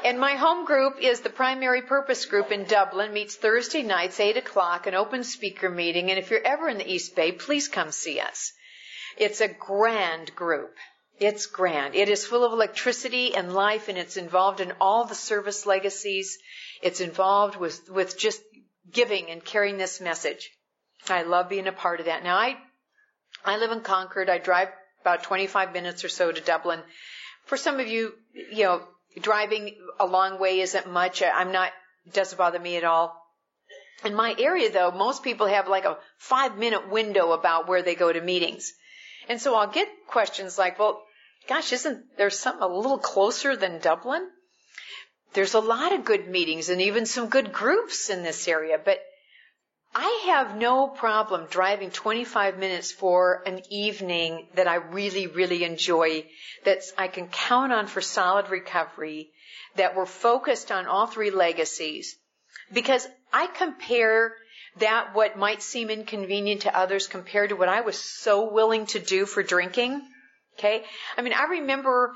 and 0.05 0.21
my 0.21 0.35
home 0.35 0.65
group 0.65 1.01
is 1.01 1.21
the 1.21 1.31
primary 1.31 1.83
purpose 1.83 2.27
group 2.27 2.53
in 2.53 2.65
Dublin, 2.65 3.13
meets 3.13 3.35
Thursday 3.35 3.83
nights, 3.83 4.21
8 4.21 4.37
o'clock, 4.37 4.87
an 4.87 4.95
open 4.95 5.25
speaker 5.25 5.69
meeting. 5.69 6.11
And 6.11 6.19
if 6.19 6.31
you're 6.31 6.47
ever 6.47 6.69
in 6.69 6.79
the 6.79 6.91
East 6.91 7.17
Bay, 7.17 7.33
please 7.33 7.69
come 7.69 7.91
see 7.91 8.21
us. 8.21 8.53
It's 9.17 9.41
a 9.41 9.49
grand 9.49 10.35
group. 10.35 10.75
It's 11.19 11.47
grand. 11.47 11.95
It 11.95 12.09
is 12.09 12.27
full 12.27 12.45
of 12.45 12.53
electricity 12.53 13.35
and 13.35 13.55
life 13.55 13.89
and 13.89 13.97
it's 13.97 14.19
involved 14.19 14.61
in 14.61 14.73
all 14.81 15.07
the 15.07 15.15
service 15.15 15.65
legacies. 15.65 16.39
It's 16.83 17.01
involved 17.01 17.57
with, 17.57 17.89
with 17.89 18.19
just 18.19 18.43
giving 18.93 19.31
and 19.31 19.43
carrying 19.43 19.79
this 19.79 20.01
message. 20.01 20.51
I 21.09 21.23
love 21.23 21.49
being 21.49 21.67
a 21.67 21.73
part 21.73 22.01
of 22.01 22.07
that. 22.07 22.23
Now 22.23 22.37
I, 22.37 22.57
I 23.45 23.57
live 23.57 23.73
in 23.73 23.81
Concord. 23.81 24.29
I 24.29 24.39
drive 24.39 24.69
about 25.07 25.23
25 25.23 25.73
minutes 25.73 26.05
or 26.05 26.09
so 26.09 26.33
to 26.33 26.41
Dublin. 26.41 26.81
For 27.45 27.57
some 27.57 27.79
of 27.79 27.87
you, 27.87 28.13
you 28.35 28.65
know, 28.65 28.83
driving 29.21 29.77
a 30.01 30.07
long 30.07 30.41
way 30.41 30.59
isn't 30.59 30.91
much. 30.91 31.23
I'm 31.23 31.53
not, 31.53 31.71
doesn't 32.13 32.37
bother 32.37 32.59
me 32.59 32.77
at 32.77 32.83
all. 32.83 33.15
In 34.05 34.17
my 34.17 34.35
area 34.37 34.71
though, 34.71 34.91
most 34.91 35.23
people 35.23 35.47
have 35.47 35.69
like 35.69 35.85
a 35.85 35.97
five 36.19 36.59
minute 36.59 36.91
window 36.91 37.31
about 37.31 37.69
where 37.69 37.83
they 37.83 37.95
go 37.95 38.13
to 38.13 38.21
meetings. 38.21 38.73
And 39.29 39.41
so 39.41 39.55
I'll 39.55 39.71
get 39.71 39.89
questions 40.09 40.59
like, 40.59 40.79
well, 40.81 41.01
gosh, 41.49 41.73
isn't 41.73 42.17
there 42.19 42.31
something 42.31 42.63
a 42.63 42.67
little 42.67 42.99
closer 42.99 43.55
than 43.55 43.79
Dublin? 43.79 44.29
There's 45.35 45.55
a 45.55 45.61
lot 45.61 45.93
of 45.93 46.05
good 46.05 46.29
meetings 46.29 46.69
and 46.69 46.83
even 46.83 47.07
some 47.07 47.29
good 47.29 47.53
groups 47.53 48.11
in 48.11 48.25
this 48.25 48.49
area, 48.49 48.77
but 48.85 48.99
I 49.99 50.25
have 50.27 50.55
no 50.55 50.89
problem 50.89 51.47
driving 51.49 51.91
25 51.91 52.59
minutes 52.59 52.93
for 52.93 53.43
an 53.47 53.63
evening 53.71 54.47
that 54.55 54.69
I 54.69 54.75
really, 54.75 55.27
really 55.27 55.65
enjoy, 55.65 56.27
that 56.65 56.83
I 56.99 57.09
can 57.09 57.29
count 57.29 57.73
on 57.73 57.87
for 57.87 58.03
solid 58.03 58.51
recovery, 58.51 59.31
that 59.77 59.97
we're 59.97 60.05
focused 60.05 60.71
on 60.71 60.87
all 60.87 61.07
three 61.07 61.31
legacies. 61.31 62.15
Because 62.71 63.09
I 63.33 63.47
compare 63.47 64.35
that 64.81 65.15
what 65.15 65.39
might 65.39 65.63
seem 65.63 65.89
inconvenient 65.89 66.63
to 66.63 66.77
others 66.77 67.07
compared 67.07 67.49
to 67.49 67.57
what 67.57 67.71
I 67.71 67.81
was 67.81 67.99
so 67.99 68.53
willing 68.53 68.85
to 68.89 68.99
do 68.99 69.25
for 69.25 69.43
drinking. 69.43 70.03
Okay? 70.59 70.85
I 71.17 71.23
mean, 71.23 71.33
I 71.33 71.45
remember 71.45 72.13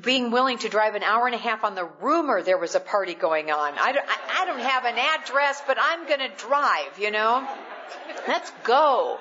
being 0.00 0.30
willing 0.30 0.58
to 0.58 0.68
drive 0.68 0.94
an 0.94 1.02
hour 1.02 1.26
and 1.26 1.34
a 1.34 1.38
half 1.38 1.64
on 1.64 1.74
the 1.74 1.84
rumor 1.84 2.42
there 2.42 2.58
was 2.58 2.74
a 2.74 2.80
party 2.80 3.14
going 3.14 3.50
on. 3.50 3.74
I 3.78 3.92
don't, 3.92 4.06
I 4.40 4.44
don't 4.46 4.60
have 4.60 4.84
an 4.84 4.98
address, 4.98 5.62
but 5.66 5.78
I'm 5.80 6.06
going 6.06 6.20
to 6.20 6.30
drive, 6.36 6.98
you 6.98 7.10
know? 7.10 7.46
Let's 8.26 8.50
go. 8.64 9.18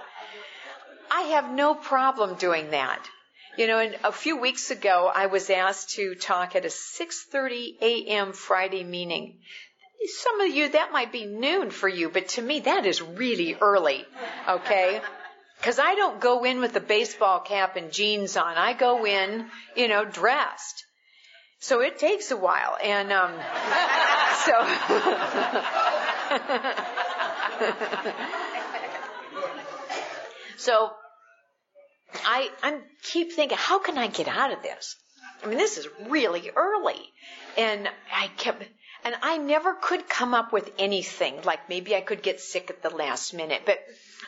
I 1.12 1.22
have 1.34 1.52
no 1.52 1.76
problem 1.76 2.36
doing 2.36 2.72
that. 2.72 3.06
You 3.58 3.68
know, 3.68 3.80
and 3.80 3.98
a 4.04 4.14
few 4.14 4.38
weeks 4.38 4.72
ago, 4.72 5.12
I 5.14 5.26
was 5.26 5.50
asked 5.50 5.92
to 5.92 6.16
talk 6.16 6.56
at 6.56 6.64
a 6.64 6.70
6:30 6.70 7.82
a.m. 7.82 8.32
Friday 8.32 8.86
meeting. 8.86 9.39
Some 10.08 10.39
of 10.39 10.48
you, 10.56 10.70
that 10.70 10.94
might 10.94 11.12
be 11.12 11.26
noon 11.26 11.70
for 11.70 11.89
you, 11.89 12.10
but 12.10 12.30
to 12.30 12.42
me, 12.42 12.62
that 12.62 12.86
is 12.86 13.02
really 13.02 13.56
early. 13.56 14.06
Okay? 14.48 15.02
Because 15.62 15.78
I 15.78 15.93
don't 15.93 16.20
go 16.20 16.43
in 16.43 16.59
with 16.59 16.76
a 16.76 16.80
baseball 16.80 17.39
cap 17.39 17.76
and 17.76 17.91
jeans 17.91 18.36
on. 18.36 18.57
I 18.57 18.74
go 18.74 19.05
in, 19.05 19.45
you 19.76 19.88
know, 19.88 20.03
dressed. 20.05 20.86
So 21.59 21.82
it 21.82 21.99
takes 21.99 22.32
a 22.32 22.38
while. 22.38 22.78
And 22.84 23.12
um, 23.12 23.32
so. 24.45 24.53
so 30.57 30.89
I 32.26 32.49
I 32.64 32.80
keep 33.03 33.34
thinking, 33.34 33.59
how 33.59 33.78
can 33.78 33.99
I 33.99 34.07
get 34.07 34.28
out 34.28 34.51
of 34.51 34.64
this? 34.64 34.95
I 35.43 35.47
mean, 35.47 35.59
this 35.59 35.78
is 35.78 35.88
really 36.09 36.49
early. 36.55 36.99
And 37.55 37.88
I 38.12 38.30
kept, 38.38 38.64
and 39.04 39.16
I 39.22 39.38
never 39.38 39.74
could 39.74 40.08
come 40.08 40.34
up 40.34 40.54
with 40.54 40.72
anything. 40.78 41.41
Like 41.43 41.70
maybe 41.70 41.95
I 41.95 42.02
could 42.02 42.22
get 42.22 42.39
sick 42.39 42.70
at 42.70 42.82
the 42.82 42.89
last 42.89 43.34
minute, 43.34 43.64
but 43.66 43.80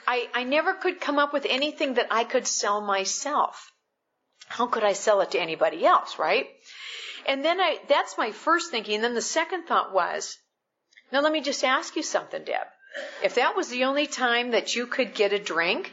I, 0.07 0.27
I 0.33 0.43
never 0.43 0.73
could 0.73 0.99
come 0.99 1.19
up 1.19 1.33
with 1.33 1.45
anything 1.49 1.95
that 1.95 2.07
I 2.11 2.23
could 2.23 2.47
sell 2.47 2.81
myself. 2.81 3.71
How 4.47 4.67
could 4.67 4.83
I 4.83 4.93
sell 4.93 5.21
it 5.21 5.31
to 5.31 5.39
anybody 5.39 5.85
else, 5.85 6.19
right? 6.19 6.47
And 7.27 7.43
then 7.43 7.59
I, 7.61 7.79
that's 7.87 8.17
my 8.17 8.31
first 8.31 8.71
thinking. 8.71 8.95
And 8.95 9.03
then 9.03 9.15
the 9.15 9.21
second 9.21 9.63
thought 9.63 9.93
was, 9.93 10.37
now 11.11 11.21
let 11.21 11.31
me 11.31 11.41
just 11.41 11.63
ask 11.63 11.95
you 11.95 12.03
something, 12.03 12.43
Deb. 12.43 12.67
If 13.23 13.35
that 13.35 13.55
was 13.55 13.69
the 13.69 13.85
only 13.85 14.07
time 14.07 14.51
that 14.51 14.75
you 14.75 14.85
could 14.87 15.13
get 15.13 15.33
a 15.33 15.39
drink, 15.39 15.91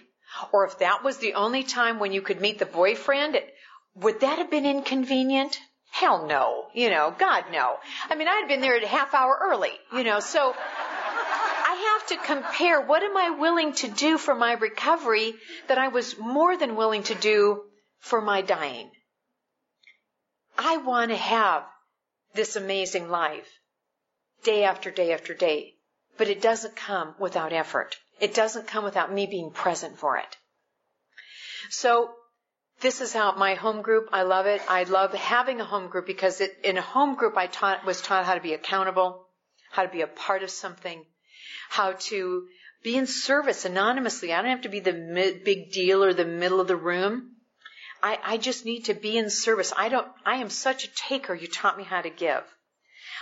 or 0.53 0.67
if 0.67 0.79
that 0.79 1.03
was 1.03 1.19
the 1.19 1.35
only 1.35 1.63
time 1.63 1.99
when 1.99 2.13
you 2.13 2.23
could 2.23 2.41
meet 2.41 2.59
the 2.59 2.67
boyfriend, 2.67 3.39
would 3.95 4.21
that 4.21 4.39
have 4.39 4.51
been 4.51 4.67
inconvenient? 4.67 5.59
Hell 5.91 6.27
no. 6.27 6.67
You 6.73 6.91
know, 6.91 7.15
God 7.19 7.45
no. 7.53 7.77
I 8.09 8.15
mean, 8.15 8.29
I'd 8.29 8.49
been 8.49 8.61
there 8.61 8.77
a 8.77 8.87
half 8.87 9.15
hour 9.15 9.39
early, 9.43 9.73
you 9.93 10.05
know, 10.05 10.21
so 10.21 10.55
I 10.57 11.99
have 11.99 12.07
to 12.09 12.27
compare 12.27 12.81
what 12.81 13.03
am 13.03 13.17
I 13.17 13.31
willing 13.31 13.73
to 13.75 13.89
do 13.89 14.19
for 14.19 14.35
my 14.35 14.53
recovery 14.53 15.35
that 15.69 15.79
I 15.79 15.89
was 15.89 16.19
more 16.19 16.57
than 16.57 16.77
willing 16.77 17.03
to 17.05 17.15
do 17.15 17.63
for 17.99 18.21
my 18.21 18.41
dying. 18.43 18.91
I 20.57 20.77
want 20.79 21.11
to 21.11 21.17
have 21.17 21.65
this 22.35 22.57
amazing 22.57 23.09
life 23.09 23.49
day 24.45 24.65
after 24.65 24.91
day 24.91 25.13
after 25.13 25.35
day, 25.35 25.75
but 26.17 26.29
it 26.29 26.41
doesn't 26.41 26.77
come 26.77 27.15
without 27.19 27.53
effort. 27.53 27.97
It 28.21 28.35
doesn't 28.35 28.67
come 28.67 28.85
without 28.85 29.13
me 29.13 29.27
being 29.27 29.51
present 29.51 29.99
for 29.99 30.19
it. 30.19 30.37
So 31.71 32.11
this 32.81 33.01
is 33.01 33.13
how 33.13 33.33
my 33.33 33.55
home 33.55 33.83
group, 33.83 34.09
I 34.13 34.23
love 34.23 34.47
it. 34.47 34.63
I 34.69 34.85
love 34.85 35.13
having 35.13 35.61
a 35.61 35.65
home 35.65 35.89
group 35.89 36.07
because 36.07 36.41
it, 36.41 36.57
in 36.65 36.79
a 36.79 36.83
home 36.83 37.15
group 37.15 37.37
I 37.37 37.47
taught, 37.47 37.85
was 37.85 38.01
taught 38.01 38.25
how 38.25 38.35
to 38.35 38.41
be 38.41 38.55
accountable, 38.55 39.27
how 39.71 39.83
to 39.83 39.89
be 39.89 40.01
a 40.01 40.07
part 40.07 40.43
of 40.43 40.51
something, 40.51 41.05
how 41.69 41.93
to 41.93 42.47
be 42.83 42.97
in 42.97 43.07
service 43.07 43.65
anonymously. 43.65 44.33
I 44.33 44.41
don't 44.41 44.51
have 44.51 44.63
to 44.63 44.69
be 44.69 44.81
the 44.81 44.93
mid, 44.93 45.45
big 45.45 45.73
deal 45.73 46.03
or 46.03 46.15
the 46.15 46.25
middle 46.25 46.61
of 46.61 46.69
the 46.69 46.77
room. 46.77 47.33
I, 48.03 48.19
I 48.25 48.37
just 48.39 48.65
need 48.65 48.87
to 48.87 48.95
be 48.95 49.19
in 49.19 49.29
service. 49.29 49.73
I 49.77 49.91
don't, 49.91 50.09
I 50.25 50.37
am 50.37 50.49
such 50.49 50.85
a 50.85 50.95
taker. 50.95 51.35
You 51.35 51.49
taught 51.49 51.77
me 51.77 51.85
how 51.85 52.01
to 52.01 52.11
give. 52.11 52.43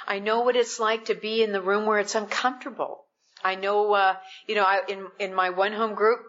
I 0.07 0.21
know 0.21 0.41
what 0.41 0.57
it's 0.57 0.79
like 0.79 1.07
to 1.07 1.15
be 1.15 1.43
in 1.43 1.53
the 1.53 1.61
room 1.61 1.85
where 1.85 1.99
it's 1.99 2.15
uncomfortable. 2.15 3.05
I 3.43 3.57
know, 3.57 3.93
uh, 3.93 4.17
you 4.47 4.55
know, 4.55 4.63
I, 4.63 4.81
in, 4.89 5.07
in 5.19 5.35
my 5.35 5.51
one 5.51 5.73
home 5.73 5.95
group, 5.95 6.21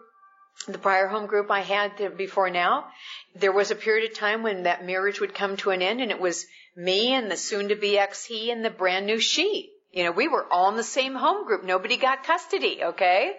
the 0.66 0.78
prior 0.78 1.06
home 1.06 1.26
group 1.26 1.50
I 1.50 1.60
had 1.60 2.16
before 2.16 2.50
now, 2.50 2.86
there 3.34 3.52
was 3.52 3.70
a 3.70 3.74
period 3.76 4.10
of 4.10 4.16
time 4.16 4.42
when 4.42 4.64
that 4.64 4.84
marriage 4.84 5.20
would 5.20 5.34
come 5.34 5.56
to 5.58 5.70
an 5.70 5.82
end 5.82 6.00
and 6.00 6.10
it 6.10 6.20
was 6.20 6.46
me 6.76 7.14
and 7.14 7.30
the 7.30 7.36
soon 7.36 7.68
to 7.68 7.76
be 7.76 7.98
ex 7.98 8.24
he 8.24 8.50
and 8.50 8.64
the 8.64 8.70
brand 8.70 9.06
new 9.06 9.18
she. 9.18 9.70
You 9.92 10.04
know, 10.04 10.12
we 10.12 10.28
were 10.28 10.46
all 10.52 10.70
in 10.70 10.76
the 10.76 10.84
same 10.84 11.14
home 11.14 11.46
group. 11.46 11.64
Nobody 11.64 11.96
got 11.96 12.24
custody, 12.24 12.80
okay? 12.82 13.32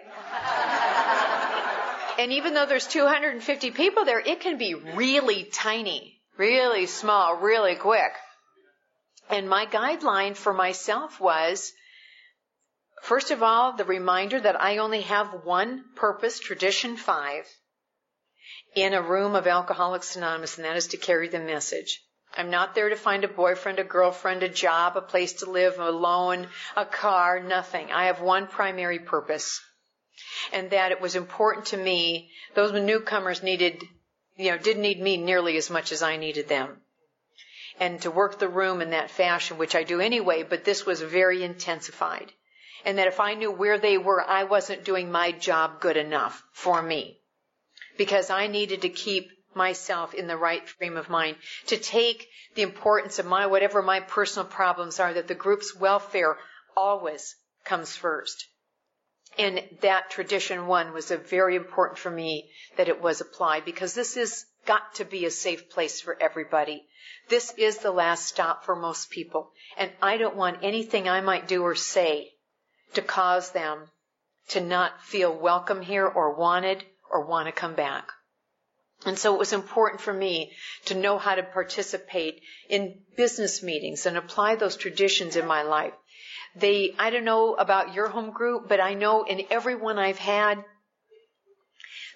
and 2.18 2.32
even 2.32 2.52
though 2.54 2.66
there's 2.66 2.86
250 2.86 3.70
people 3.70 4.04
there, 4.04 4.20
it 4.20 4.40
can 4.40 4.58
be 4.58 4.74
really 4.74 5.44
tiny, 5.44 6.20
really 6.36 6.86
small, 6.86 7.36
really 7.36 7.74
quick. 7.74 8.12
And 9.30 9.48
my 9.48 9.64
guideline 9.64 10.36
for 10.36 10.52
myself 10.52 11.18
was, 11.20 11.72
first 13.02 13.30
of 13.30 13.42
all, 13.42 13.72
the 13.74 13.84
reminder 13.84 14.40
that 14.40 14.60
I 14.60 14.78
only 14.78 15.02
have 15.02 15.44
one 15.44 15.84
purpose, 15.94 16.38
tradition 16.38 16.96
five, 16.96 17.46
in 18.74 18.94
a 18.94 19.02
room 19.02 19.34
of 19.34 19.46
Alcoholics 19.46 20.16
Anonymous, 20.16 20.56
and 20.56 20.64
that 20.64 20.76
is 20.76 20.88
to 20.88 20.96
carry 20.96 21.28
the 21.28 21.38
message. 21.38 22.00
I'm 22.34 22.50
not 22.50 22.74
there 22.74 22.88
to 22.88 22.96
find 22.96 23.24
a 23.24 23.28
boyfriend, 23.28 23.78
a 23.78 23.84
girlfriend, 23.84 24.42
a 24.42 24.48
job, 24.48 24.96
a 24.96 25.02
place 25.02 25.34
to 25.34 25.50
live, 25.50 25.78
a 25.78 25.90
loan, 25.90 26.48
a 26.76 26.86
car, 26.86 27.40
nothing. 27.40 27.92
I 27.92 28.06
have 28.06 28.22
one 28.22 28.46
primary 28.46 28.98
purpose. 28.98 29.60
And 30.52 30.70
that 30.70 30.92
it 30.92 31.00
was 31.00 31.14
important 31.14 31.66
to 31.66 31.76
me, 31.76 32.30
those 32.54 32.72
newcomers 32.72 33.42
needed, 33.42 33.84
you 34.36 34.50
know, 34.50 34.58
didn't 34.58 34.82
need 34.82 35.00
me 35.00 35.18
nearly 35.18 35.56
as 35.58 35.68
much 35.68 35.92
as 35.92 36.02
I 36.02 36.16
needed 36.16 36.48
them. 36.48 36.80
And 37.78 38.00
to 38.02 38.10
work 38.10 38.38
the 38.38 38.48
room 38.48 38.80
in 38.80 38.90
that 38.90 39.10
fashion, 39.10 39.58
which 39.58 39.74
I 39.74 39.82
do 39.82 40.00
anyway, 40.00 40.42
but 40.42 40.64
this 40.64 40.86
was 40.86 41.02
very 41.02 41.42
intensified. 41.42 42.32
And 42.84 42.98
that 42.98 43.06
if 43.06 43.20
I 43.20 43.34
knew 43.34 43.50
where 43.50 43.78
they 43.78 43.98
were, 43.98 44.22
I 44.22 44.44
wasn't 44.44 44.84
doing 44.84 45.10
my 45.10 45.32
job 45.32 45.80
good 45.80 45.96
enough 45.96 46.42
for 46.52 46.82
me. 46.82 47.18
Because 47.96 48.30
I 48.30 48.46
needed 48.46 48.82
to 48.82 48.88
keep 48.88 49.30
myself 49.54 50.14
in 50.14 50.26
the 50.26 50.36
right 50.36 50.66
frame 50.68 50.96
of 50.96 51.10
mind 51.10 51.36
to 51.66 51.76
take 51.76 52.28
the 52.54 52.62
importance 52.62 53.18
of 53.18 53.26
my 53.26 53.46
whatever 53.46 53.82
my 53.82 54.00
personal 54.00 54.46
problems 54.46 54.98
are 54.98 55.14
that 55.14 55.28
the 55.28 55.34
group's 55.34 55.74
welfare 55.76 56.38
always 56.76 57.36
comes 57.64 57.94
first. 57.94 58.46
And 59.38 59.62
that 59.80 60.10
tradition 60.10 60.66
one 60.66 60.92
was 60.92 61.10
a 61.10 61.16
very 61.16 61.56
important 61.56 61.98
for 61.98 62.10
me 62.10 62.50
that 62.76 62.88
it 62.88 63.00
was 63.00 63.20
applied 63.20 63.64
because 63.64 63.94
this 63.94 64.16
is 64.16 64.44
got 64.66 64.94
to 64.96 65.04
be 65.04 65.24
a 65.24 65.30
safe 65.30 65.70
place 65.70 66.00
for 66.00 66.20
everybody. 66.20 66.86
This 67.28 67.52
is 67.56 67.78
the 67.78 67.90
last 67.90 68.26
stop 68.26 68.64
for 68.64 68.76
most 68.76 69.10
people. 69.10 69.52
And 69.76 69.90
i 70.02 70.16
don't 70.18 70.36
want 70.36 70.62
anything 70.62 71.08
i 71.08 71.20
might 71.20 71.48
do 71.48 71.62
or 71.62 71.74
say 71.74 72.31
to 72.94 73.02
cause 73.02 73.50
them 73.50 73.86
to 74.48 74.60
not 74.60 75.02
feel 75.02 75.32
welcome 75.32 75.82
here 75.82 76.06
or 76.06 76.34
wanted 76.34 76.84
or 77.10 77.26
want 77.26 77.46
to 77.46 77.52
come 77.52 77.74
back 77.74 78.10
and 79.04 79.18
so 79.18 79.34
it 79.34 79.38
was 79.38 79.52
important 79.52 80.00
for 80.00 80.12
me 80.12 80.52
to 80.86 80.94
know 80.94 81.18
how 81.18 81.34
to 81.34 81.42
participate 81.42 82.40
in 82.68 83.00
business 83.16 83.62
meetings 83.62 84.06
and 84.06 84.16
apply 84.16 84.56
those 84.56 84.76
traditions 84.76 85.36
in 85.36 85.46
my 85.46 85.62
life. 85.62 85.92
They, 86.54 86.94
I 86.98 87.10
don't 87.10 87.24
know 87.24 87.54
about 87.54 87.94
your 87.94 88.08
home 88.08 88.30
group, 88.30 88.68
but 88.68 88.80
I 88.80 88.94
know 88.94 89.24
in 89.24 89.42
every 89.50 89.74
one 89.74 89.98
I've 89.98 90.18
had, 90.18 90.64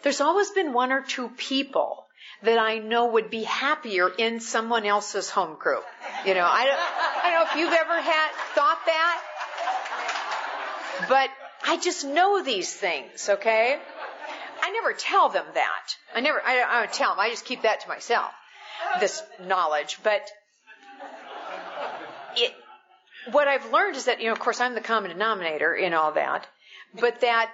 there's 0.02 0.20
always 0.20 0.50
been 0.50 0.72
one 0.72 0.92
or 0.92 1.02
two 1.02 1.28
people 1.30 2.04
that 2.42 2.58
I 2.58 2.78
know 2.78 3.06
would 3.06 3.30
be 3.30 3.42
happier 3.42 4.08
in 4.08 4.40
someone 4.40 4.84
else's 4.84 5.30
home 5.30 5.56
group. 5.58 5.84
You 6.26 6.34
know, 6.34 6.46
I 6.46 6.66
don't, 6.66 6.78
I 6.78 7.30
don't 7.30 7.32
know 7.32 7.50
if 7.50 7.56
you've 7.58 7.72
ever 7.72 8.00
had 8.00 8.30
thought 8.54 8.78
that, 8.86 9.22
but 11.08 11.30
I 11.64 11.76
just 11.78 12.04
know 12.04 12.42
these 12.42 12.72
things, 12.72 13.28
okay? 13.28 13.78
I 14.62 14.70
never 14.70 14.92
tell 14.92 15.28
them 15.28 15.44
that. 15.54 15.96
I 16.14 16.20
never, 16.20 16.40
I, 16.44 16.62
I 16.62 16.82
don't 16.82 16.92
tell 16.92 17.10
them. 17.10 17.20
I 17.20 17.30
just 17.30 17.44
keep 17.44 17.62
that 17.62 17.80
to 17.82 17.88
myself, 17.88 18.30
this 19.00 19.22
knowledge. 19.44 19.98
But 20.02 20.22
it, 22.36 22.54
what 23.30 23.48
I've 23.48 23.72
learned 23.72 23.96
is 23.96 24.06
that, 24.06 24.20
you 24.20 24.26
know, 24.26 24.32
of 24.32 24.40
course 24.40 24.60
I'm 24.60 24.74
the 24.74 24.80
common 24.80 25.10
denominator 25.10 25.74
in 25.74 25.94
all 25.94 26.12
that, 26.12 26.46
but 26.98 27.20
that 27.20 27.50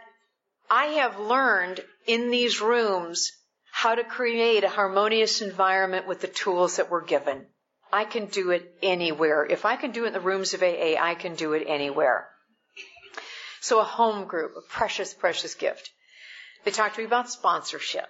I 0.70 0.86
have 0.86 1.18
learned 1.18 1.80
in 2.06 2.30
these 2.30 2.60
rooms 2.60 3.32
how 3.70 3.94
to 3.94 4.04
create 4.04 4.64
a 4.64 4.68
harmonious 4.68 5.40
environment 5.40 6.06
with 6.06 6.20
the 6.20 6.28
tools 6.28 6.76
that 6.76 6.90
we're 6.90 7.04
given. 7.04 7.46
I 7.92 8.04
can 8.04 8.26
do 8.26 8.50
it 8.50 8.74
anywhere. 8.82 9.44
If 9.44 9.64
I 9.64 9.76
can 9.76 9.90
do 9.90 10.04
it 10.04 10.08
in 10.08 10.12
the 10.12 10.20
rooms 10.20 10.54
of 10.54 10.62
AA, 10.62 10.96
I 10.98 11.14
can 11.14 11.34
do 11.34 11.52
it 11.52 11.64
anywhere. 11.66 12.28
So 13.62 13.78
a 13.78 13.84
home 13.84 14.26
group, 14.26 14.56
a 14.56 14.60
precious, 14.60 15.14
precious 15.14 15.54
gift. 15.54 15.92
They 16.64 16.72
talked 16.72 16.96
to 16.96 17.00
me 17.00 17.06
about 17.06 17.30
sponsorship. 17.30 18.08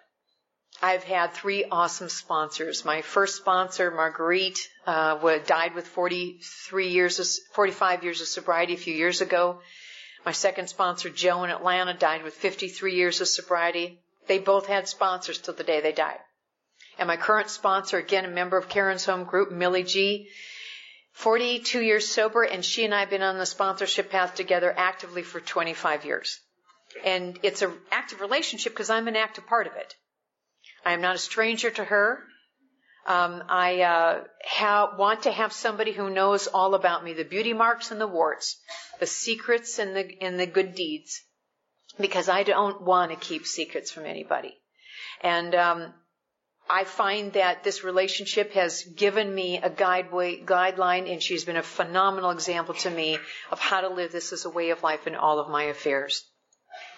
I've 0.81 1.05
had 1.05 1.35
three 1.35 1.67
awesome 1.67 2.09
sponsors. 2.09 2.87
My 2.87 3.03
first 3.03 3.37
sponsor, 3.37 3.91
Marguerite, 3.91 4.59
uh, 4.87 5.39
died 5.41 5.75
with 5.75 5.87
43 5.87 6.89
years, 6.89 7.21
of, 7.21 7.27
45 7.53 8.03
years 8.03 8.23
of 8.23 8.29
sobriety 8.29 8.73
a 8.73 8.79
few 8.79 8.95
years 8.95 9.21
ago. 9.21 9.61
My 10.25 10.33
second 10.33 10.69
sponsor, 10.69 11.11
Joe 11.11 11.45
in 11.45 11.51
Atlanta, 11.51 11.93
died 11.93 12.25
with 12.25 12.33
53 12.33 12.95
years 12.95 13.21
of 13.21 13.29
sobriety. 13.29 14.01
They 14.29 14.39
both 14.39 14.69
had 14.69 14.89
sponsors 14.89 15.39
till 15.39 15.53
the 15.53 15.65
day 15.65 15.83
they 15.83 15.93
died. 15.93 16.21
And 16.99 17.09
my 17.09 17.19
current 17.19 17.51
sponsor, 17.51 17.99
again, 17.99 18.25
a 18.25 18.29
member 18.29 18.57
of 18.57 18.71
Karen's 18.71 19.05
home 19.05 19.25
group, 19.25 19.53
Millie 19.53 19.85
G, 19.85 20.31
42 21.13 21.81
years 21.81 22.09
sober, 22.09 22.43
and 22.43 22.65
she 22.65 22.85
and 22.85 22.95
I 22.95 23.01
have 23.01 23.11
been 23.11 23.23
on 23.23 23.39
the 23.39 23.47
sponsorship 23.47 24.11
path 24.11 24.35
together 24.35 24.73
actively 24.77 25.23
for 25.23 25.41
25 25.41 26.05
years. 26.05 26.41
And 27.05 27.39
it's 27.43 27.63
an 27.63 27.73
active 27.91 28.21
relationship 28.21 28.73
because 28.73 28.91
I'm 28.91 29.09
an 29.09 29.17
active 29.17 29.47
part 29.47 29.67
of 29.67 29.77
it. 29.77 29.95
I 30.85 30.93
am 30.93 31.01
not 31.01 31.15
a 31.15 31.19
stranger 31.19 31.71
to 31.71 31.85
her. 31.85 32.25
Um, 33.07 33.43
I 33.49 33.83
uh, 33.83 34.25
ha- 34.45 34.95
want 34.97 35.25
to 35.25 35.33
have 35.33 35.53
somebody 35.53 35.93
who 35.93 36.11
knows 36.11 36.47
all 36.47 36.75
about 36.75 37.03
me, 37.03 37.15
the 37.15 37.25
beauty 37.25 37.53
marks 37.53 37.91
and 37.91 38.01
the 38.01 38.07
warts, 38.07 38.59
the 39.01 39.07
secrets 39.07 39.81
and 39.81 39.97
the 39.97 40.23
and 40.23 40.39
the 40.39 40.47
good 40.47 40.77
deeds, 40.77 41.21
because 41.99 42.29
I 42.29 42.45
don't 42.45 42.83
want 42.83 43.11
to 43.11 43.17
keep 43.17 43.45
secrets 43.47 43.91
from 43.91 44.07
anybody. 44.07 44.57
And 45.21 45.53
um, 45.55 45.95
I 46.69 46.85
find 46.85 47.33
that 47.35 47.65
this 47.65 47.85
relationship 47.85 48.53
has 48.53 48.83
given 48.83 49.35
me 49.35 49.59
a 49.59 49.69
guideway, 49.69 50.45
guideline, 50.45 51.11
and 51.11 51.23
she's 51.23 51.45
been 51.45 51.57
a 51.57 51.63
phenomenal 51.63 52.31
example 52.31 52.75
to 52.77 52.91
me 52.91 53.19
of 53.51 53.59
how 53.59 53.83
to 53.83 53.89
live 53.89 54.13
this 54.13 54.33
as 54.33 54.45
a 54.45 54.51
way 54.51 54.71
of 54.71 54.83
life 54.83 55.07
in 55.07 55.15
all 55.15 55.39
of 55.39 55.51
my 55.51 55.65
affairs. 55.65 56.25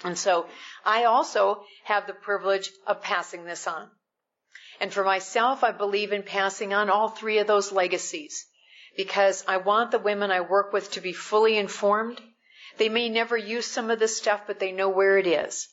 And 0.05 0.17
so 0.19 0.47
I 0.85 1.05
also 1.05 1.65
have 1.85 2.07
the 2.07 2.13
privilege 2.13 2.71
of 2.87 3.03
passing 3.03 3.45
this 3.45 3.67
on. 3.67 3.91
And 4.81 4.93
for 4.93 5.05
myself, 5.05 5.65
I 5.65 5.73
believe 5.73 6.13
in 6.13 6.23
passing 6.23 6.75
on 6.75 6.91
all 6.91 7.09
three 7.09 7.39
of 7.39 7.47
those 7.47 7.73
legacies 7.73 8.47
because 8.97 9.45
I 9.49 9.57
want 9.57 9.91
the 9.91 9.99
women 9.99 10.31
I 10.31 10.41
work 10.43 10.73
with 10.73 10.91
to 10.93 11.01
be 11.01 11.13
fully 11.13 11.57
informed. 11.57 12.21
They 12.77 12.89
may 12.89 13.09
never 13.09 13.37
use 13.37 13.67
some 13.67 13.91
of 13.91 13.99
this 13.99 14.17
stuff, 14.17 14.43
but 14.47 14.59
they 14.59 14.73
know 14.73 14.89
where 14.89 15.19
it 15.19 15.27
is. 15.27 15.69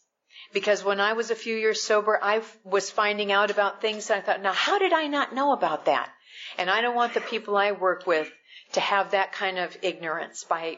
Because 0.53 0.83
when 0.83 0.99
I 0.99 1.13
was 1.13 1.31
a 1.31 1.35
few 1.35 1.55
years 1.55 1.81
sober, 1.81 2.19
I 2.21 2.41
was 2.63 2.89
finding 2.91 3.31
out 3.31 3.51
about 3.51 3.81
things 3.81 4.09
and 4.09 4.21
I 4.21 4.25
thought, 4.25 4.41
now 4.41 4.53
how 4.53 4.79
did 4.79 4.91
I 4.93 5.07
not 5.07 5.33
know 5.33 5.53
about 5.53 5.85
that? 5.85 6.09
And 6.57 6.69
I 6.69 6.81
don't 6.81 6.95
want 6.95 7.13
the 7.13 7.21
people 7.21 7.55
I 7.55 7.71
work 7.71 8.05
with 8.05 8.29
to 8.73 8.81
have 8.81 9.11
that 9.11 9.31
kind 9.31 9.57
of 9.57 9.77
ignorance 9.81 10.43
by 10.43 10.77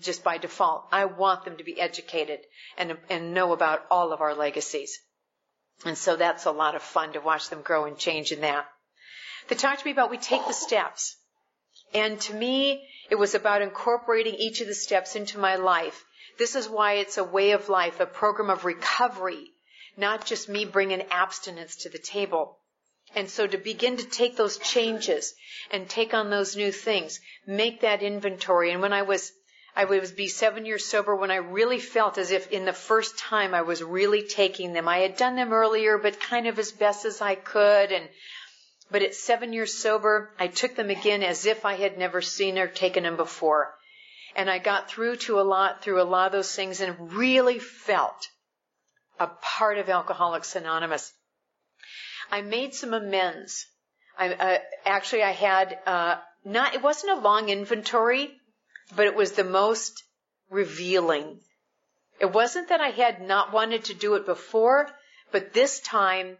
just 0.00 0.24
by 0.24 0.38
default. 0.38 0.86
I 0.92 1.04
want 1.04 1.44
them 1.44 1.58
to 1.58 1.64
be 1.64 1.78
educated 1.78 2.40
and, 2.78 2.96
and 3.10 3.34
know 3.34 3.52
about 3.52 3.84
all 3.90 4.12
of 4.12 4.22
our 4.22 4.34
legacies. 4.34 4.98
And 5.84 5.96
so 5.96 6.16
that's 6.16 6.46
a 6.46 6.50
lot 6.50 6.74
of 6.74 6.82
fun 6.82 7.12
to 7.12 7.20
watch 7.20 7.50
them 7.50 7.62
grow 7.62 7.84
and 7.84 7.98
change 7.98 8.32
in 8.32 8.40
that. 8.40 8.66
They 9.48 9.56
talked 9.56 9.80
to 9.80 9.84
me 9.84 9.92
about 9.92 10.10
we 10.10 10.18
take 10.18 10.46
the 10.46 10.52
steps. 10.52 11.16
And 11.92 12.20
to 12.22 12.34
me, 12.34 12.86
it 13.10 13.16
was 13.16 13.34
about 13.34 13.62
incorporating 13.62 14.34
each 14.34 14.60
of 14.60 14.66
the 14.66 14.74
steps 14.74 15.16
into 15.16 15.38
my 15.38 15.56
life 15.56 16.04
This 16.40 16.56
is 16.56 16.70
why 16.70 16.94
it's 16.94 17.18
a 17.18 17.22
way 17.22 17.50
of 17.50 17.68
life, 17.68 18.00
a 18.00 18.06
program 18.06 18.48
of 18.48 18.64
recovery, 18.64 19.52
not 19.98 20.24
just 20.24 20.48
me 20.48 20.64
bringing 20.64 21.02
abstinence 21.10 21.76
to 21.82 21.90
the 21.90 21.98
table. 21.98 22.56
And 23.14 23.28
so 23.28 23.46
to 23.46 23.58
begin 23.58 23.98
to 23.98 24.08
take 24.08 24.38
those 24.38 24.56
changes 24.56 25.34
and 25.70 25.86
take 25.86 26.14
on 26.14 26.30
those 26.30 26.56
new 26.56 26.72
things, 26.72 27.20
make 27.46 27.82
that 27.82 28.02
inventory. 28.02 28.70
And 28.70 28.80
when 28.80 28.94
I 28.94 29.02
was, 29.02 29.30
I 29.76 29.84
was 29.84 30.12
be 30.12 30.28
seven 30.28 30.64
years 30.64 30.86
sober 30.86 31.14
when 31.14 31.30
I 31.30 31.36
really 31.58 31.78
felt 31.78 32.16
as 32.16 32.30
if 32.30 32.50
in 32.50 32.64
the 32.64 32.72
first 32.72 33.18
time 33.18 33.52
I 33.52 33.60
was 33.60 33.82
really 33.82 34.22
taking 34.22 34.72
them. 34.72 34.88
I 34.88 35.00
had 35.00 35.18
done 35.18 35.36
them 35.36 35.52
earlier, 35.52 35.98
but 35.98 36.20
kind 36.20 36.46
of 36.46 36.58
as 36.58 36.72
best 36.72 37.04
as 37.04 37.20
I 37.20 37.34
could. 37.34 37.92
And, 37.92 38.08
but 38.90 39.02
at 39.02 39.14
seven 39.14 39.52
years 39.52 39.74
sober, 39.74 40.30
I 40.38 40.46
took 40.46 40.74
them 40.74 40.88
again 40.88 41.22
as 41.22 41.44
if 41.44 41.66
I 41.66 41.74
had 41.74 41.98
never 41.98 42.22
seen 42.22 42.58
or 42.58 42.66
taken 42.66 43.02
them 43.02 43.16
before. 43.16 43.74
And 44.36 44.48
I 44.48 44.58
got 44.58 44.88
through 44.88 45.16
to 45.16 45.40
a 45.40 45.42
lot, 45.42 45.82
through 45.82 46.00
a 46.00 46.04
lot 46.04 46.26
of 46.26 46.32
those 46.32 46.54
things 46.54 46.80
and 46.80 47.12
really 47.12 47.58
felt 47.58 48.28
a 49.18 49.26
part 49.26 49.78
of 49.78 49.88
Alcoholics 49.88 50.56
Anonymous. 50.56 51.12
I 52.30 52.42
made 52.42 52.74
some 52.74 52.94
amends. 52.94 53.66
I 54.18 54.32
uh, 54.32 54.58
actually 54.86 55.22
I 55.22 55.32
had 55.32 55.78
uh, 55.86 56.16
not 56.44 56.74
it 56.74 56.82
wasn't 56.82 57.18
a 57.18 57.20
long 57.20 57.48
inventory, 57.48 58.30
but 58.94 59.06
it 59.06 59.14
was 59.14 59.32
the 59.32 59.44
most 59.44 60.02
revealing. 60.48 61.40
It 62.18 62.32
wasn't 62.32 62.68
that 62.68 62.80
I 62.80 62.90
had 62.90 63.22
not 63.22 63.52
wanted 63.52 63.84
to 63.84 63.94
do 63.94 64.14
it 64.14 64.26
before, 64.26 64.88
but 65.32 65.52
this 65.52 65.80
time 65.80 66.38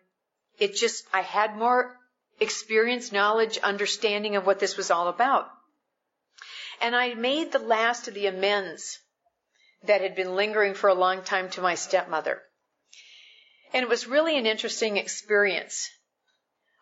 it 0.59 0.75
just 0.75 1.07
I 1.13 1.23
had 1.23 1.57
more 1.57 1.97
experience, 2.39 3.13
knowledge, 3.13 3.59
understanding 3.59 4.37
of 4.37 4.47
what 4.47 4.59
this 4.59 4.77
was 4.77 4.91
all 4.91 5.09
about. 5.09 5.49
And 6.81 6.97
I 6.97 7.15
made 7.15 7.53
the 7.53 7.59
last 7.59 8.09
of 8.09 8.15
the 8.15 8.27
amends 8.27 8.99
that 9.85 10.01
had 10.01 10.15
been 10.15 10.35
lingering 10.35 10.75
for 10.75 10.89
a 10.89 10.95
long 10.95 11.23
time 11.23 11.51
to 11.51 11.61
my 11.61 11.75
stepmother. 11.75 12.43
And 13.73 13.83
it 13.83 13.89
was 13.89 14.07
really 14.07 14.37
an 14.37 14.47
interesting 14.47 14.97
experience. 14.97 15.89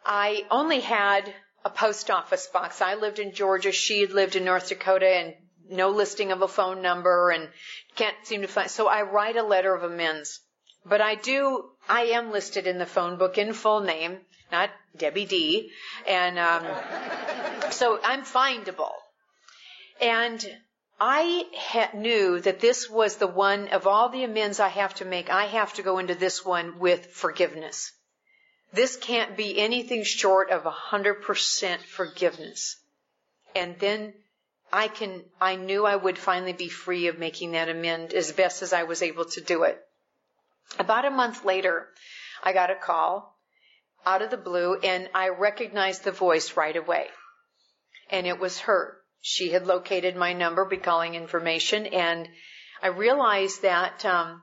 I 0.05 0.47
only 0.51 0.81
had 0.81 1.33
a 1.65 1.71
post 1.71 2.11
office 2.11 2.47
box. 2.47 2.81
I 2.81 2.95
lived 2.95 3.19
in 3.19 3.35
Georgia. 3.35 3.73
She 3.73 4.01
had 4.01 4.13
lived 4.13 4.37
in 4.37 4.45
North 4.45 4.69
Dakota 4.69 5.07
and 5.07 5.35
no 5.69 5.91
listing 5.91 6.33
of 6.33 6.43
a 6.43 6.49
phone 6.49 6.81
number 6.81 7.31
and 7.31 7.49
can't 7.95 8.17
seem 8.25 8.43
to 8.43 8.49
find. 8.49 8.71
So 8.71 8.89
I 8.89 9.03
write 9.03 9.37
a 9.37 9.43
letter 9.43 9.75
of 9.75 9.83
amends. 9.83 10.41
But 10.87 11.01
I 11.01 11.17
do, 11.17 11.71
I 11.89 12.03
am 12.07 12.31
listed 12.31 12.67
in 12.67 12.79
the 12.79 12.87
phone 12.87 13.19
book 13.19 13.37
in 13.37 13.53
full 13.53 13.81
name, 13.81 14.19
not 14.51 14.71
Debbie 14.97 15.27
D. 15.27 15.71
And, 16.09 16.39
um, 16.39 16.65
so 17.71 18.01
I'm 18.03 18.23
findable. 18.23 18.93
And 20.01 20.45
I 21.01 21.47
ha- 21.55 21.91
knew 21.95 22.41
that 22.41 22.61
this 22.61 22.91
was 22.91 23.17
the 23.17 23.27
one 23.27 23.69
of 23.69 23.87
all 23.87 24.09
the 24.09 24.25
amends 24.25 24.59
I 24.59 24.69
have 24.69 24.95
to 24.97 25.05
make. 25.05 25.31
I 25.31 25.47
have 25.47 25.75
to 25.75 25.83
go 25.83 25.99
into 25.99 26.15
this 26.15 26.45
one 26.45 26.79
with 26.79 27.07
forgiveness. 27.07 27.93
This 28.73 28.97
can't 28.97 29.37
be 29.37 29.59
anything 29.59 30.05
short 30.05 30.51
of 30.51 30.67
a 30.67 30.71
hundred 30.71 31.23
percent 31.23 31.83
forgiveness. 31.83 32.77
And 33.55 33.79
then 33.79 34.13
I 34.73 34.89
can, 34.89 35.25
I 35.41 35.57
knew 35.57 35.87
I 35.87 35.97
would 35.97 36.19
finally 36.19 36.53
be 36.53 36.69
free 36.69 37.07
of 37.07 37.19
making 37.19 37.53
that 37.53 37.69
amend 37.69 38.13
as 38.13 38.33
best 38.33 38.63
as 38.63 38.73
I 38.73 38.83
was 38.83 39.03
able 39.03 39.25
to 39.25 39.41
do 39.41 39.63
it. 39.63 39.81
About 40.79 41.07
a 41.07 41.11
month 41.11 41.45
later, 41.45 41.89
I 42.43 42.53
got 42.53 42.71
a 42.71 42.75
call 42.75 43.35
out 44.05 44.21
of 44.21 44.31
the 44.31 44.37
blue 44.37 44.79
and 44.81 45.09
I 45.15 45.31
recognized 45.31 46.05
the 46.05 46.13
voice 46.13 46.57
right 46.57 46.77
away. 46.77 47.07
And 48.11 48.27
it 48.27 48.39
was 48.39 48.61
her 48.61 48.98
she 49.21 49.51
had 49.51 49.67
located 49.67 50.17
my 50.17 50.33
number, 50.33 50.65
be 50.65 50.77
calling 50.77 51.15
information, 51.15 51.87
and 51.87 52.29
I 52.83 52.89
realized 52.89 53.63
that 53.63 54.05
um, 54.05 54.43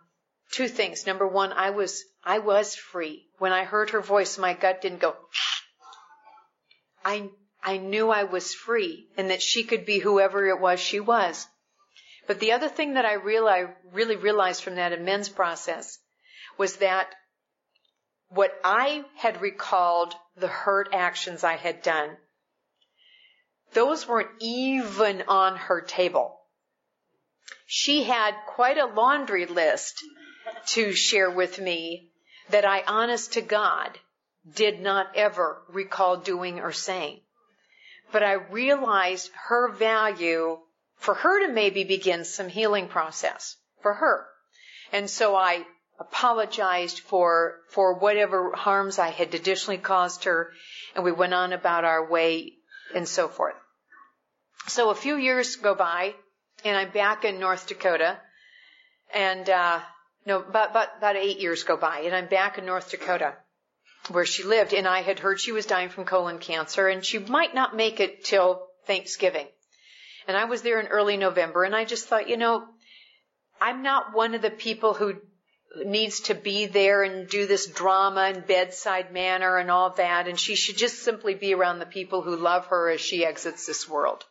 two 0.51 0.67
things. 0.67 1.05
Number 1.05 1.27
one, 1.27 1.53
I 1.53 1.69
was 1.69 2.03
I 2.23 2.39
was 2.39 2.75
free 2.75 3.27
when 3.37 3.53
I 3.53 3.63
heard 3.63 3.91
her 3.91 4.01
voice. 4.01 4.37
My 4.37 4.53
gut 4.53 4.81
didn't 4.81 4.99
go. 4.99 5.15
I 7.03 7.29
I 7.63 7.77
knew 7.77 8.09
I 8.09 8.23
was 8.23 8.53
free 8.53 9.07
and 9.17 9.29
that 9.29 9.41
she 9.41 9.63
could 9.63 9.85
be 9.85 9.99
whoever 9.99 10.47
it 10.47 10.59
was 10.59 10.79
she 10.79 10.99
was. 10.99 11.47
But 12.27 12.39
the 12.39 12.53
other 12.53 12.69
thing 12.69 12.93
that 12.95 13.05
I 13.05 13.13
realized, 13.13 13.71
really 13.91 14.15
realized 14.15 14.63
from 14.63 14.75
that 14.75 14.93
amends 14.93 15.29
process 15.29 15.99
was 16.57 16.77
that 16.77 17.13
what 18.29 18.51
I 18.63 19.05
had 19.15 19.41
recalled 19.41 20.15
the 20.35 20.47
hurt 20.47 20.89
actions 20.93 21.43
I 21.43 21.55
had 21.55 21.81
done 21.81 22.17
those 23.75 24.07
weren't 24.07 24.31
even 24.39 25.23
on 25.27 25.57
her 25.57 25.81
table. 25.81 26.39
She 27.67 28.03
had 28.03 28.33
quite 28.47 28.77
a 28.77 28.85
laundry 28.85 29.45
list 29.45 30.01
to 30.67 30.93
share 30.93 31.29
with 31.29 31.59
me 31.59 32.09
that 32.49 32.65
I, 32.65 32.83
honest 32.87 33.33
to 33.33 33.41
God, 33.41 33.99
did 34.49 34.79
not 34.79 35.15
ever 35.15 35.61
recall 35.67 36.17
doing 36.17 36.59
or 36.61 36.71
saying. 36.71 37.19
But 38.11 38.23
I 38.23 38.33
realized 38.33 39.29
her 39.47 39.71
value 39.71 40.59
for 40.95 41.13
her 41.13 41.45
to 41.45 41.51
maybe 41.51 41.83
begin 41.83 42.23
some 42.23 42.47
healing 42.47 42.87
process 42.87 43.57
for 43.81 43.93
her. 43.93 44.25
And 44.93 45.09
so 45.09 45.35
I 45.35 45.65
apologized 45.99 46.99
for, 46.99 47.59
for 47.69 47.95
whatever 47.95 48.55
harms 48.55 48.99
I 48.99 49.09
had 49.09 49.33
additionally 49.33 49.79
caused 49.79 50.23
her 50.23 50.51
and 50.95 51.03
we 51.03 51.11
went 51.11 51.33
on 51.33 51.51
about 51.51 51.83
our 51.83 52.09
way 52.09 52.53
and 52.93 53.07
so 53.07 53.27
forth. 53.27 53.55
So 54.67 54.89
a 54.89 54.95
few 54.95 55.15
years 55.15 55.57
go 55.57 55.75
by, 55.75 56.15
and 56.63 56.75
I'm 56.75 56.89
back 56.89 57.23
in 57.23 57.39
North 57.39 57.67
Dakota, 57.67 58.17
and 59.13 59.47
uh, 59.47 59.79
no, 60.25 60.39
about, 60.39 60.71
about 60.71 60.87
about 60.97 61.15
eight 61.15 61.39
years 61.39 61.63
go 61.63 61.77
by, 61.77 61.99
and 61.99 62.15
I'm 62.15 62.27
back 62.27 62.57
in 62.57 62.65
North 62.65 62.89
Dakota, 62.89 63.35
where 64.09 64.25
she 64.25 64.43
lived, 64.43 64.73
and 64.73 64.87
I 64.87 65.01
had 65.01 65.19
heard 65.19 65.39
she 65.39 65.51
was 65.51 65.67
dying 65.67 65.89
from 65.89 66.05
colon 66.05 66.39
cancer, 66.39 66.87
and 66.87 67.05
she 67.05 67.19
might 67.19 67.53
not 67.53 67.75
make 67.75 67.99
it 67.99 68.23
till 68.23 68.67
Thanksgiving. 68.87 69.47
And 70.27 70.35
I 70.35 70.45
was 70.45 70.63
there 70.63 70.79
in 70.79 70.87
early 70.87 71.17
November, 71.17 71.63
and 71.63 71.75
I 71.75 71.85
just 71.85 72.07
thought, 72.07 72.27
you 72.27 72.37
know, 72.37 72.65
I'm 73.61 73.83
not 73.83 74.15
one 74.15 74.33
of 74.33 74.41
the 74.41 74.49
people 74.49 74.95
who 74.95 75.21
needs 75.85 76.21
to 76.21 76.33
be 76.33 76.65
there 76.65 77.03
and 77.03 77.29
do 77.29 77.45
this 77.45 77.67
drama 77.67 78.31
and 78.33 78.47
bedside 78.47 79.13
manner 79.13 79.57
and 79.57 79.69
all 79.69 79.91
that, 79.91 80.27
and 80.27 80.39
she 80.39 80.55
should 80.55 80.77
just 80.77 81.03
simply 81.03 81.35
be 81.35 81.53
around 81.53 81.77
the 81.77 81.85
people 81.85 82.23
who 82.23 82.35
love 82.35 82.65
her 82.67 82.89
as 82.89 82.99
she 82.99 83.23
exits 83.23 83.67
this 83.67 83.87
world. 83.87 84.25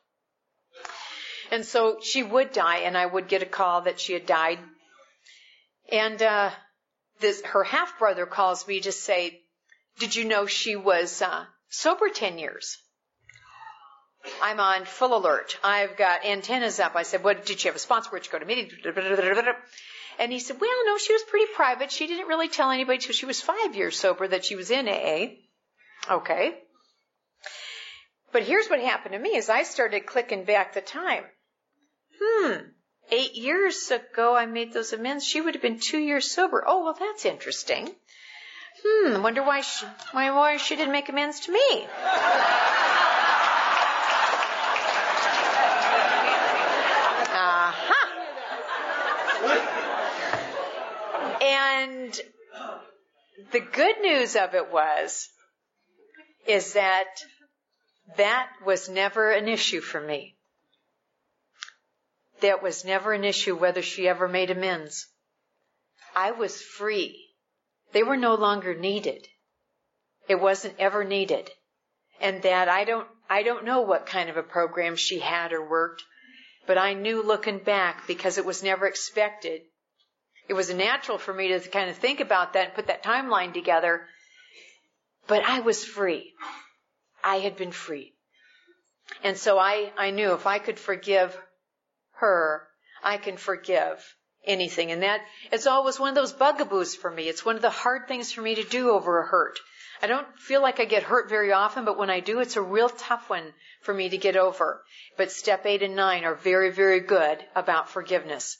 And 1.50 1.64
so 1.64 1.98
she 2.02 2.22
would 2.22 2.52
die, 2.52 2.78
and 2.78 2.96
I 2.96 3.06
would 3.06 3.28
get 3.28 3.42
a 3.42 3.46
call 3.46 3.82
that 3.82 4.00
she 4.00 4.12
had 4.12 4.26
died. 4.26 4.58
And 5.90 6.20
uh, 6.22 6.50
this, 7.20 7.42
her 7.42 7.64
half 7.64 7.98
brother 7.98 8.26
calls 8.26 8.66
me 8.66 8.80
to 8.80 8.92
say, 8.92 9.42
"Did 9.98 10.16
you 10.16 10.24
know 10.24 10.46
she 10.46 10.76
was 10.76 11.22
uh, 11.22 11.44
sober 11.68 12.08
ten 12.08 12.38
years?" 12.38 12.78
I'm 14.42 14.58
on 14.58 14.86
full 14.86 15.14
alert. 15.14 15.58
I've 15.62 15.96
got 15.96 16.24
antennas 16.24 16.80
up. 16.80 16.96
I 16.96 17.02
said, 17.02 17.22
"What 17.22 17.44
did 17.44 17.60
she 17.60 17.68
have 17.68 17.76
a 17.76 17.78
sponsor? 17.78 18.10
Where'd 18.10 18.24
she 18.24 18.30
go 18.30 18.38
to 18.38 18.46
meetings?" 18.46 18.72
And 20.18 20.32
he 20.32 20.38
said, 20.38 20.60
"Well, 20.60 20.86
no, 20.86 20.96
she 20.96 21.12
was 21.12 21.22
pretty 21.24 21.52
private. 21.54 21.92
She 21.92 22.06
didn't 22.06 22.28
really 22.28 22.48
tell 22.48 22.70
anybody 22.70 22.98
till 22.98 23.12
she 23.12 23.26
was 23.26 23.40
five 23.40 23.74
years 23.76 23.98
sober 23.98 24.26
that 24.28 24.44
she 24.44 24.56
was 24.56 24.70
in 24.70 24.88
AA." 24.88 25.36
Okay. 26.10 26.58
But 28.34 28.42
here's 28.42 28.66
what 28.66 28.80
happened 28.80 29.12
to 29.12 29.18
me: 29.20 29.36
is 29.36 29.48
I 29.48 29.62
started 29.62 30.06
clicking 30.06 30.44
back 30.44 30.74
the 30.74 30.80
time 30.80 31.22
hmm, 32.20 32.54
eight 33.12 33.34
years 33.34 33.92
ago 33.92 34.34
I 34.34 34.46
made 34.46 34.72
those 34.72 34.92
amends. 34.92 35.24
She 35.24 35.40
would 35.40 35.54
have 35.54 35.62
been 35.62 35.78
two 35.78 35.98
years 35.98 36.28
sober. 36.28 36.64
Oh, 36.66 36.82
well, 36.82 36.96
that's 36.98 37.24
interesting. 37.24 37.94
Hmm, 38.84 39.22
wonder 39.22 39.44
why 39.44 39.60
she, 39.60 39.86
why, 40.10 40.32
why 40.32 40.56
she 40.56 40.74
didn't 40.74 40.90
make 40.90 41.08
amends 41.08 41.40
to 41.40 41.52
me. 41.52 41.86
Uh-huh. 47.36 48.10
And 51.40 52.20
the 53.52 53.60
good 53.60 54.00
news 54.00 54.34
of 54.34 54.54
it 54.56 54.72
was, 54.72 55.28
is 56.46 56.72
that 56.72 57.06
that 58.16 58.50
was 58.64 58.88
never 58.88 59.30
an 59.30 59.48
issue 59.48 59.80
for 59.80 60.00
me 60.00 60.34
that 62.44 62.62
was 62.62 62.84
never 62.84 63.14
an 63.14 63.24
issue 63.24 63.56
whether 63.56 63.80
she 63.80 64.06
ever 64.06 64.28
made 64.28 64.50
amends. 64.50 65.06
I 66.14 66.32
was 66.32 66.60
free. 66.60 67.30
They 67.92 68.02
were 68.02 68.18
no 68.18 68.34
longer 68.34 68.74
needed. 68.74 69.26
It 70.28 70.34
wasn't 70.36 70.74
ever 70.78 71.04
needed. 71.04 71.50
And 72.20 72.42
that 72.42 72.68
I 72.68 72.84
don't, 72.84 73.08
I 73.30 73.42
don't 73.42 73.64
know 73.64 73.80
what 73.80 74.04
kind 74.04 74.28
of 74.28 74.36
a 74.36 74.42
program 74.42 74.96
she 74.96 75.20
had 75.20 75.54
or 75.54 75.66
worked, 75.66 76.02
but 76.66 76.76
I 76.76 76.92
knew 76.92 77.22
looking 77.22 77.58
back 77.58 78.06
because 78.06 78.36
it 78.36 78.44
was 78.44 78.62
never 78.62 78.86
expected. 78.86 79.62
It 80.46 80.52
was 80.54 80.72
natural 80.72 81.16
for 81.16 81.32
me 81.32 81.48
to 81.48 81.60
kind 81.60 81.88
of 81.88 81.96
think 81.96 82.20
about 82.20 82.52
that 82.52 82.66
and 82.66 82.74
put 82.74 82.88
that 82.88 83.02
timeline 83.02 83.54
together. 83.54 84.06
But 85.26 85.44
I 85.44 85.60
was 85.60 85.82
free. 85.82 86.34
I 87.24 87.36
had 87.38 87.56
been 87.56 87.72
free. 87.72 88.14
And 89.22 89.36
so 89.36 89.58
I, 89.58 89.92
I 89.96 90.10
knew 90.10 90.32
if 90.32 90.46
I 90.46 90.58
could 90.58 90.78
forgive 90.78 91.36
her, 92.16 92.68
I 93.02 93.16
can 93.16 93.36
forgive 93.36 94.16
anything. 94.44 94.92
And 94.92 95.02
that 95.02 95.20
it's 95.50 95.66
always 95.66 95.98
one 95.98 96.10
of 96.10 96.14
those 96.14 96.32
bugaboos 96.32 96.94
for 96.94 97.10
me. 97.10 97.28
It's 97.28 97.44
one 97.44 97.56
of 97.56 97.62
the 97.62 97.70
hard 97.70 98.08
things 98.08 98.32
for 98.32 98.42
me 98.42 98.54
to 98.56 98.64
do 98.64 98.90
over 98.90 99.20
a 99.20 99.26
hurt. 99.26 99.58
I 100.02 100.06
don't 100.06 100.26
feel 100.38 100.60
like 100.60 100.80
I 100.80 100.84
get 100.84 101.02
hurt 101.02 101.28
very 101.28 101.52
often, 101.52 101.84
but 101.84 101.96
when 101.96 102.10
I 102.10 102.20
do, 102.20 102.40
it's 102.40 102.56
a 102.56 102.62
real 102.62 102.88
tough 102.88 103.30
one 103.30 103.54
for 103.80 103.94
me 103.94 104.10
to 104.10 104.18
get 104.18 104.36
over. 104.36 104.82
But 105.16 105.30
step 105.30 105.64
eight 105.64 105.82
and 105.82 105.96
nine 105.96 106.24
are 106.24 106.34
very, 106.34 106.70
very 106.70 107.00
good 107.00 107.42
about 107.54 107.88
forgiveness. 107.88 108.58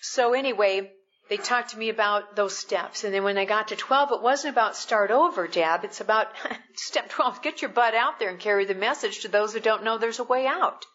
So 0.00 0.34
anyway, 0.34 0.92
they 1.28 1.36
talked 1.36 1.70
to 1.70 1.78
me 1.78 1.90
about 1.90 2.36
those 2.36 2.56
steps. 2.56 3.04
And 3.04 3.12
then 3.12 3.22
when 3.22 3.36
I 3.36 3.44
got 3.44 3.68
to 3.68 3.76
12, 3.76 4.12
it 4.12 4.22
wasn't 4.22 4.54
about 4.54 4.76
start 4.76 5.10
over, 5.10 5.46
Deb. 5.46 5.84
It's 5.84 6.00
about 6.00 6.28
step 6.74 7.10
12, 7.10 7.42
get 7.42 7.60
your 7.60 7.70
butt 7.70 7.94
out 7.94 8.18
there 8.18 8.30
and 8.30 8.40
carry 8.40 8.64
the 8.64 8.74
message 8.74 9.20
to 9.20 9.28
those 9.28 9.52
who 9.52 9.60
don't 9.60 9.84
know 9.84 9.98
there's 9.98 10.20
a 10.20 10.24
way 10.24 10.46
out. 10.46 10.86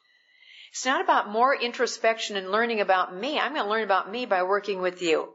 It's 0.72 0.86
not 0.86 1.02
about 1.02 1.30
more 1.30 1.56
introspection 1.56 2.36
and 2.36 2.52
learning 2.52 2.82
about 2.82 3.16
me. 3.16 3.40
I'm 3.40 3.54
going 3.54 3.66
to 3.66 3.70
learn 3.70 3.84
about 3.84 4.10
me 4.10 4.26
by 4.26 4.42
working 4.42 4.82
with 4.82 5.04
you. 5.04 5.30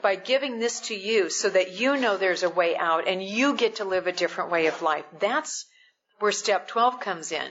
By 0.00 0.16
giving 0.16 0.58
this 0.58 0.80
to 0.88 0.94
you 0.94 1.28
so 1.28 1.50
that 1.50 1.72
you 1.72 1.96
know 1.96 2.16
there's 2.16 2.42
a 2.42 2.48
way 2.48 2.76
out 2.76 3.06
and 3.06 3.22
you 3.22 3.54
get 3.54 3.76
to 3.76 3.84
live 3.84 4.06
a 4.06 4.12
different 4.12 4.50
way 4.50 4.66
of 4.66 4.80
life. 4.80 5.04
That's 5.18 5.66
where 6.20 6.32
step 6.32 6.68
12 6.68 7.00
comes 7.00 7.32
in. 7.32 7.46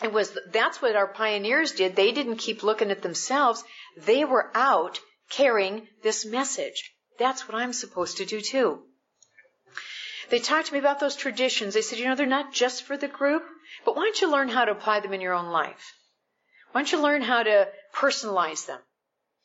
It 0.00 0.12
was, 0.12 0.36
that's 0.52 0.80
what 0.80 0.94
our 0.94 1.08
pioneers 1.08 1.72
did. 1.72 1.96
They 1.96 2.12
didn't 2.12 2.36
keep 2.36 2.62
looking 2.62 2.92
at 2.92 3.02
themselves. 3.02 3.64
They 3.96 4.24
were 4.24 4.50
out 4.54 5.00
carrying 5.30 5.88
this 6.02 6.26
message. 6.26 6.92
That's 7.18 7.48
what 7.48 7.54
I'm 7.54 7.72
supposed 7.72 8.18
to 8.18 8.26
do 8.26 8.40
too. 8.40 8.82
They 10.28 10.38
talked 10.38 10.68
to 10.68 10.72
me 10.72 10.78
about 10.78 11.00
those 11.00 11.16
traditions. 11.16 11.74
They 11.74 11.82
said, 11.82 11.98
you 11.98 12.06
know, 12.06 12.14
they're 12.14 12.26
not 12.26 12.52
just 12.52 12.84
for 12.84 12.96
the 12.96 13.08
group, 13.08 13.42
but 13.84 13.96
why 13.96 14.04
don't 14.04 14.20
you 14.20 14.30
learn 14.30 14.48
how 14.48 14.64
to 14.64 14.72
apply 14.72 15.00
them 15.00 15.12
in 15.12 15.20
your 15.20 15.34
own 15.34 15.50
life? 15.50 15.94
Why 16.72 16.82
don't 16.82 16.92
you 16.92 17.02
learn 17.02 17.22
how 17.22 17.42
to 17.42 17.68
personalize 17.94 18.66
them? 18.66 18.78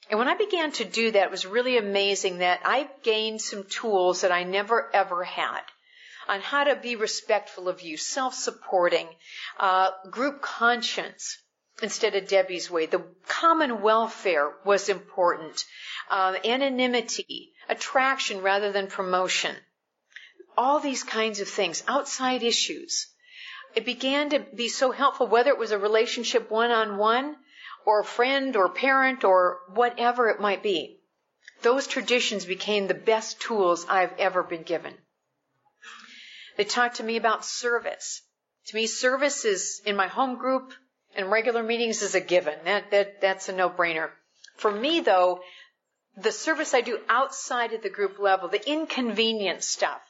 And 0.09 0.19
when 0.19 0.27
I 0.27 0.36
began 0.36 0.71
to 0.73 0.86
do 0.86 1.11
that, 1.11 1.25
it 1.25 1.31
was 1.31 1.47
really 1.47 1.77
amazing 1.77 2.38
that 2.39 2.61
I 2.63 2.88
gained 3.01 3.41
some 3.41 3.63
tools 3.63 4.21
that 4.21 4.31
I 4.31 4.43
never 4.43 4.93
ever 4.93 5.23
had 5.23 5.61
on 6.27 6.41
how 6.41 6.63
to 6.65 6.75
be 6.75 6.95
respectful 6.95 7.67
of 7.67 7.81
you, 7.81 7.97
self-supporting, 7.97 9.07
uh, 9.59 9.89
group 10.11 10.41
conscience 10.41 11.39
instead 11.82 12.15
of 12.15 12.28
Debbie's 12.28 12.69
way. 12.69 12.86
The 12.86 13.05
common 13.28 13.82
welfare 13.82 14.53
was 14.63 14.89
important. 14.89 15.65
Uh, 16.09 16.36
anonymity, 16.43 17.53
attraction 17.69 18.41
rather 18.41 18.71
than 18.71 18.88
promotion 18.88 19.55
all 20.57 20.80
these 20.80 21.03
kinds 21.03 21.39
of 21.39 21.47
things, 21.47 21.84
outside 21.88 22.43
issues. 22.43 23.07
It 23.76 23.86
began 23.86 24.30
to 24.30 24.39
be 24.39 24.69
so 24.69 24.91
helpful, 24.91 25.28
whether 25.28 25.49
it 25.49 25.57
was 25.57 25.71
a 25.71 25.78
relationship 25.78 26.49
one 26.49 26.71
on 26.71 26.97
one, 26.97 27.36
or 27.86 27.99
a 27.99 28.05
friend, 28.05 28.55
or 28.55 28.69
parent, 28.69 29.23
or 29.23 29.59
whatever 29.67 30.30
it 30.30 30.39
might 30.39 30.63
be. 30.63 30.99
Those 31.61 31.88
traditions 31.88 32.45
became 32.45 32.88
the 32.88 32.93
best 32.93 33.41
tools 33.41 33.86
I've 33.89 34.17
ever 34.17 34.43
been 34.43 34.63
given. 34.63 34.95
They 36.57 36.63
talked 36.63 36.97
to 36.97 37.03
me 37.03 37.17
about 37.17 37.45
service. 37.45 38.21
To 38.67 38.76
me, 38.76 38.88
service 38.88 39.45
is 39.45 39.82
in 39.86 39.95
my 39.95 40.07
home 40.07 40.38
group 40.38 40.73
and 41.16 41.32
regular 41.32 41.63
meetings 41.63 42.01
is 42.01 42.16
a 42.16 42.22
given. 42.22 42.55
That, 42.66 42.91
that, 42.91 43.22
that's 43.22 43.49
a 43.49 43.53
no-brainer. 43.53 44.09
For 44.57 44.72
me, 44.72 44.99
though, 45.01 45.41
the 46.18 46.32
service 46.32 46.74
I 46.74 46.82
do 46.82 46.99
outside 47.09 47.74
of 47.74 47.82
the 47.82 47.89
group 47.89 48.20
level, 48.20 48.47
the 48.47 48.70
inconvenient 48.70 49.63
stuff, 49.63 50.01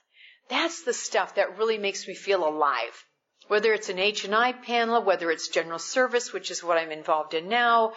that's 0.49 0.83
the 0.83 0.93
stuff 0.93 1.35
that 1.35 1.57
really 1.57 1.77
makes 1.77 2.07
me 2.07 2.13
feel 2.13 2.47
alive. 2.47 3.03
Whether 3.47 3.73
it's 3.73 3.89
an 3.89 3.99
H&I 3.99 4.53
panel, 4.53 5.03
whether 5.03 5.31
it's 5.31 5.47
general 5.47 5.79
service, 5.79 6.33
which 6.33 6.51
is 6.51 6.63
what 6.63 6.77
I'm 6.77 6.91
involved 6.91 7.33
in 7.33 7.47
now, 7.47 7.93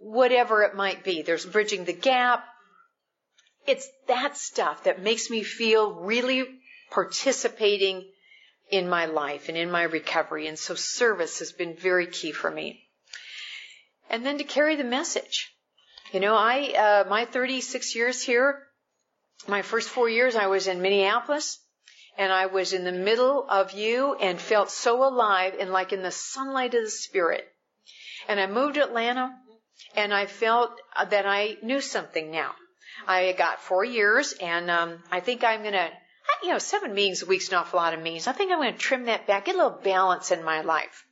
whatever 0.00 0.62
it 0.62 0.74
might 0.74 1.04
be. 1.04 1.22
There's 1.22 1.46
bridging 1.46 1.84
the 1.84 1.92
gap. 1.92 2.44
It's 3.66 3.88
that 4.08 4.36
stuff 4.36 4.84
that 4.84 5.02
makes 5.02 5.30
me 5.30 5.42
feel 5.42 5.94
really 5.94 6.44
participating 6.90 8.10
in 8.76 8.88
my 8.88 9.06
life 9.06 9.48
and 9.48 9.56
in 9.56 9.70
my 9.70 9.82
recovery. 9.82 10.46
And 10.46 10.58
so 10.58 10.74
service 10.74 11.38
has 11.38 11.52
been 11.52 11.76
very 11.76 12.06
key 12.06 12.32
for 12.32 12.50
me. 12.50 12.88
And 14.10 14.24
then 14.24 14.38
to 14.38 14.44
carry 14.44 14.76
the 14.76 14.84
message. 14.84 15.50
You 16.12 16.20
know, 16.20 16.34
I, 16.34 17.04
uh, 17.04 17.08
my 17.08 17.24
36 17.24 17.94
years 17.94 18.22
here, 18.22 18.62
my 19.48 19.62
first 19.62 19.88
four 19.88 20.08
years 20.08 20.36
I 20.36 20.46
was 20.46 20.68
in 20.68 20.82
Minneapolis 20.82 21.58
and 22.16 22.32
I 22.32 22.46
was 22.46 22.72
in 22.72 22.84
the 22.84 22.92
middle 22.92 23.46
of 23.48 23.72
you 23.72 24.14
and 24.14 24.40
felt 24.40 24.70
so 24.70 25.06
alive 25.06 25.54
and 25.58 25.70
like 25.70 25.92
in 25.92 26.02
the 26.02 26.12
sunlight 26.12 26.74
of 26.74 26.84
the 26.84 26.90
spirit. 26.90 27.46
And 28.28 28.38
I 28.38 28.46
moved 28.46 28.74
to 28.74 28.84
Atlanta 28.84 29.34
and 29.96 30.14
I 30.14 30.26
felt 30.26 30.70
that 31.10 31.26
I 31.26 31.56
knew 31.62 31.80
something 31.80 32.30
now. 32.30 32.52
I 33.06 33.32
got 33.32 33.60
four 33.60 33.84
years 33.84 34.32
and 34.40 34.70
um, 34.70 35.02
I 35.10 35.20
think 35.20 35.44
I'm 35.44 35.62
going 35.62 35.74
to, 35.74 35.90
you 36.44 36.50
know, 36.50 36.58
seven 36.58 36.94
meetings 36.94 37.22
a 37.22 37.26
week's 37.26 37.48
an 37.48 37.54
awful 37.54 37.78
lot 37.78 37.94
of 37.94 38.02
meetings. 38.02 38.26
I 38.26 38.32
think 38.32 38.52
I'm 38.52 38.58
going 38.58 38.72
to 38.72 38.78
trim 38.78 39.06
that 39.06 39.26
back, 39.26 39.46
get 39.46 39.54
a 39.54 39.58
little 39.58 39.80
balance 39.82 40.30
in 40.30 40.44
my 40.44 40.60
life. 40.60 41.06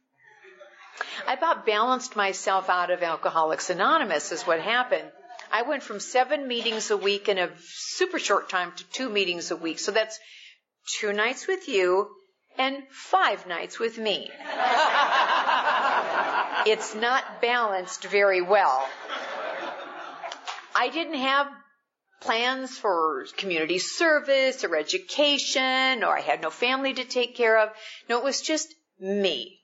I 1.26 1.35
about 1.35 1.64
balanced 1.64 2.16
myself 2.16 2.68
out 2.68 2.91
of 2.91 3.03
Alcoholics 3.03 3.70
Anonymous 3.70 4.30
is 4.30 4.43
what 4.43 4.61
happened. 4.61 5.11
I 5.51 5.62
went 5.62 5.83
from 5.83 6.01
seven 6.01 6.49
meetings 6.49 6.91
a 6.91 6.97
week 6.97 7.28
in 7.28 7.39
a 7.39 7.51
super 7.61 8.18
short 8.18 8.51
time 8.51 8.72
to 8.76 8.85
two 8.91 9.09
meetings 9.09 9.51
a 9.51 9.57
week. 9.57 9.78
So 9.78 9.91
that's 9.91 10.18
two 10.99 11.12
nights 11.12 11.47
with 11.47 11.68
you, 11.68 12.09
and 12.59 12.83
five 12.91 13.47
nights 13.47 13.78
with 13.78 13.99
me. 13.99 14.30
it's 16.66 16.95
not 16.95 17.41
balanced 17.41 18.05
very 18.05 18.43
well. 18.43 18.87
I 20.74 20.89
didn't 20.89 21.20
have 21.20 21.49
plans 22.22 22.78
for 22.78 23.26
community 23.36 23.78
service 23.78 24.64
or 24.64 24.76
education, 24.76 26.04
or 26.04 26.16
I 26.16 26.20
had 26.20 26.40
no 26.40 26.50
family 26.50 26.94
to 26.94 27.04
take 27.04 27.36
care 27.36 27.58
of. 27.58 27.70
No, 28.08 28.18
it 28.18 28.24
was 28.24 28.40
just 28.40 28.74
me. 28.98 29.60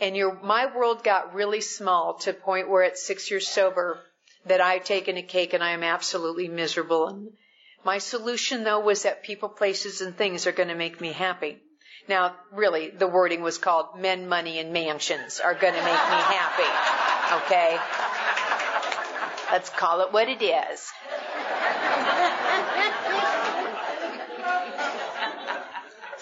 And 0.00 0.16
your, 0.16 0.40
my 0.42 0.74
world 0.74 1.04
got 1.04 1.34
really 1.34 1.60
small 1.60 2.14
to 2.20 2.30
a 2.30 2.34
point 2.34 2.68
where 2.68 2.82
at 2.82 2.98
six 2.98 3.30
years 3.30 3.48
sober 3.48 4.00
that 4.46 4.60
I've 4.60 4.84
taken 4.84 5.16
a 5.16 5.22
cake 5.22 5.54
and 5.54 5.62
I 5.62 5.70
am 5.70 5.82
absolutely 5.82 6.48
miserable 6.48 7.06
and 7.06 7.32
my 7.84 7.98
solution 7.98 8.64
though 8.64 8.80
was 8.80 9.02
that 9.02 9.22
people, 9.22 9.48
places, 9.48 10.00
and 10.00 10.16
things 10.16 10.46
are 10.46 10.52
going 10.52 10.68
to 10.68 10.74
make 10.74 11.00
me 11.00 11.12
happy. 11.12 11.58
Now, 12.08 12.36
really, 12.52 12.90
the 12.90 13.06
wording 13.06 13.42
was 13.42 13.58
called 13.58 13.98
men, 13.98 14.28
money, 14.28 14.58
and 14.58 14.72
mansions 14.72 15.40
are 15.40 15.54
going 15.54 15.74
to 15.74 15.80
make 15.80 15.86
me 15.86 16.20
happy. 16.30 17.44
Okay? 17.44 17.78
Let's 19.50 19.70
call 19.70 20.00
it 20.00 20.12
what 20.12 20.28
it 20.28 20.42
is. 20.42 20.92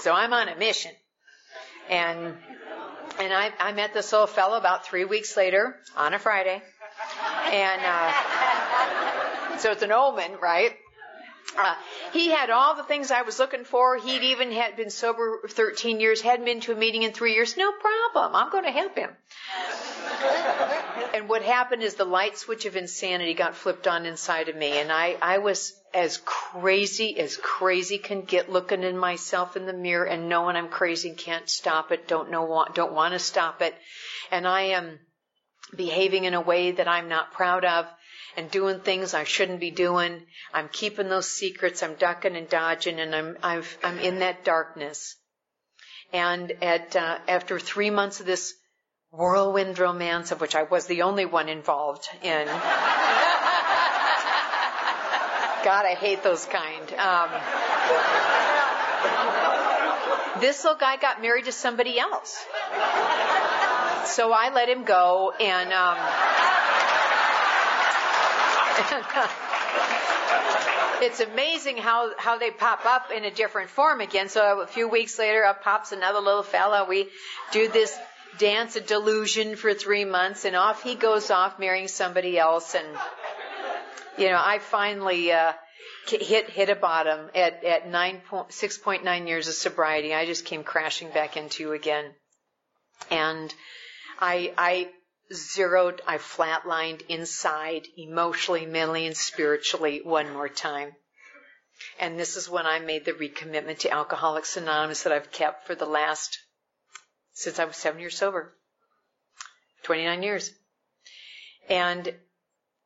So 0.00 0.12
I'm 0.12 0.32
on 0.32 0.48
a 0.48 0.56
mission. 0.56 0.92
And, 1.88 2.34
and 3.18 3.32
I, 3.32 3.52
I 3.58 3.72
met 3.72 3.94
this 3.94 4.12
old 4.12 4.30
fellow 4.30 4.56
about 4.56 4.86
three 4.86 5.04
weeks 5.04 5.36
later 5.36 5.76
on 5.96 6.14
a 6.14 6.18
Friday. 6.18 6.62
And, 7.46 7.82
uh, 7.84 9.58
so 9.58 9.72
it's 9.72 9.82
an 9.82 9.92
omen, 9.92 10.32
right? 10.40 10.72
Uh, 11.58 11.74
he 12.12 12.30
had 12.30 12.48
all 12.50 12.76
the 12.76 12.84
things 12.84 13.10
I 13.10 13.22
was 13.22 13.38
looking 13.38 13.64
for. 13.64 13.98
He'd 13.98 14.22
even 14.22 14.52
had 14.52 14.76
been 14.76 14.90
sober 14.90 15.40
13 15.48 16.00
years, 16.00 16.20
hadn't 16.20 16.44
been 16.44 16.60
to 16.60 16.72
a 16.72 16.76
meeting 16.76 17.02
in 17.02 17.12
three 17.12 17.34
years. 17.34 17.56
No 17.56 17.72
problem. 17.72 18.34
I'm 18.36 18.50
going 18.50 18.64
to 18.64 18.70
help 18.70 18.96
him. 18.96 19.10
And 21.14 21.28
what 21.28 21.42
happened 21.42 21.82
is 21.82 21.94
the 21.94 22.04
light 22.04 22.36
switch 22.36 22.66
of 22.66 22.76
insanity 22.76 23.34
got 23.34 23.54
flipped 23.54 23.86
on 23.86 24.06
inside 24.06 24.48
of 24.48 24.56
me. 24.56 24.78
And 24.78 24.92
I, 24.92 25.16
I 25.20 25.38
was 25.38 25.72
as 25.92 26.18
crazy 26.24 27.18
as 27.18 27.36
crazy 27.36 27.98
can 27.98 28.22
get 28.22 28.50
looking 28.50 28.82
in 28.82 28.96
myself 28.96 29.56
in 29.56 29.66
the 29.66 29.72
mirror 29.72 30.04
and 30.04 30.28
knowing 30.28 30.56
I'm 30.56 30.68
crazy 30.68 31.10
and 31.10 31.18
can't 31.18 31.48
stop 31.48 31.90
it, 31.92 32.06
don't 32.06 32.30
know, 32.30 32.44
want, 32.44 32.74
don't 32.74 32.92
want 32.92 33.12
to 33.12 33.18
stop 33.18 33.62
it. 33.62 33.74
And 34.30 34.46
I 34.46 34.62
am 34.62 35.00
behaving 35.74 36.24
in 36.24 36.34
a 36.34 36.40
way 36.40 36.72
that 36.72 36.88
I'm 36.88 37.08
not 37.08 37.32
proud 37.32 37.64
of 37.64 37.86
and 38.36 38.50
doing 38.50 38.80
things 38.80 39.14
I 39.14 39.24
shouldn't 39.24 39.60
be 39.60 39.70
doing. 39.70 40.26
I'm 40.54 40.68
keeping 40.68 41.08
those 41.08 41.28
secrets. 41.28 41.82
I'm 41.82 41.94
ducking 41.94 42.36
and 42.36 42.48
dodging, 42.48 43.00
and 43.00 43.14
I'm 43.14 43.36
i 43.42 43.62
am 43.82 43.98
in 43.98 44.20
that 44.20 44.44
darkness. 44.44 45.16
And 46.12 46.52
at 46.62 46.96
uh, 46.96 47.18
after 47.28 47.58
three 47.58 47.90
months 47.90 48.20
of 48.20 48.26
this 48.26 48.54
whirlwind 49.12 49.78
romance, 49.78 50.30
of 50.30 50.40
which 50.40 50.54
I 50.54 50.62
was 50.62 50.86
the 50.86 51.02
only 51.02 51.24
one 51.24 51.48
involved 51.48 52.08
in. 52.22 52.46
God, 55.64 55.84
I 55.84 55.94
hate 55.98 56.22
those 56.22 56.46
kind. 56.46 56.92
Um, 56.94 57.28
this 60.40 60.64
little 60.64 60.78
guy 60.78 60.96
got 60.96 61.20
married 61.20 61.46
to 61.46 61.52
somebody 61.52 61.98
else. 61.98 62.38
So 64.04 64.32
I 64.32 64.50
let 64.54 64.68
him 64.68 64.84
go, 64.84 65.32
and 65.38 65.72
um, 65.72 65.98
it's 71.02 71.20
amazing 71.20 71.76
how, 71.76 72.12
how 72.16 72.38
they 72.38 72.50
pop 72.50 72.86
up 72.86 73.10
in 73.14 73.24
a 73.24 73.30
different 73.30 73.70
form 73.70 74.00
again. 74.00 74.28
So 74.28 74.60
a 74.60 74.66
few 74.66 74.88
weeks 74.88 75.18
later, 75.18 75.44
up 75.44 75.62
pops 75.62 75.92
another 75.92 76.20
little 76.20 76.42
fella. 76.42 76.86
We 76.88 77.08
do 77.52 77.68
this 77.68 77.96
dance 78.38 78.76
a 78.76 78.80
delusion 78.80 79.56
for 79.56 79.74
three 79.74 80.04
months, 80.04 80.44
and 80.44 80.56
off 80.56 80.82
he 80.82 80.94
goes 80.94 81.30
off 81.30 81.58
marrying 81.58 81.88
somebody 81.88 82.38
else. 82.38 82.74
And 82.74 82.86
you 84.18 84.28
know, 84.28 84.40
I 84.42 84.58
finally 84.58 85.32
uh, 85.32 85.52
hit 86.06 86.50
hit 86.50 86.70
a 86.70 86.76
bottom 86.76 87.30
at 87.34 87.64
at 87.64 87.88
nine 87.88 88.20
point 88.28 88.52
six 88.52 88.78
point 88.78 89.04
nine 89.04 89.26
years 89.26 89.48
of 89.48 89.54
sobriety. 89.54 90.14
I 90.14 90.26
just 90.26 90.44
came 90.44 90.64
crashing 90.64 91.10
back 91.10 91.36
into 91.36 91.72
again, 91.72 92.06
and 93.10 93.52
I 94.20 94.52
I 94.56 94.90
zeroed, 95.32 96.02
I 96.06 96.18
flatlined 96.18 97.02
inside 97.08 97.86
emotionally, 97.96 98.66
mentally, 98.66 99.06
and 99.06 99.16
spiritually 99.16 100.00
one 100.02 100.32
more 100.32 100.48
time. 100.48 100.92
And 101.98 102.18
this 102.18 102.36
is 102.36 102.48
when 102.48 102.66
I 102.66 102.78
made 102.78 103.04
the 103.04 103.12
recommitment 103.12 103.78
to 103.78 103.90
Alcoholics 103.90 104.56
Anonymous 104.56 105.04
that 105.04 105.12
I've 105.12 105.32
kept 105.32 105.66
for 105.66 105.74
the 105.74 105.86
last, 105.86 106.38
since 107.40 107.58
I 107.58 107.64
was 107.64 107.76
seven 107.76 108.00
years 108.00 108.18
sober. 108.18 108.54
29 109.84 110.22
years. 110.22 110.52
And 111.68 112.14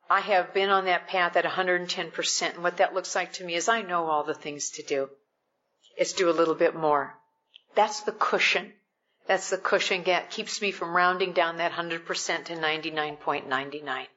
I 0.09 0.21
have 0.21 0.53
been 0.53 0.69
on 0.69 0.85
that 0.85 1.07
path 1.07 1.35
at 1.35 1.43
110%. 1.43 2.53
And 2.53 2.63
what 2.63 2.77
that 2.77 2.93
looks 2.93 3.15
like 3.15 3.33
to 3.33 3.43
me 3.43 3.55
is 3.55 3.67
I 3.67 3.81
know 3.81 4.05
all 4.05 4.23
the 4.23 4.33
things 4.33 4.69
to 4.71 4.83
do. 4.83 5.09
It's 5.97 6.13
do 6.13 6.29
a 6.29 6.39
little 6.39 6.55
bit 6.55 6.73
more. 6.73 7.17
That's 7.75 8.01
the 8.01 8.13
cushion. 8.13 8.71
That's 9.27 9.49
the 9.49 9.57
cushion 9.57 10.03
that 10.05 10.29
keeps 10.29 10.61
me 10.61 10.71
from 10.71 10.95
rounding 10.95 11.33
down 11.33 11.57
that 11.57 11.73
100% 11.73 12.45
to 12.45 12.55
99.99. 12.55 14.07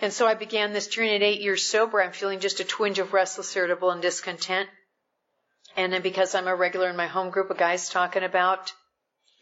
And 0.00 0.12
so 0.12 0.26
I 0.26 0.34
began 0.34 0.72
this 0.72 0.86
journey 0.86 1.16
at 1.16 1.22
eight 1.22 1.40
years 1.40 1.66
sober. 1.66 2.00
I'm 2.00 2.12
feeling 2.12 2.40
just 2.40 2.60
a 2.60 2.64
twinge 2.64 2.98
of 3.00 3.12
restless, 3.12 3.56
irritable, 3.56 3.90
and 3.90 4.02
discontent. 4.02 4.68
And 5.76 5.92
then 5.92 6.02
because 6.02 6.34
I'm 6.34 6.46
a 6.46 6.54
regular 6.54 6.90
in 6.90 6.96
my 6.96 7.06
home 7.06 7.30
group 7.30 7.50
of 7.50 7.56
guys 7.56 7.88
talking 7.88 8.22
about 8.22 8.72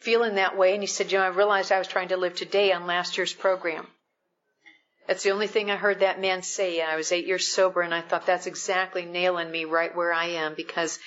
feeling 0.03 0.35
that 0.35 0.57
way, 0.57 0.75
and 0.75 0.83
he 0.83 0.87
said, 0.87 1.13
you 1.13 1.19
know, 1.19 1.25
I 1.25 1.29
realized 1.29 1.73
I 1.73 1.79
was 1.79 1.89
trying 1.89 2.09
to 2.09 2.17
live 2.17 2.35
today 2.35 2.73
on 2.73 2.87
last 2.87 3.17
year's 3.17 3.33
program. 3.33 3.87
That's 5.07 5.25
the 5.25 5.31
only 5.31 5.49
thing 5.49 5.71
I 5.71 5.77
heard 5.77 6.01
that 6.01 6.21
man 6.21 6.43
say. 6.43 6.81
I 6.81 6.97
was 6.97 7.13
eight 7.13 7.27
years 7.27 7.47
sober, 7.47 7.81
and 7.83 7.95
I 7.95 8.01
thought 8.01 8.27
that's 8.27 8.47
exactly 8.47 9.05
nailing 9.05 9.51
me 9.51 9.65
right 9.65 9.95
where 9.95 10.13
I 10.13 10.27
am 10.27 10.55
because 10.55 10.99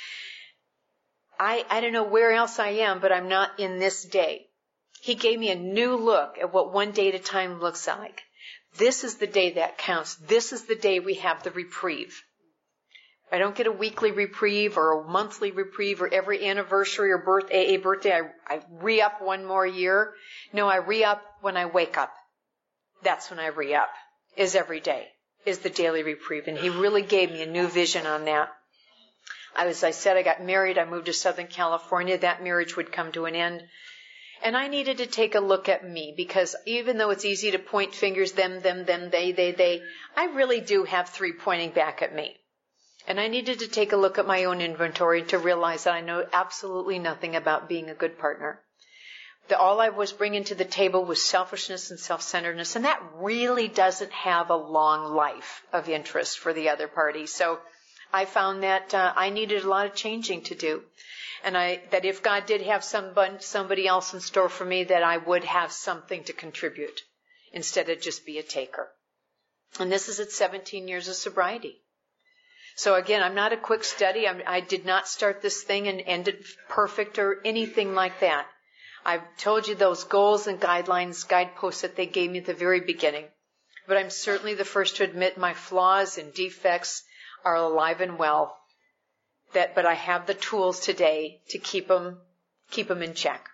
I, 1.39 1.65
I 1.69 1.81
don't 1.81 1.93
know 1.93 2.03
where 2.03 2.31
else 2.31 2.59
I 2.59 2.69
am, 2.69 2.99
but 2.99 3.11
I'm 3.11 3.29
not 3.29 3.59
in 3.59 3.79
this 3.79 4.03
day. 4.03 4.47
He 5.01 5.15
gave 5.15 5.39
me 5.39 5.51
a 5.51 5.55
new 5.55 5.95
look 5.95 6.37
at 6.39 6.53
what 6.53 6.73
one 6.73 6.91
day 6.91 7.09
at 7.09 7.15
a 7.15 7.19
time 7.19 7.59
looks 7.59 7.87
like. 7.87 8.23
This 8.77 9.03
is 9.03 9.15
the 9.15 9.27
day 9.27 9.51
that 9.51 9.77
counts. 9.77 10.15
This 10.15 10.51
is 10.51 10.63
the 10.65 10.75
day 10.75 10.99
we 10.99 11.15
have 11.15 11.43
the 11.43 11.51
reprieve. 11.51 12.21
I 13.31 13.39
don't 13.39 13.55
get 13.55 13.67
a 13.67 13.71
weekly 13.71 14.11
reprieve 14.11 14.77
or 14.77 15.01
a 15.01 15.07
monthly 15.07 15.51
reprieve 15.51 16.01
or 16.01 16.13
every 16.13 16.47
anniversary 16.47 17.11
or 17.11 17.17
birth, 17.17 17.45
AA 17.51 17.77
birthday. 17.77 18.13
I, 18.13 18.53
I 18.55 18.61
re 18.69 19.01
up 19.01 19.21
one 19.21 19.45
more 19.45 19.65
year. 19.65 20.13
No, 20.53 20.67
I 20.67 20.77
re 20.77 21.03
up 21.03 21.23
when 21.41 21.57
I 21.57 21.65
wake 21.65 21.97
up. 21.97 22.13
That's 23.03 23.29
when 23.29 23.39
I 23.39 23.47
re 23.47 23.73
up. 23.73 23.89
Is 24.37 24.55
every 24.55 24.79
day. 24.79 25.07
Is 25.45 25.59
the 25.59 25.69
daily 25.69 26.03
reprieve. 26.03 26.47
And 26.47 26.57
he 26.57 26.69
really 26.69 27.01
gave 27.01 27.31
me 27.31 27.41
a 27.41 27.47
new 27.47 27.67
vision 27.67 28.05
on 28.05 28.25
that. 28.25 28.49
I, 29.55 29.67
as 29.67 29.83
I 29.83 29.91
said, 29.91 30.17
I 30.17 30.23
got 30.23 30.43
married. 30.43 30.77
I 30.77 30.85
moved 30.85 31.07
to 31.07 31.13
Southern 31.13 31.47
California. 31.47 32.17
That 32.17 32.43
marriage 32.43 32.75
would 32.75 32.91
come 32.91 33.11
to 33.13 33.25
an 33.25 33.35
end. 33.35 33.63
And 34.43 34.55
I 34.55 34.67
needed 34.67 34.97
to 34.97 35.07
take 35.07 35.33
a 35.33 35.39
look 35.39 35.69
at 35.69 35.87
me 35.87 36.13
because 36.15 36.55
even 36.65 36.97
though 36.97 37.09
it's 37.09 37.25
easy 37.25 37.51
to 37.51 37.59
point 37.59 37.95
fingers, 37.95 38.33
them, 38.33 38.61
them, 38.61 38.85
them, 38.85 39.09
they, 39.09 39.31
they, 39.31 39.51
they, 39.51 39.81
I 40.15 40.25
really 40.25 40.61
do 40.61 40.83
have 40.83 41.09
three 41.09 41.33
pointing 41.33 41.71
back 41.71 42.01
at 42.01 42.13
me. 42.13 42.35
And 43.07 43.19
I 43.19 43.27
needed 43.27 43.59
to 43.59 43.67
take 43.67 43.91
a 43.91 43.97
look 43.97 44.17
at 44.17 44.25
my 44.25 44.45
own 44.45 44.61
inventory 44.61 45.23
to 45.23 45.37
realize 45.37 45.83
that 45.83 45.93
I 45.93 46.01
know 46.01 46.25
absolutely 46.33 46.99
nothing 46.99 47.35
about 47.35 47.69
being 47.69 47.89
a 47.89 47.95
good 47.95 48.17
partner. 48.17 48.61
That 49.47 49.59
all 49.59 49.79
I 49.79 49.89
was 49.89 50.11
bringing 50.11 50.43
to 50.45 50.55
the 50.55 50.65
table 50.65 51.05
was 51.05 51.23
selfishness 51.23 51.91
and 51.91 51.99
self-centeredness, 51.99 52.75
and 52.75 52.85
that 52.85 53.03
really 53.13 53.67
doesn't 53.67 54.11
have 54.11 54.49
a 54.49 54.55
long 54.55 55.13
life 55.13 55.63
of 55.71 55.87
interest 55.87 56.39
for 56.39 56.51
the 56.51 56.69
other 56.69 56.87
party. 56.87 57.27
So 57.27 57.59
I 58.11 58.25
found 58.25 58.63
that 58.63 58.93
uh, 58.93 59.13
I 59.15 59.29
needed 59.29 59.63
a 59.63 59.69
lot 59.69 59.85
of 59.85 59.93
changing 59.93 60.43
to 60.43 60.55
do 60.55 60.83
and 61.45 61.55
I 61.55 61.79
that 61.91 62.05
if 62.05 62.23
God 62.23 62.47
did 62.47 62.61
have 62.61 62.83
somebody 62.83 63.37
somebody 63.39 63.87
else 63.87 64.13
in 64.15 64.19
store 64.19 64.49
for 64.49 64.65
me, 64.65 64.83
that 64.85 65.03
I 65.03 65.17
would 65.17 65.43
have 65.43 65.71
something 65.71 66.23
to 66.23 66.33
contribute 66.33 67.01
instead 67.53 67.89
of 67.89 68.01
just 68.01 68.25
be 68.25 68.39
a 68.39 68.43
taker. 68.43 68.91
And 69.79 69.91
this 69.91 70.09
is 70.09 70.19
at 70.19 70.31
17 70.31 70.87
years 70.87 71.07
of 71.07 71.15
sobriety. 71.15 71.83
So 72.75 72.95
again, 72.95 73.23
I'm 73.23 73.35
not 73.35 73.53
a 73.53 73.57
quick 73.57 73.83
study. 73.83 74.27
I'm, 74.27 74.41
I 74.45 74.59
did 74.59 74.85
not 74.85 75.07
start 75.07 75.41
this 75.41 75.63
thing 75.63 75.87
and 75.87 76.01
end 76.01 76.27
it 76.27 76.45
perfect 76.67 77.17
or 77.17 77.41
anything 77.45 77.95
like 77.95 78.19
that. 78.19 78.47
I've 79.05 79.23
told 79.37 79.67
you 79.67 79.75
those 79.75 80.03
goals 80.03 80.47
and 80.47 80.59
guidelines, 80.59 81.27
guideposts 81.27 81.81
that 81.81 81.95
they 81.95 82.05
gave 82.05 82.31
me 82.31 82.39
at 82.39 82.45
the 82.45 82.53
very 82.53 82.81
beginning. 82.81 83.25
But 83.87 83.97
I'm 83.97 84.09
certainly 84.09 84.55
the 84.55 84.65
first 84.65 84.97
to 84.97 85.03
admit 85.03 85.37
my 85.37 85.53
flaws 85.53 86.17
and 86.17 86.33
defects 86.33 87.03
are 87.45 87.55
alive 87.55 88.01
and 88.01 88.17
well 88.17 88.57
that, 89.53 89.73
but 89.73 89.85
I 89.85 89.93
have 89.93 90.27
the 90.27 90.33
tools 90.33 90.79
today 90.81 91.41
to 91.49 91.57
keep 91.57 91.87
them, 91.87 92.19
keep 92.71 92.87
them 92.87 93.01
in 93.01 93.13
check. 93.13 93.49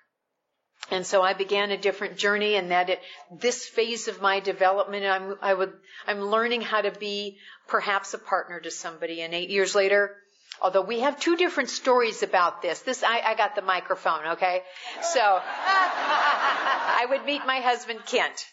And 0.92 1.08
so 1.08 1.22
I 1.22 1.34
began 1.34 1.72
a 1.72 1.78
different 1.78 2.18
journey 2.18 2.56
and 2.56 2.72
that 2.72 2.90
it, 2.90 3.00
this 3.32 3.66
phase 3.66 4.10
of 4.10 4.22
my 4.22 4.42
development, 4.42 5.06
I'm, 5.06 5.36
I 5.42 5.54
would, 5.54 5.72
I'm 6.06 6.20
learning 6.20 6.62
how 6.62 6.82
to 6.82 6.92
be 6.92 7.38
perhaps 7.70 8.14
a 8.14 8.18
partner 8.18 8.60
to 8.60 8.70
somebody. 8.70 9.22
And 9.22 9.34
eight 9.34 9.50
years 9.50 9.74
later, 9.74 10.18
although 10.62 10.82
we 10.82 11.00
have 11.00 11.18
two 11.18 11.38
different 11.38 11.70
stories 11.70 12.24
about 12.24 12.62
this, 12.62 12.82
this, 12.82 13.04
I, 13.04 13.22
I 13.22 13.36
got 13.36 13.56
the 13.56 13.62
microphone, 13.62 14.28
okay? 14.34 14.64
So, 15.02 15.22
I 15.22 17.06
would 17.10 17.26
meet 17.26 17.46
my 17.48 17.62
husband 17.62 18.06
Kent. 18.06 18.46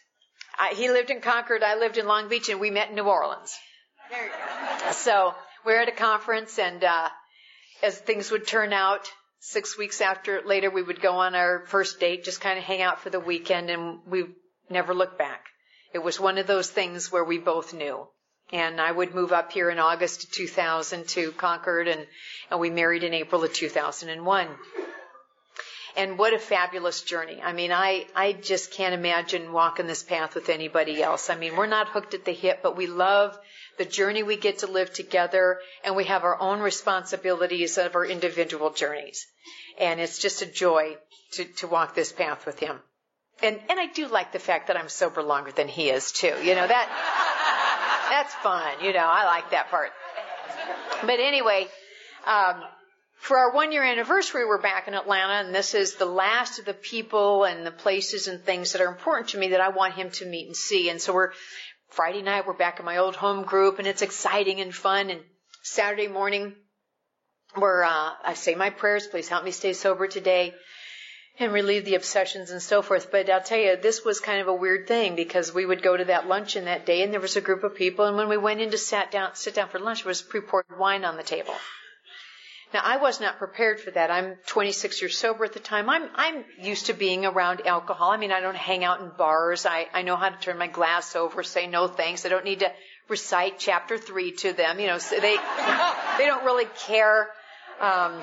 I, 0.56 0.74
he 0.74 0.90
lived 0.90 1.10
in 1.10 1.20
Concord, 1.20 1.64
I 1.64 1.76
lived 1.76 1.98
in 1.98 2.06
Long 2.06 2.28
Beach, 2.28 2.48
and 2.48 2.60
we 2.60 2.70
met 2.70 2.88
in 2.88 2.94
New 2.94 3.02
Orleans. 3.02 3.56
There 4.10 4.24
you 4.24 4.30
go. 4.30 4.92
So, 4.92 5.34
we're 5.66 5.82
at 5.82 5.88
a 5.88 5.92
conference 5.92 6.56
and, 6.60 6.84
uh, 6.84 7.08
as 7.82 7.98
things 7.98 8.30
would 8.30 8.46
turn 8.46 8.72
out, 8.72 9.10
six 9.40 9.78
weeks 9.78 10.00
after 10.00 10.42
later, 10.44 10.70
we 10.70 10.82
would 10.82 11.00
go 11.00 11.14
on 11.16 11.34
our 11.34 11.64
first 11.66 12.00
date, 12.00 12.24
just 12.24 12.40
kind 12.40 12.58
of 12.58 12.64
hang 12.64 12.82
out 12.82 13.00
for 13.00 13.10
the 13.10 13.20
weekend, 13.20 13.70
and 13.70 14.00
we 14.06 14.26
never 14.70 14.94
looked 14.94 15.18
back. 15.18 15.46
It 15.94 16.02
was 16.02 16.20
one 16.20 16.38
of 16.38 16.46
those 16.46 16.70
things 16.70 17.10
where 17.10 17.24
we 17.24 17.38
both 17.38 17.72
knew. 17.72 18.06
And 18.52 18.80
I 18.80 18.90
would 18.90 19.14
move 19.14 19.32
up 19.32 19.52
here 19.52 19.68
in 19.68 19.78
August 19.78 20.24
of 20.24 20.30
2000 20.32 21.06
to 21.08 21.32
Concord, 21.32 21.86
and, 21.86 22.06
and 22.50 22.60
we 22.60 22.70
married 22.70 23.04
in 23.04 23.12
April 23.12 23.44
of 23.44 23.52
2001. 23.52 24.48
And 25.96 26.18
what 26.18 26.32
a 26.32 26.38
fabulous 26.38 27.02
journey. 27.02 27.40
I 27.42 27.52
mean, 27.52 27.72
I, 27.72 28.06
I 28.14 28.32
just 28.32 28.72
can't 28.72 28.94
imagine 28.94 29.52
walking 29.52 29.86
this 29.86 30.02
path 30.02 30.34
with 30.34 30.48
anybody 30.48 31.02
else. 31.02 31.28
I 31.28 31.36
mean, 31.36 31.56
we're 31.56 31.66
not 31.66 31.88
hooked 31.88 32.14
at 32.14 32.24
the 32.24 32.32
hip, 32.32 32.60
but 32.62 32.76
we 32.76 32.86
love 32.86 33.38
the 33.78 33.84
journey 33.84 34.22
we 34.22 34.36
get 34.36 34.58
to 34.58 34.66
live 34.66 34.92
together, 34.92 35.58
and 35.84 35.96
we 35.96 36.04
have 36.04 36.24
our 36.24 36.40
own 36.40 36.60
responsibilities 36.60 37.78
of 37.78 37.94
our 37.94 38.04
individual 38.04 38.70
journeys. 38.70 39.26
And 39.78 40.00
it's 40.00 40.18
just 40.18 40.42
a 40.42 40.46
joy 40.46 40.96
to, 41.32 41.44
to 41.44 41.66
walk 41.66 41.94
this 41.94 42.12
path 42.12 42.44
with 42.46 42.58
him. 42.58 42.78
And, 43.42 43.58
and 43.70 43.78
I 43.78 43.86
do 43.86 44.08
like 44.08 44.32
the 44.32 44.40
fact 44.40 44.66
that 44.66 44.76
I'm 44.76 44.88
sober 44.88 45.22
longer 45.22 45.52
than 45.52 45.68
he 45.68 45.90
is 45.90 46.10
too. 46.10 46.34
You 46.42 46.54
know, 46.56 46.66
that, 46.66 48.08
that's 48.10 48.34
fun. 48.34 48.84
You 48.84 48.92
know, 48.92 49.06
I 49.06 49.24
like 49.26 49.50
that 49.52 49.70
part. 49.70 49.90
But 51.02 51.20
anyway, 51.20 51.68
um, 52.26 52.62
for 53.18 53.38
our 53.38 53.52
one 53.52 53.72
year 53.72 53.84
anniversary, 53.84 54.44
we're 54.44 54.60
back 54.60 54.88
in 54.88 54.94
Atlanta, 54.94 55.46
and 55.46 55.54
this 55.54 55.74
is 55.74 55.94
the 55.94 56.06
last 56.06 56.58
of 56.58 56.64
the 56.64 56.74
people 56.74 57.44
and 57.44 57.66
the 57.66 57.70
places 57.70 58.28
and 58.28 58.42
things 58.42 58.72
that 58.72 58.80
are 58.80 58.88
important 58.88 59.30
to 59.30 59.38
me 59.38 59.48
that 59.48 59.60
I 59.60 59.68
want 59.68 59.94
him 59.94 60.10
to 60.12 60.26
meet 60.26 60.46
and 60.46 60.56
see. 60.56 60.88
And 60.88 61.00
so 61.00 61.12
we're 61.12 61.32
Friday 61.90 62.22
night, 62.22 62.46
we're 62.46 62.52
back 62.52 62.78
in 62.78 62.84
my 62.84 62.98
old 62.98 63.16
home 63.16 63.44
group, 63.44 63.78
and 63.78 63.88
it's 63.88 64.02
exciting 64.02 64.60
and 64.60 64.74
fun. 64.74 65.10
And 65.10 65.20
Saturday 65.62 66.06
morning, 66.06 66.54
where 67.54 67.82
uh, 67.84 68.10
I 68.24 68.34
say 68.34 68.54
my 68.54 68.70
prayers, 68.70 69.06
please 69.06 69.28
help 69.28 69.44
me 69.44 69.50
stay 69.50 69.72
sober 69.72 70.06
today 70.06 70.54
and 71.40 71.52
relieve 71.52 71.84
the 71.84 71.94
obsessions 71.94 72.50
and 72.50 72.60
so 72.60 72.82
forth. 72.82 73.10
But 73.10 73.30
I'll 73.30 73.42
tell 73.42 73.58
you, 73.58 73.76
this 73.76 74.04
was 74.04 74.20
kind 74.20 74.40
of 74.40 74.48
a 74.48 74.54
weird 74.54 74.86
thing 74.86 75.16
because 75.16 75.52
we 75.52 75.64
would 75.64 75.82
go 75.82 75.96
to 75.96 76.04
that 76.04 76.28
luncheon 76.28 76.66
that 76.66 76.86
day, 76.86 77.02
and 77.02 77.12
there 77.12 77.20
was 77.20 77.36
a 77.36 77.40
group 77.40 77.64
of 77.64 77.74
people, 77.74 78.04
and 78.04 78.16
when 78.16 78.28
we 78.28 78.36
went 78.36 78.60
in 78.60 78.70
to 78.70 78.78
sat 78.78 79.10
down, 79.10 79.34
sit 79.34 79.54
down 79.54 79.68
for 79.68 79.78
lunch, 79.78 80.02
there 80.02 80.10
was 80.10 80.22
pre-poured 80.22 80.66
wine 80.78 81.04
on 81.04 81.16
the 81.16 81.22
table. 81.22 81.54
Now 82.74 82.82
I 82.84 82.98
was 82.98 83.20
not 83.20 83.38
prepared 83.38 83.80
for 83.80 83.90
that. 83.92 84.10
I'm 84.10 84.36
26 84.46 85.00
years 85.00 85.16
sober 85.16 85.44
at 85.44 85.54
the 85.54 85.60
time. 85.60 85.88
I'm 85.88 86.08
I'm 86.14 86.44
used 86.60 86.86
to 86.86 86.92
being 86.92 87.24
around 87.24 87.66
alcohol. 87.66 88.10
I 88.10 88.18
mean, 88.18 88.30
I 88.30 88.40
don't 88.40 88.56
hang 88.56 88.84
out 88.84 89.00
in 89.00 89.10
bars. 89.16 89.64
I 89.64 89.86
I 89.92 90.02
know 90.02 90.16
how 90.16 90.28
to 90.28 90.38
turn 90.38 90.58
my 90.58 90.66
glass 90.66 91.16
over, 91.16 91.42
say 91.42 91.66
no 91.66 91.88
thanks. 91.88 92.26
I 92.26 92.28
don't 92.28 92.44
need 92.44 92.60
to 92.60 92.70
recite 93.08 93.58
chapter 93.58 93.96
three 93.96 94.32
to 94.32 94.52
them. 94.52 94.80
You 94.80 94.88
know, 94.88 94.98
so 94.98 95.18
they 95.18 95.36
they 96.18 96.26
don't 96.26 96.44
really 96.44 96.66
care. 96.86 97.28
Um, 97.80 98.20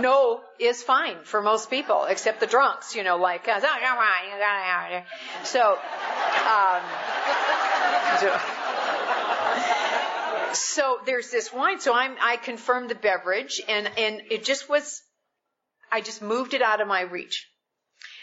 no 0.00 0.40
is 0.58 0.82
fine 0.82 1.16
for 1.24 1.42
most 1.42 1.70
people, 1.70 2.04
except 2.04 2.40
the 2.40 2.46
drunks. 2.46 2.96
You 2.96 3.04
know, 3.04 3.16
like 3.16 3.46
oh. 3.46 3.60
So. 5.44 5.78
Um, 6.40 6.82
so 8.20 8.59
so 10.52 10.98
there's 11.04 11.30
this 11.30 11.52
wine. 11.52 11.80
So 11.80 11.94
I'm, 11.94 12.16
I 12.20 12.36
confirmed 12.36 12.90
the 12.90 12.94
beverage 12.94 13.60
and, 13.68 13.90
and 13.98 14.22
it 14.30 14.44
just 14.44 14.68
was, 14.68 15.02
I 15.90 16.00
just 16.00 16.22
moved 16.22 16.54
it 16.54 16.62
out 16.62 16.80
of 16.80 16.88
my 16.88 17.02
reach. 17.02 17.48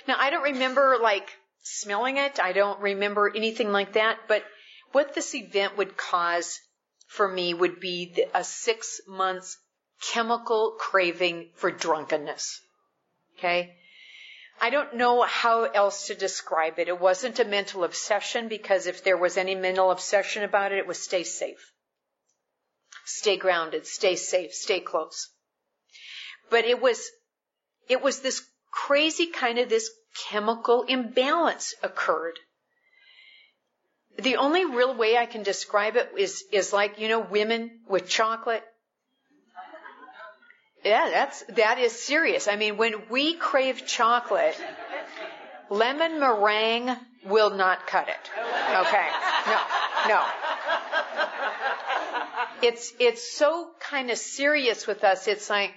Now 0.08 0.16
I 0.20 0.30
don't 0.30 0.44
remember 0.44 0.98
like 1.02 1.30
smelling 1.62 2.18
it. 2.18 2.40
I 2.40 2.54
don't 2.54 2.80
remember 2.80 3.32
anything 3.36 3.72
like 3.72 3.94
that, 3.94 4.18
but 4.28 4.44
what 4.92 5.14
this 5.14 5.36
event 5.36 5.78
would 5.78 5.98
cause 5.98 6.60
for 7.08 7.28
me 7.28 7.54
would 7.54 7.80
be 7.80 8.24
a 8.34 8.44
six 8.44 9.02
months 9.08 9.58
chemical 10.02 10.76
craving 10.80 11.50
for 11.56 11.72
drunkenness. 11.72 12.62
Okay. 13.38 13.76
I 14.60 14.70
don't 14.72 14.96
know 14.96 15.22
how 15.22 15.66
else 15.66 16.08
to 16.08 16.16
describe 16.16 16.80
it. 16.80 16.88
It 16.88 17.00
wasn't 17.00 17.40
a 17.40 17.46
mental 17.46 17.84
obsession 17.84 18.48
because 18.48 18.88
if 18.88 19.04
there 19.04 19.18
was 19.18 19.38
any 19.38 19.56
mental 19.56 19.92
obsession 19.92 20.44
about 20.44 20.72
it, 20.72 20.80
it 20.80 20.88
was 20.88 21.00
stay 21.00 21.24
safe. 21.24 21.72
Stay 23.08 23.38
grounded, 23.38 23.88
stay 23.88 24.18
safe, 24.18 24.54
stay 24.54 24.82
close. 24.82 25.30
But 26.50 26.66
it 26.66 26.82
was, 26.82 27.10
it 27.88 28.02
was 28.02 28.20
this 28.20 28.42
crazy 28.70 29.28
kind 29.28 29.60
of 29.60 29.70
this 29.70 29.90
chemical 30.28 30.84
imbalance 30.84 31.74
occurred. 31.82 32.38
The 34.20 34.36
only 34.36 34.66
real 34.66 34.94
way 34.94 35.18
I 35.18 35.26
can 35.26 35.44
describe 35.44 35.96
it 35.96 36.12
is, 36.18 36.44
is 36.52 36.74
like, 36.74 37.00
you 37.00 37.08
know, 37.08 37.22
women 37.22 37.80
with 37.88 38.10
chocolate. 38.10 38.64
Yeah, 40.84 41.10
that's, 41.10 41.44
that 41.56 41.80
is 41.80 41.94
serious. 41.98 42.50
I 42.50 42.58
mean, 42.58 42.76
when 42.76 43.08
we 43.10 43.36
crave 43.36 43.88
chocolate, 43.88 44.60
lemon 45.70 46.20
meringue 46.20 46.94
will 47.26 47.52
not 47.52 47.88
cut 47.88 48.10
it. 48.10 48.32
Okay. 48.86 49.08
No, 49.48 49.62
no. 50.10 50.26
It's, 52.62 52.94
it's 53.00 53.38
so 53.38 53.70
kind 53.80 54.12
of 54.12 54.18
serious 54.18 54.88
with 54.88 55.04
us. 55.04 55.28
It's 55.28 55.50
like, 55.50 55.74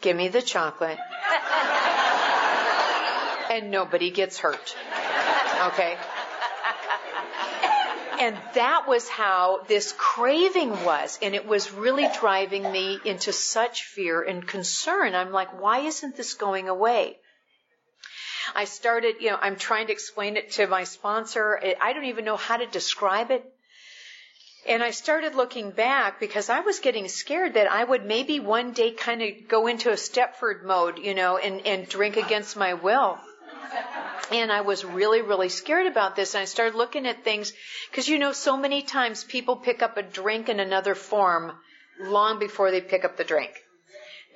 give 0.00 0.16
me 0.16 0.28
the 0.28 0.42
chocolate. 0.42 0.98
and 3.50 3.70
nobody 3.70 4.10
gets 4.10 4.38
hurt. 4.38 4.76
Okay? 5.66 5.96
And 8.18 8.36
that 8.54 8.86
was 8.88 9.08
how 9.08 9.60
this 9.68 9.94
craving 9.96 10.70
was. 10.84 11.18
And 11.22 11.34
it 11.34 11.46
was 11.46 11.72
really 11.72 12.08
driving 12.18 12.70
me 12.70 12.98
into 13.04 13.32
such 13.32 13.84
fear 13.84 14.22
and 14.22 14.46
concern. 14.46 15.14
I'm 15.14 15.32
like, 15.32 15.60
why 15.60 15.80
isn't 15.80 16.16
this 16.16 16.34
going 16.34 16.68
away? 16.68 17.18
I 18.54 18.64
started, 18.64 19.16
you 19.20 19.30
know, 19.30 19.38
I'm 19.40 19.56
trying 19.56 19.88
to 19.88 19.92
explain 19.92 20.36
it 20.36 20.52
to 20.52 20.66
my 20.66 20.84
sponsor. 20.84 21.60
I 21.80 21.92
don't 21.92 22.06
even 22.06 22.24
know 22.24 22.36
how 22.36 22.56
to 22.56 22.66
describe 22.66 23.30
it. 23.30 23.44
And 24.68 24.82
I 24.82 24.90
started 24.90 25.34
looking 25.36 25.70
back 25.70 26.18
because 26.18 26.50
I 26.50 26.60
was 26.60 26.80
getting 26.80 27.08
scared 27.08 27.54
that 27.54 27.70
I 27.70 27.84
would 27.84 28.04
maybe 28.04 28.40
one 28.40 28.72
day 28.72 28.90
kind 28.90 29.22
of 29.22 29.48
go 29.48 29.68
into 29.68 29.90
a 29.90 29.94
Stepford 29.94 30.64
mode, 30.64 30.98
you 30.98 31.14
know, 31.14 31.36
and, 31.36 31.64
and 31.66 31.88
drink 31.88 32.16
against 32.16 32.56
my 32.56 32.74
will. 32.74 33.18
And 34.32 34.50
I 34.50 34.62
was 34.62 34.84
really, 34.84 35.22
really 35.22 35.50
scared 35.50 35.86
about 35.86 36.16
this. 36.16 36.34
And 36.34 36.42
I 36.42 36.46
started 36.46 36.76
looking 36.76 37.06
at 37.06 37.22
things 37.22 37.52
because 37.90 38.08
you 38.08 38.18
know, 38.18 38.32
so 38.32 38.56
many 38.56 38.82
times 38.82 39.22
people 39.22 39.56
pick 39.56 39.82
up 39.82 39.96
a 39.96 40.02
drink 40.02 40.48
in 40.48 40.58
another 40.58 40.96
form 40.96 41.52
long 42.00 42.40
before 42.40 42.72
they 42.72 42.80
pick 42.80 43.04
up 43.04 43.16
the 43.16 43.24
drink. 43.24 43.52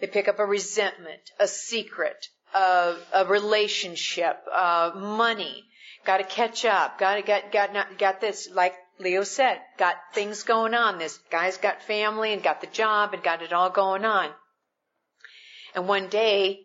They 0.00 0.06
pick 0.06 0.28
up 0.28 0.38
a 0.38 0.46
resentment, 0.46 1.20
a 1.38 1.48
secret, 1.48 2.28
a, 2.54 2.94
a 3.12 3.24
relationship, 3.26 4.38
uh, 4.52 4.92
money. 4.94 5.64
Got 6.06 6.18
to 6.18 6.24
catch 6.24 6.64
up. 6.64 6.98
Got 6.98 7.16
to 7.16 7.22
get 7.22 7.52
got 7.52 7.74
not, 7.74 7.98
got 7.98 8.20
this 8.20 8.48
like 8.54 8.74
Leo 9.00 9.24
said. 9.24 9.60
Got 9.78 9.96
things 10.12 10.44
going 10.44 10.74
on. 10.74 10.98
This 10.98 11.18
guy's 11.30 11.56
got 11.56 11.82
family 11.82 12.32
and 12.32 12.42
got 12.42 12.60
the 12.60 12.68
job 12.68 13.14
and 13.14 13.22
got 13.22 13.42
it 13.42 13.52
all 13.52 13.70
going 13.70 14.04
on. 14.04 14.30
And 15.74 15.88
one 15.88 16.08
day, 16.08 16.60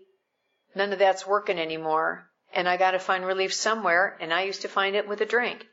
none 0.75 0.93
of 0.93 0.99
that's 0.99 1.25
working 1.25 1.57
anymore 1.57 2.29
and 2.55 2.69
I 2.69 2.77
got 2.77 2.91
to 2.91 2.99
find 2.99 3.25
relief 3.25 3.53
somewhere, 3.53 4.17
and 4.21 4.33
I 4.33 4.43
used 4.43 4.61
to 4.61 4.69
find 4.69 4.95
it 4.95 5.07
with 5.07 5.19
a 5.19 5.25
drink. 5.25 5.67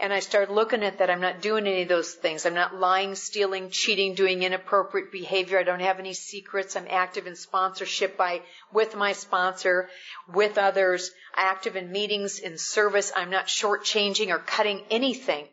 And 0.00 0.12
I 0.12 0.20
started 0.20 0.52
looking 0.52 0.82
at 0.82 0.98
that. 0.98 1.08
I'm 1.08 1.20
not 1.20 1.40
doing 1.40 1.66
any 1.66 1.82
of 1.82 1.88
those 1.88 2.12
things. 2.12 2.44
I'm 2.44 2.54
not 2.54 2.74
lying, 2.74 3.14
stealing, 3.14 3.70
cheating, 3.70 4.14
doing 4.14 4.42
inappropriate 4.42 5.12
behavior. 5.12 5.58
I 5.58 5.62
don't 5.62 5.80
have 5.80 6.00
any 6.00 6.14
secrets. 6.14 6.74
I'm 6.74 6.88
active 6.90 7.26
in 7.26 7.36
sponsorship 7.36 8.16
by, 8.16 8.42
with 8.72 8.96
my 8.96 9.12
sponsor, 9.12 9.88
with 10.32 10.58
others, 10.58 11.12
active 11.34 11.76
in 11.76 11.92
meetings, 11.92 12.40
in 12.40 12.58
service. 12.58 13.12
I'm 13.14 13.30
not 13.30 13.46
shortchanging 13.46 14.28
or 14.28 14.38
cutting 14.38 14.82
anything. 14.90 15.46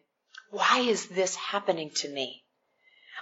Why 0.53 0.81
is 0.81 1.07
this 1.07 1.35
happening 1.35 1.89
to 1.95 2.07
me? 2.07 2.43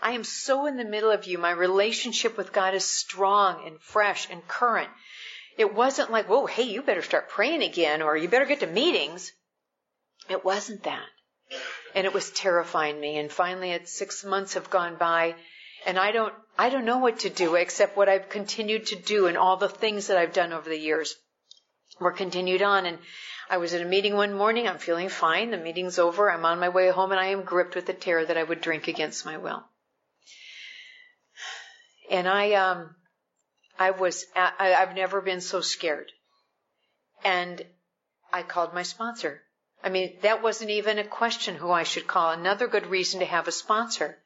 I 0.01 0.11
am 0.11 0.25
so 0.25 0.65
in 0.65 0.75
the 0.75 0.83
middle 0.83 1.11
of 1.11 1.25
you. 1.25 1.37
My 1.37 1.51
relationship 1.51 2.35
with 2.35 2.51
God 2.51 2.73
is 2.73 2.83
strong 2.83 3.65
and 3.65 3.79
fresh 3.79 4.27
and 4.29 4.45
current. 4.49 4.89
It 5.57 5.73
wasn't 5.73 6.11
like, 6.11 6.27
whoa, 6.27 6.45
hey, 6.45 6.63
you 6.63 6.81
better 6.81 7.01
start 7.01 7.29
praying 7.29 7.63
again 7.63 8.01
or 8.01 8.17
you 8.17 8.27
better 8.27 8.43
get 8.43 8.59
to 8.59 8.67
meetings. 8.67 9.31
It 10.27 10.43
wasn't 10.43 10.83
that. 10.83 11.07
And 11.95 12.05
it 12.05 12.13
was 12.13 12.31
terrifying 12.31 12.99
me. 12.99 13.17
And 13.17 13.31
finally, 13.31 13.71
at 13.71 13.87
six 13.87 14.25
months 14.25 14.55
have 14.55 14.69
gone 14.69 14.97
by 14.97 15.35
and 15.85 15.97
I 15.97 16.11
don't, 16.11 16.33
I 16.59 16.69
don't 16.69 16.83
know 16.83 16.97
what 16.97 17.19
to 17.19 17.29
do 17.29 17.55
except 17.55 17.95
what 17.95 18.09
I've 18.09 18.27
continued 18.27 18.87
to 18.87 18.97
do 18.97 19.27
and 19.27 19.37
all 19.37 19.55
the 19.55 19.69
things 19.69 20.07
that 20.07 20.17
I've 20.17 20.33
done 20.33 20.51
over 20.51 20.69
the 20.69 20.77
years 20.77 21.15
were 22.01 22.11
continued 22.11 22.61
on. 22.61 22.85
And 22.85 22.97
I 23.49 23.57
was 23.57 23.73
at 23.73 23.81
a 23.81 23.85
meeting 23.85 24.15
one 24.15 24.33
morning. 24.33 24.67
I'm 24.67 24.77
feeling 24.77 25.09
fine. 25.09 25.51
The 25.51 25.57
meeting's 25.57 25.99
over. 25.99 26.29
I'm 26.29 26.45
on 26.45 26.59
my 26.59 26.69
way 26.69 26.89
home 26.89 27.11
and 27.11 27.19
I 27.19 27.27
am 27.27 27.43
gripped 27.43 27.75
with 27.75 27.85
the 27.85 27.93
terror 27.93 28.25
that 28.25 28.37
I 28.37 28.43
would 28.43 28.61
drink 28.61 28.87
against 28.87 29.25
my 29.25 29.37
will. 29.37 29.63
And 32.09 32.27
I, 32.27 32.53
um, 32.53 32.95
I 33.79 33.91
was, 33.91 34.25
I, 34.35 34.73
I've 34.73 34.95
never 34.95 35.21
been 35.21 35.41
so 35.41 35.61
scared. 35.61 36.11
And 37.23 37.63
I 38.33 38.43
called 38.43 38.73
my 38.73 38.83
sponsor. 38.83 39.41
I 39.83 39.89
mean, 39.89 40.17
that 40.21 40.43
wasn't 40.43 40.71
even 40.71 40.99
a 40.99 41.03
question 41.03 41.55
who 41.55 41.71
I 41.71 41.83
should 41.83 42.07
call. 42.07 42.31
Another 42.31 42.67
good 42.67 42.87
reason 42.87 43.19
to 43.19 43.25
have 43.25 43.47
a 43.47 43.51
sponsor 43.51 44.17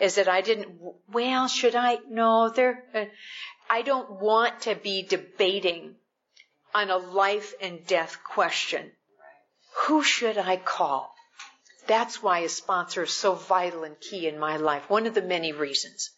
is 0.00 0.16
that 0.16 0.28
I 0.28 0.40
didn't, 0.40 0.68
well, 1.12 1.48
should 1.48 1.74
I? 1.74 1.98
No, 2.08 2.50
there, 2.50 2.84
uh, 2.94 3.04
I 3.70 3.82
don't 3.82 4.20
want 4.20 4.62
to 4.62 4.74
be 4.74 5.02
debating 5.02 5.96
on 6.74 6.90
a 6.90 6.96
life 6.96 7.54
and 7.60 7.86
death 7.86 8.18
question. 8.24 8.92
Who 9.86 10.02
should 10.02 10.38
I 10.38 10.56
call? 10.56 11.14
That's 11.86 12.22
why 12.22 12.40
a 12.40 12.48
sponsor 12.48 13.04
is 13.04 13.12
so 13.12 13.34
vital 13.34 13.84
and 13.84 14.00
key 14.00 14.26
in 14.26 14.38
my 14.38 14.56
life. 14.56 14.90
One 14.90 15.06
of 15.06 15.14
the 15.14 15.22
many 15.22 15.52
reasons. 15.52 16.10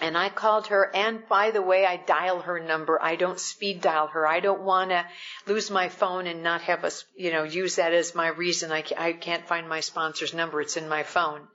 And 0.00 0.16
I 0.16 0.28
called 0.30 0.68
her, 0.68 0.90
and 0.94 1.28
by 1.28 1.50
the 1.50 1.60
way, 1.60 1.84
I 1.84 1.96
dial 1.96 2.40
her 2.40 2.58
number. 2.60 3.02
I 3.02 3.16
don't 3.16 3.40
speed 3.40 3.82
dial 3.82 4.06
her. 4.06 4.26
I 4.26 4.40
don't 4.40 4.62
want 4.62 4.90
to 4.90 5.04
lose 5.46 5.70
my 5.70 5.88
phone 5.88 6.26
and 6.26 6.42
not 6.42 6.62
have 6.62 6.84
us, 6.84 7.04
you 7.16 7.32
know, 7.32 7.42
use 7.42 7.76
that 7.76 7.92
as 7.92 8.14
my 8.14 8.28
reason. 8.28 8.72
I, 8.72 8.84
I 8.96 9.12
can't 9.12 9.46
find 9.46 9.68
my 9.68 9.80
sponsor's 9.80 10.32
number. 10.32 10.60
It's 10.60 10.76
in 10.76 10.88
my 10.88 11.02
phone. 11.02 11.48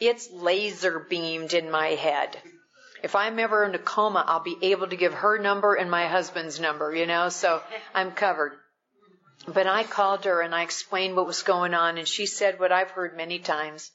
It's 0.00 0.30
laser 0.30 0.98
beamed 0.98 1.52
in 1.52 1.70
my 1.70 1.88
head. 1.88 2.40
If 3.04 3.14
I'm 3.14 3.38
ever 3.38 3.64
in 3.64 3.74
a 3.74 3.78
coma, 3.78 4.24
I'll 4.26 4.40
be 4.40 4.56
able 4.62 4.88
to 4.88 4.96
give 4.96 5.12
her 5.12 5.36
number 5.36 5.74
and 5.74 5.90
my 5.90 6.06
husband's 6.08 6.58
number, 6.58 6.94
you 6.94 7.04
know, 7.04 7.28
so 7.28 7.62
I'm 7.94 8.12
covered. 8.12 8.52
But 9.46 9.66
I 9.66 9.84
called 9.84 10.24
her 10.24 10.40
and 10.40 10.54
I 10.54 10.62
explained 10.62 11.14
what 11.14 11.26
was 11.26 11.42
going 11.42 11.74
on, 11.74 11.98
and 11.98 12.08
she 12.08 12.24
said 12.24 12.58
what 12.58 12.72
I've 12.72 12.92
heard 12.92 13.14
many 13.14 13.40
times. 13.40 13.90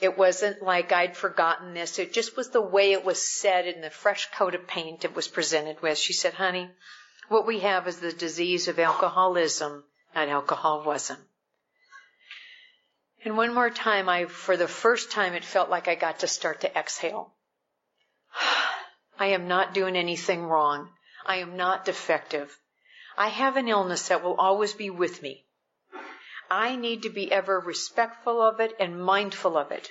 It 0.00 0.16
wasn't 0.16 0.62
like 0.62 0.92
I'd 0.92 1.16
forgotten 1.16 1.74
this. 1.74 1.98
It 1.98 2.12
just 2.12 2.36
was 2.36 2.50
the 2.50 2.62
way 2.62 2.92
it 2.92 3.04
was 3.04 3.20
said 3.20 3.66
in 3.66 3.80
the 3.80 3.90
fresh 3.90 4.30
coat 4.30 4.54
of 4.54 4.68
paint 4.68 5.04
it 5.04 5.16
was 5.16 5.26
presented 5.26 5.82
with. 5.82 5.98
She 5.98 6.12
said, 6.12 6.34
honey, 6.34 6.70
what 7.26 7.44
we 7.44 7.58
have 7.58 7.88
is 7.88 7.98
the 7.98 8.12
disease 8.12 8.68
of 8.68 8.78
alcoholism, 8.78 9.82
not 10.14 10.28
alcoholism. 10.28 11.18
And 13.24 13.36
one 13.36 13.52
more 13.52 13.68
time, 13.68 14.08
I, 14.08 14.26
for 14.26 14.56
the 14.56 14.68
first 14.68 15.10
time, 15.10 15.34
it 15.34 15.44
felt 15.44 15.70
like 15.70 15.88
I 15.88 15.96
got 15.96 16.20
to 16.20 16.28
start 16.28 16.60
to 16.60 16.78
exhale. 16.78 17.34
I 19.18 19.26
am 19.28 19.48
not 19.48 19.74
doing 19.74 19.96
anything 19.96 20.44
wrong. 20.44 20.90
I 21.26 21.36
am 21.36 21.56
not 21.56 21.84
defective. 21.84 22.56
I 23.16 23.28
have 23.28 23.56
an 23.56 23.68
illness 23.68 24.08
that 24.08 24.22
will 24.22 24.36
always 24.36 24.72
be 24.72 24.90
with 24.90 25.22
me. 25.22 25.44
I 26.50 26.76
need 26.76 27.02
to 27.02 27.10
be 27.10 27.30
ever 27.30 27.60
respectful 27.60 28.40
of 28.40 28.60
it 28.60 28.74
and 28.80 29.02
mindful 29.02 29.58
of 29.58 29.70
it. 29.72 29.90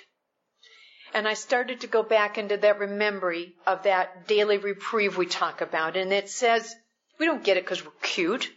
And 1.14 1.28
I 1.28 1.34
started 1.34 1.80
to 1.80 1.86
go 1.86 2.02
back 2.02 2.36
into 2.38 2.56
that 2.56 2.80
memory 2.80 3.54
of 3.66 3.84
that 3.84 4.26
daily 4.26 4.58
reprieve 4.58 5.16
we 5.16 5.26
talk 5.26 5.60
about. 5.60 5.96
And 5.96 6.12
it 6.12 6.28
says, 6.28 6.74
we 7.18 7.26
don't 7.26 7.44
get 7.44 7.56
it 7.56 7.64
because 7.64 7.84
we're 7.84 7.92
cute. 8.02 8.50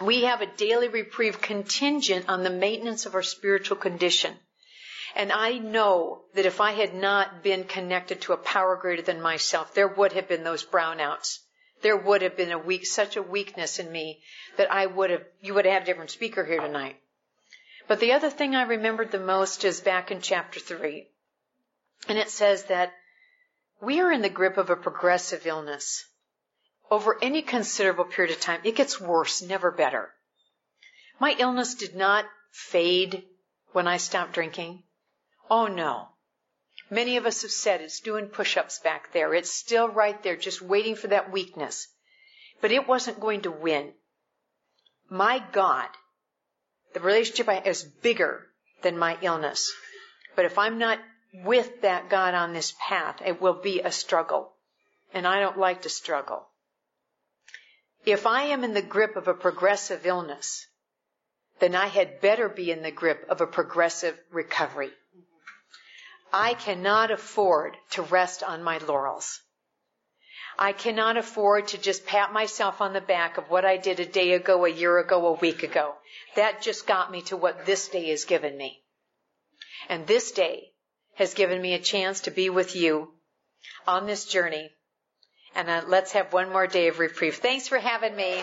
We 0.00 0.22
have 0.22 0.40
a 0.40 0.46
daily 0.46 0.88
reprieve 0.88 1.40
contingent 1.40 2.28
on 2.28 2.42
the 2.42 2.50
maintenance 2.50 3.06
of 3.06 3.14
our 3.14 3.22
spiritual 3.22 3.76
condition. 3.76 4.34
And 5.16 5.30
I 5.30 5.58
know 5.58 6.22
that 6.34 6.46
if 6.46 6.60
I 6.60 6.72
had 6.72 6.92
not 6.92 7.42
been 7.42 7.64
connected 7.64 8.20
to 8.22 8.32
a 8.32 8.36
power 8.36 8.76
greater 8.76 9.02
than 9.02 9.20
myself, 9.20 9.72
there 9.72 9.86
would 9.86 10.12
have 10.12 10.28
been 10.28 10.42
those 10.42 10.64
brownouts. 10.64 11.38
There 11.82 11.96
would 11.96 12.22
have 12.22 12.36
been 12.36 12.50
a 12.50 12.58
weak, 12.58 12.84
such 12.84 13.16
a 13.16 13.22
weakness 13.22 13.78
in 13.78 13.92
me 13.92 14.22
that 14.56 14.72
I 14.72 14.86
would 14.86 15.10
have, 15.10 15.24
you 15.40 15.54
would 15.54 15.66
have 15.66 15.74
had 15.74 15.82
a 15.82 15.86
different 15.86 16.10
speaker 16.10 16.44
here 16.44 16.60
tonight. 16.60 16.96
But 17.86 18.00
the 18.00 18.12
other 18.12 18.30
thing 18.30 18.56
I 18.56 18.62
remembered 18.62 19.12
the 19.12 19.20
most 19.20 19.64
is 19.64 19.80
back 19.80 20.10
in 20.10 20.20
chapter 20.20 20.58
three. 20.58 21.08
And 22.08 22.18
it 22.18 22.30
says 22.30 22.64
that 22.64 22.92
we 23.80 24.00
are 24.00 24.10
in 24.10 24.22
the 24.22 24.28
grip 24.28 24.56
of 24.56 24.70
a 24.70 24.76
progressive 24.76 25.46
illness. 25.46 26.04
Over 26.90 27.18
any 27.22 27.42
considerable 27.42 28.04
period 28.04 28.34
of 28.34 28.40
time, 28.40 28.60
it 28.64 28.76
gets 28.76 29.00
worse, 29.00 29.42
never 29.42 29.70
better. 29.70 30.12
My 31.20 31.36
illness 31.38 31.74
did 31.74 31.94
not 31.94 32.24
fade 32.50 33.24
when 33.72 33.86
I 33.86 33.98
stopped 33.98 34.32
drinking. 34.32 34.82
Oh 35.50 35.66
no. 35.66 36.08
Many 36.90 37.16
of 37.16 37.26
us 37.26 37.42
have 37.42 37.50
said 37.50 37.80
it's 37.80 38.00
doing 38.00 38.28
push-ups 38.28 38.78
back 38.80 39.12
there. 39.12 39.34
It's 39.34 39.50
still 39.50 39.88
right 39.88 40.22
there, 40.22 40.36
just 40.36 40.62
waiting 40.62 40.96
for 40.96 41.08
that 41.08 41.32
weakness. 41.32 41.88
But 42.60 42.72
it 42.72 42.86
wasn't 42.86 43.20
going 43.20 43.42
to 43.42 43.50
win. 43.50 43.92
My 45.08 45.42
God, 45.52 45.88
the 46.92 47.00
relationship 47.00 47.48
I 47.48 47.60
is 47.60 47.84
bigger 47.84 48.46
than 48.82 48.98
my 48.98 49.18
illness. 49.20 49.72
But 50.36 50.44
if 50.44 50.58
I'm 50.58 50.78
not 50.78 50.98
with 51.32 51.82
that 51.82 52.08
God 52.08 52.34
on 52.34 52.52
this 52.52 52.74
path, 52.78 53.20
it 53.24 53.40
will 53.40 53.60
be 53.60 53.80
a 53.80 53.90
struggle. 53.90 54.52
And 55.12 55.26
I 55.26 55.40
don't 55.40 55.58
like 55.58 55.82
to 55.82 55.88
struggle. 55.88 56.48
If 58.04 58.26
I 58.26 58.44
am 58.44 58.64
in 58.64 58.74
the 58.74 58.82
grip 58.82 59.16
of 59.16 59.28
a 59.28 59.34
progressive 59.34 60.06
illness, 60.06 60.66
then 61.58 61.74
I 61.74 61.86
had 61.86 62.20
better 62.20 62.48
be 62.48 62.70
in 62.70 62.82
the 62.82 62.90
grip 62.90 63.26
of 63.28 63.40
a 63.40 63.46
progressive 63.46 64.18
recovery. 64.30 64.92
I 66.36 66.54
cannot 66.54 67.12
afford 67.12 67.76
to 67.90 68.02
rest 68.02 68.42
on 68.42 68.64
my 68.64 68.78
laurels. 68.78 69.40
I 70.58 70.72
cannot 70.72 71.16
afford 71.16 71.68
to 71.68 71.78
just 71.78 72.06
pat 72.06 72.32
myself 72.32 72.80
on 72.80 72.92
the 72.92 73.00
back 73.00 73.38
of 73.38 73.50
what 73.50 73.64
I 73.64 73.76
did 73.76 74.00
a 74.00 74.04
day 74.04 74.32
ago, 74.32 74.64
a 74.64 74.68
year 74.68 74.98
ago, 74.98 75.28
a 75.28 75.32
week 75.38 75.62
ago. 75.62 75.94
That 76.34 76.60
just 76.60 76.88
got 76.88 77.12
me 77.12 77.22
to 77.22 77.36
what 77.36 77.66
this 77.66 77.86
day 77.86 78.10
has 78.10 78.24
given 78.24 78.56
me. 78.56 78.82
And 79.88 80.08
this 80.08 80.32
day 80.32 80.72
has 81.14 81.34
given 81.34 81.62
me 81.62 81.74
a 81.74 81.78
chance 81.78 82.22
to 82.22 82.32
be 82.32 82.50
with 82.50 82.74
you 82.74 83.12
on 83.86 84.06
this 84.06 84.24
journey. 84.24 84.70
And 85.54 85.70
uh, 85.70 85.82
let's 85.86 86.10
have 86.12 86.32
one 86.32 86.50
more 86.50 86.66
day 86.66 86.88
of 86.88 86.98
reprieve. 86.98 87.36
Thanks 87.36 87.68
for 87.68 87.78
having 87.78 88.16
me. 88.16 88.42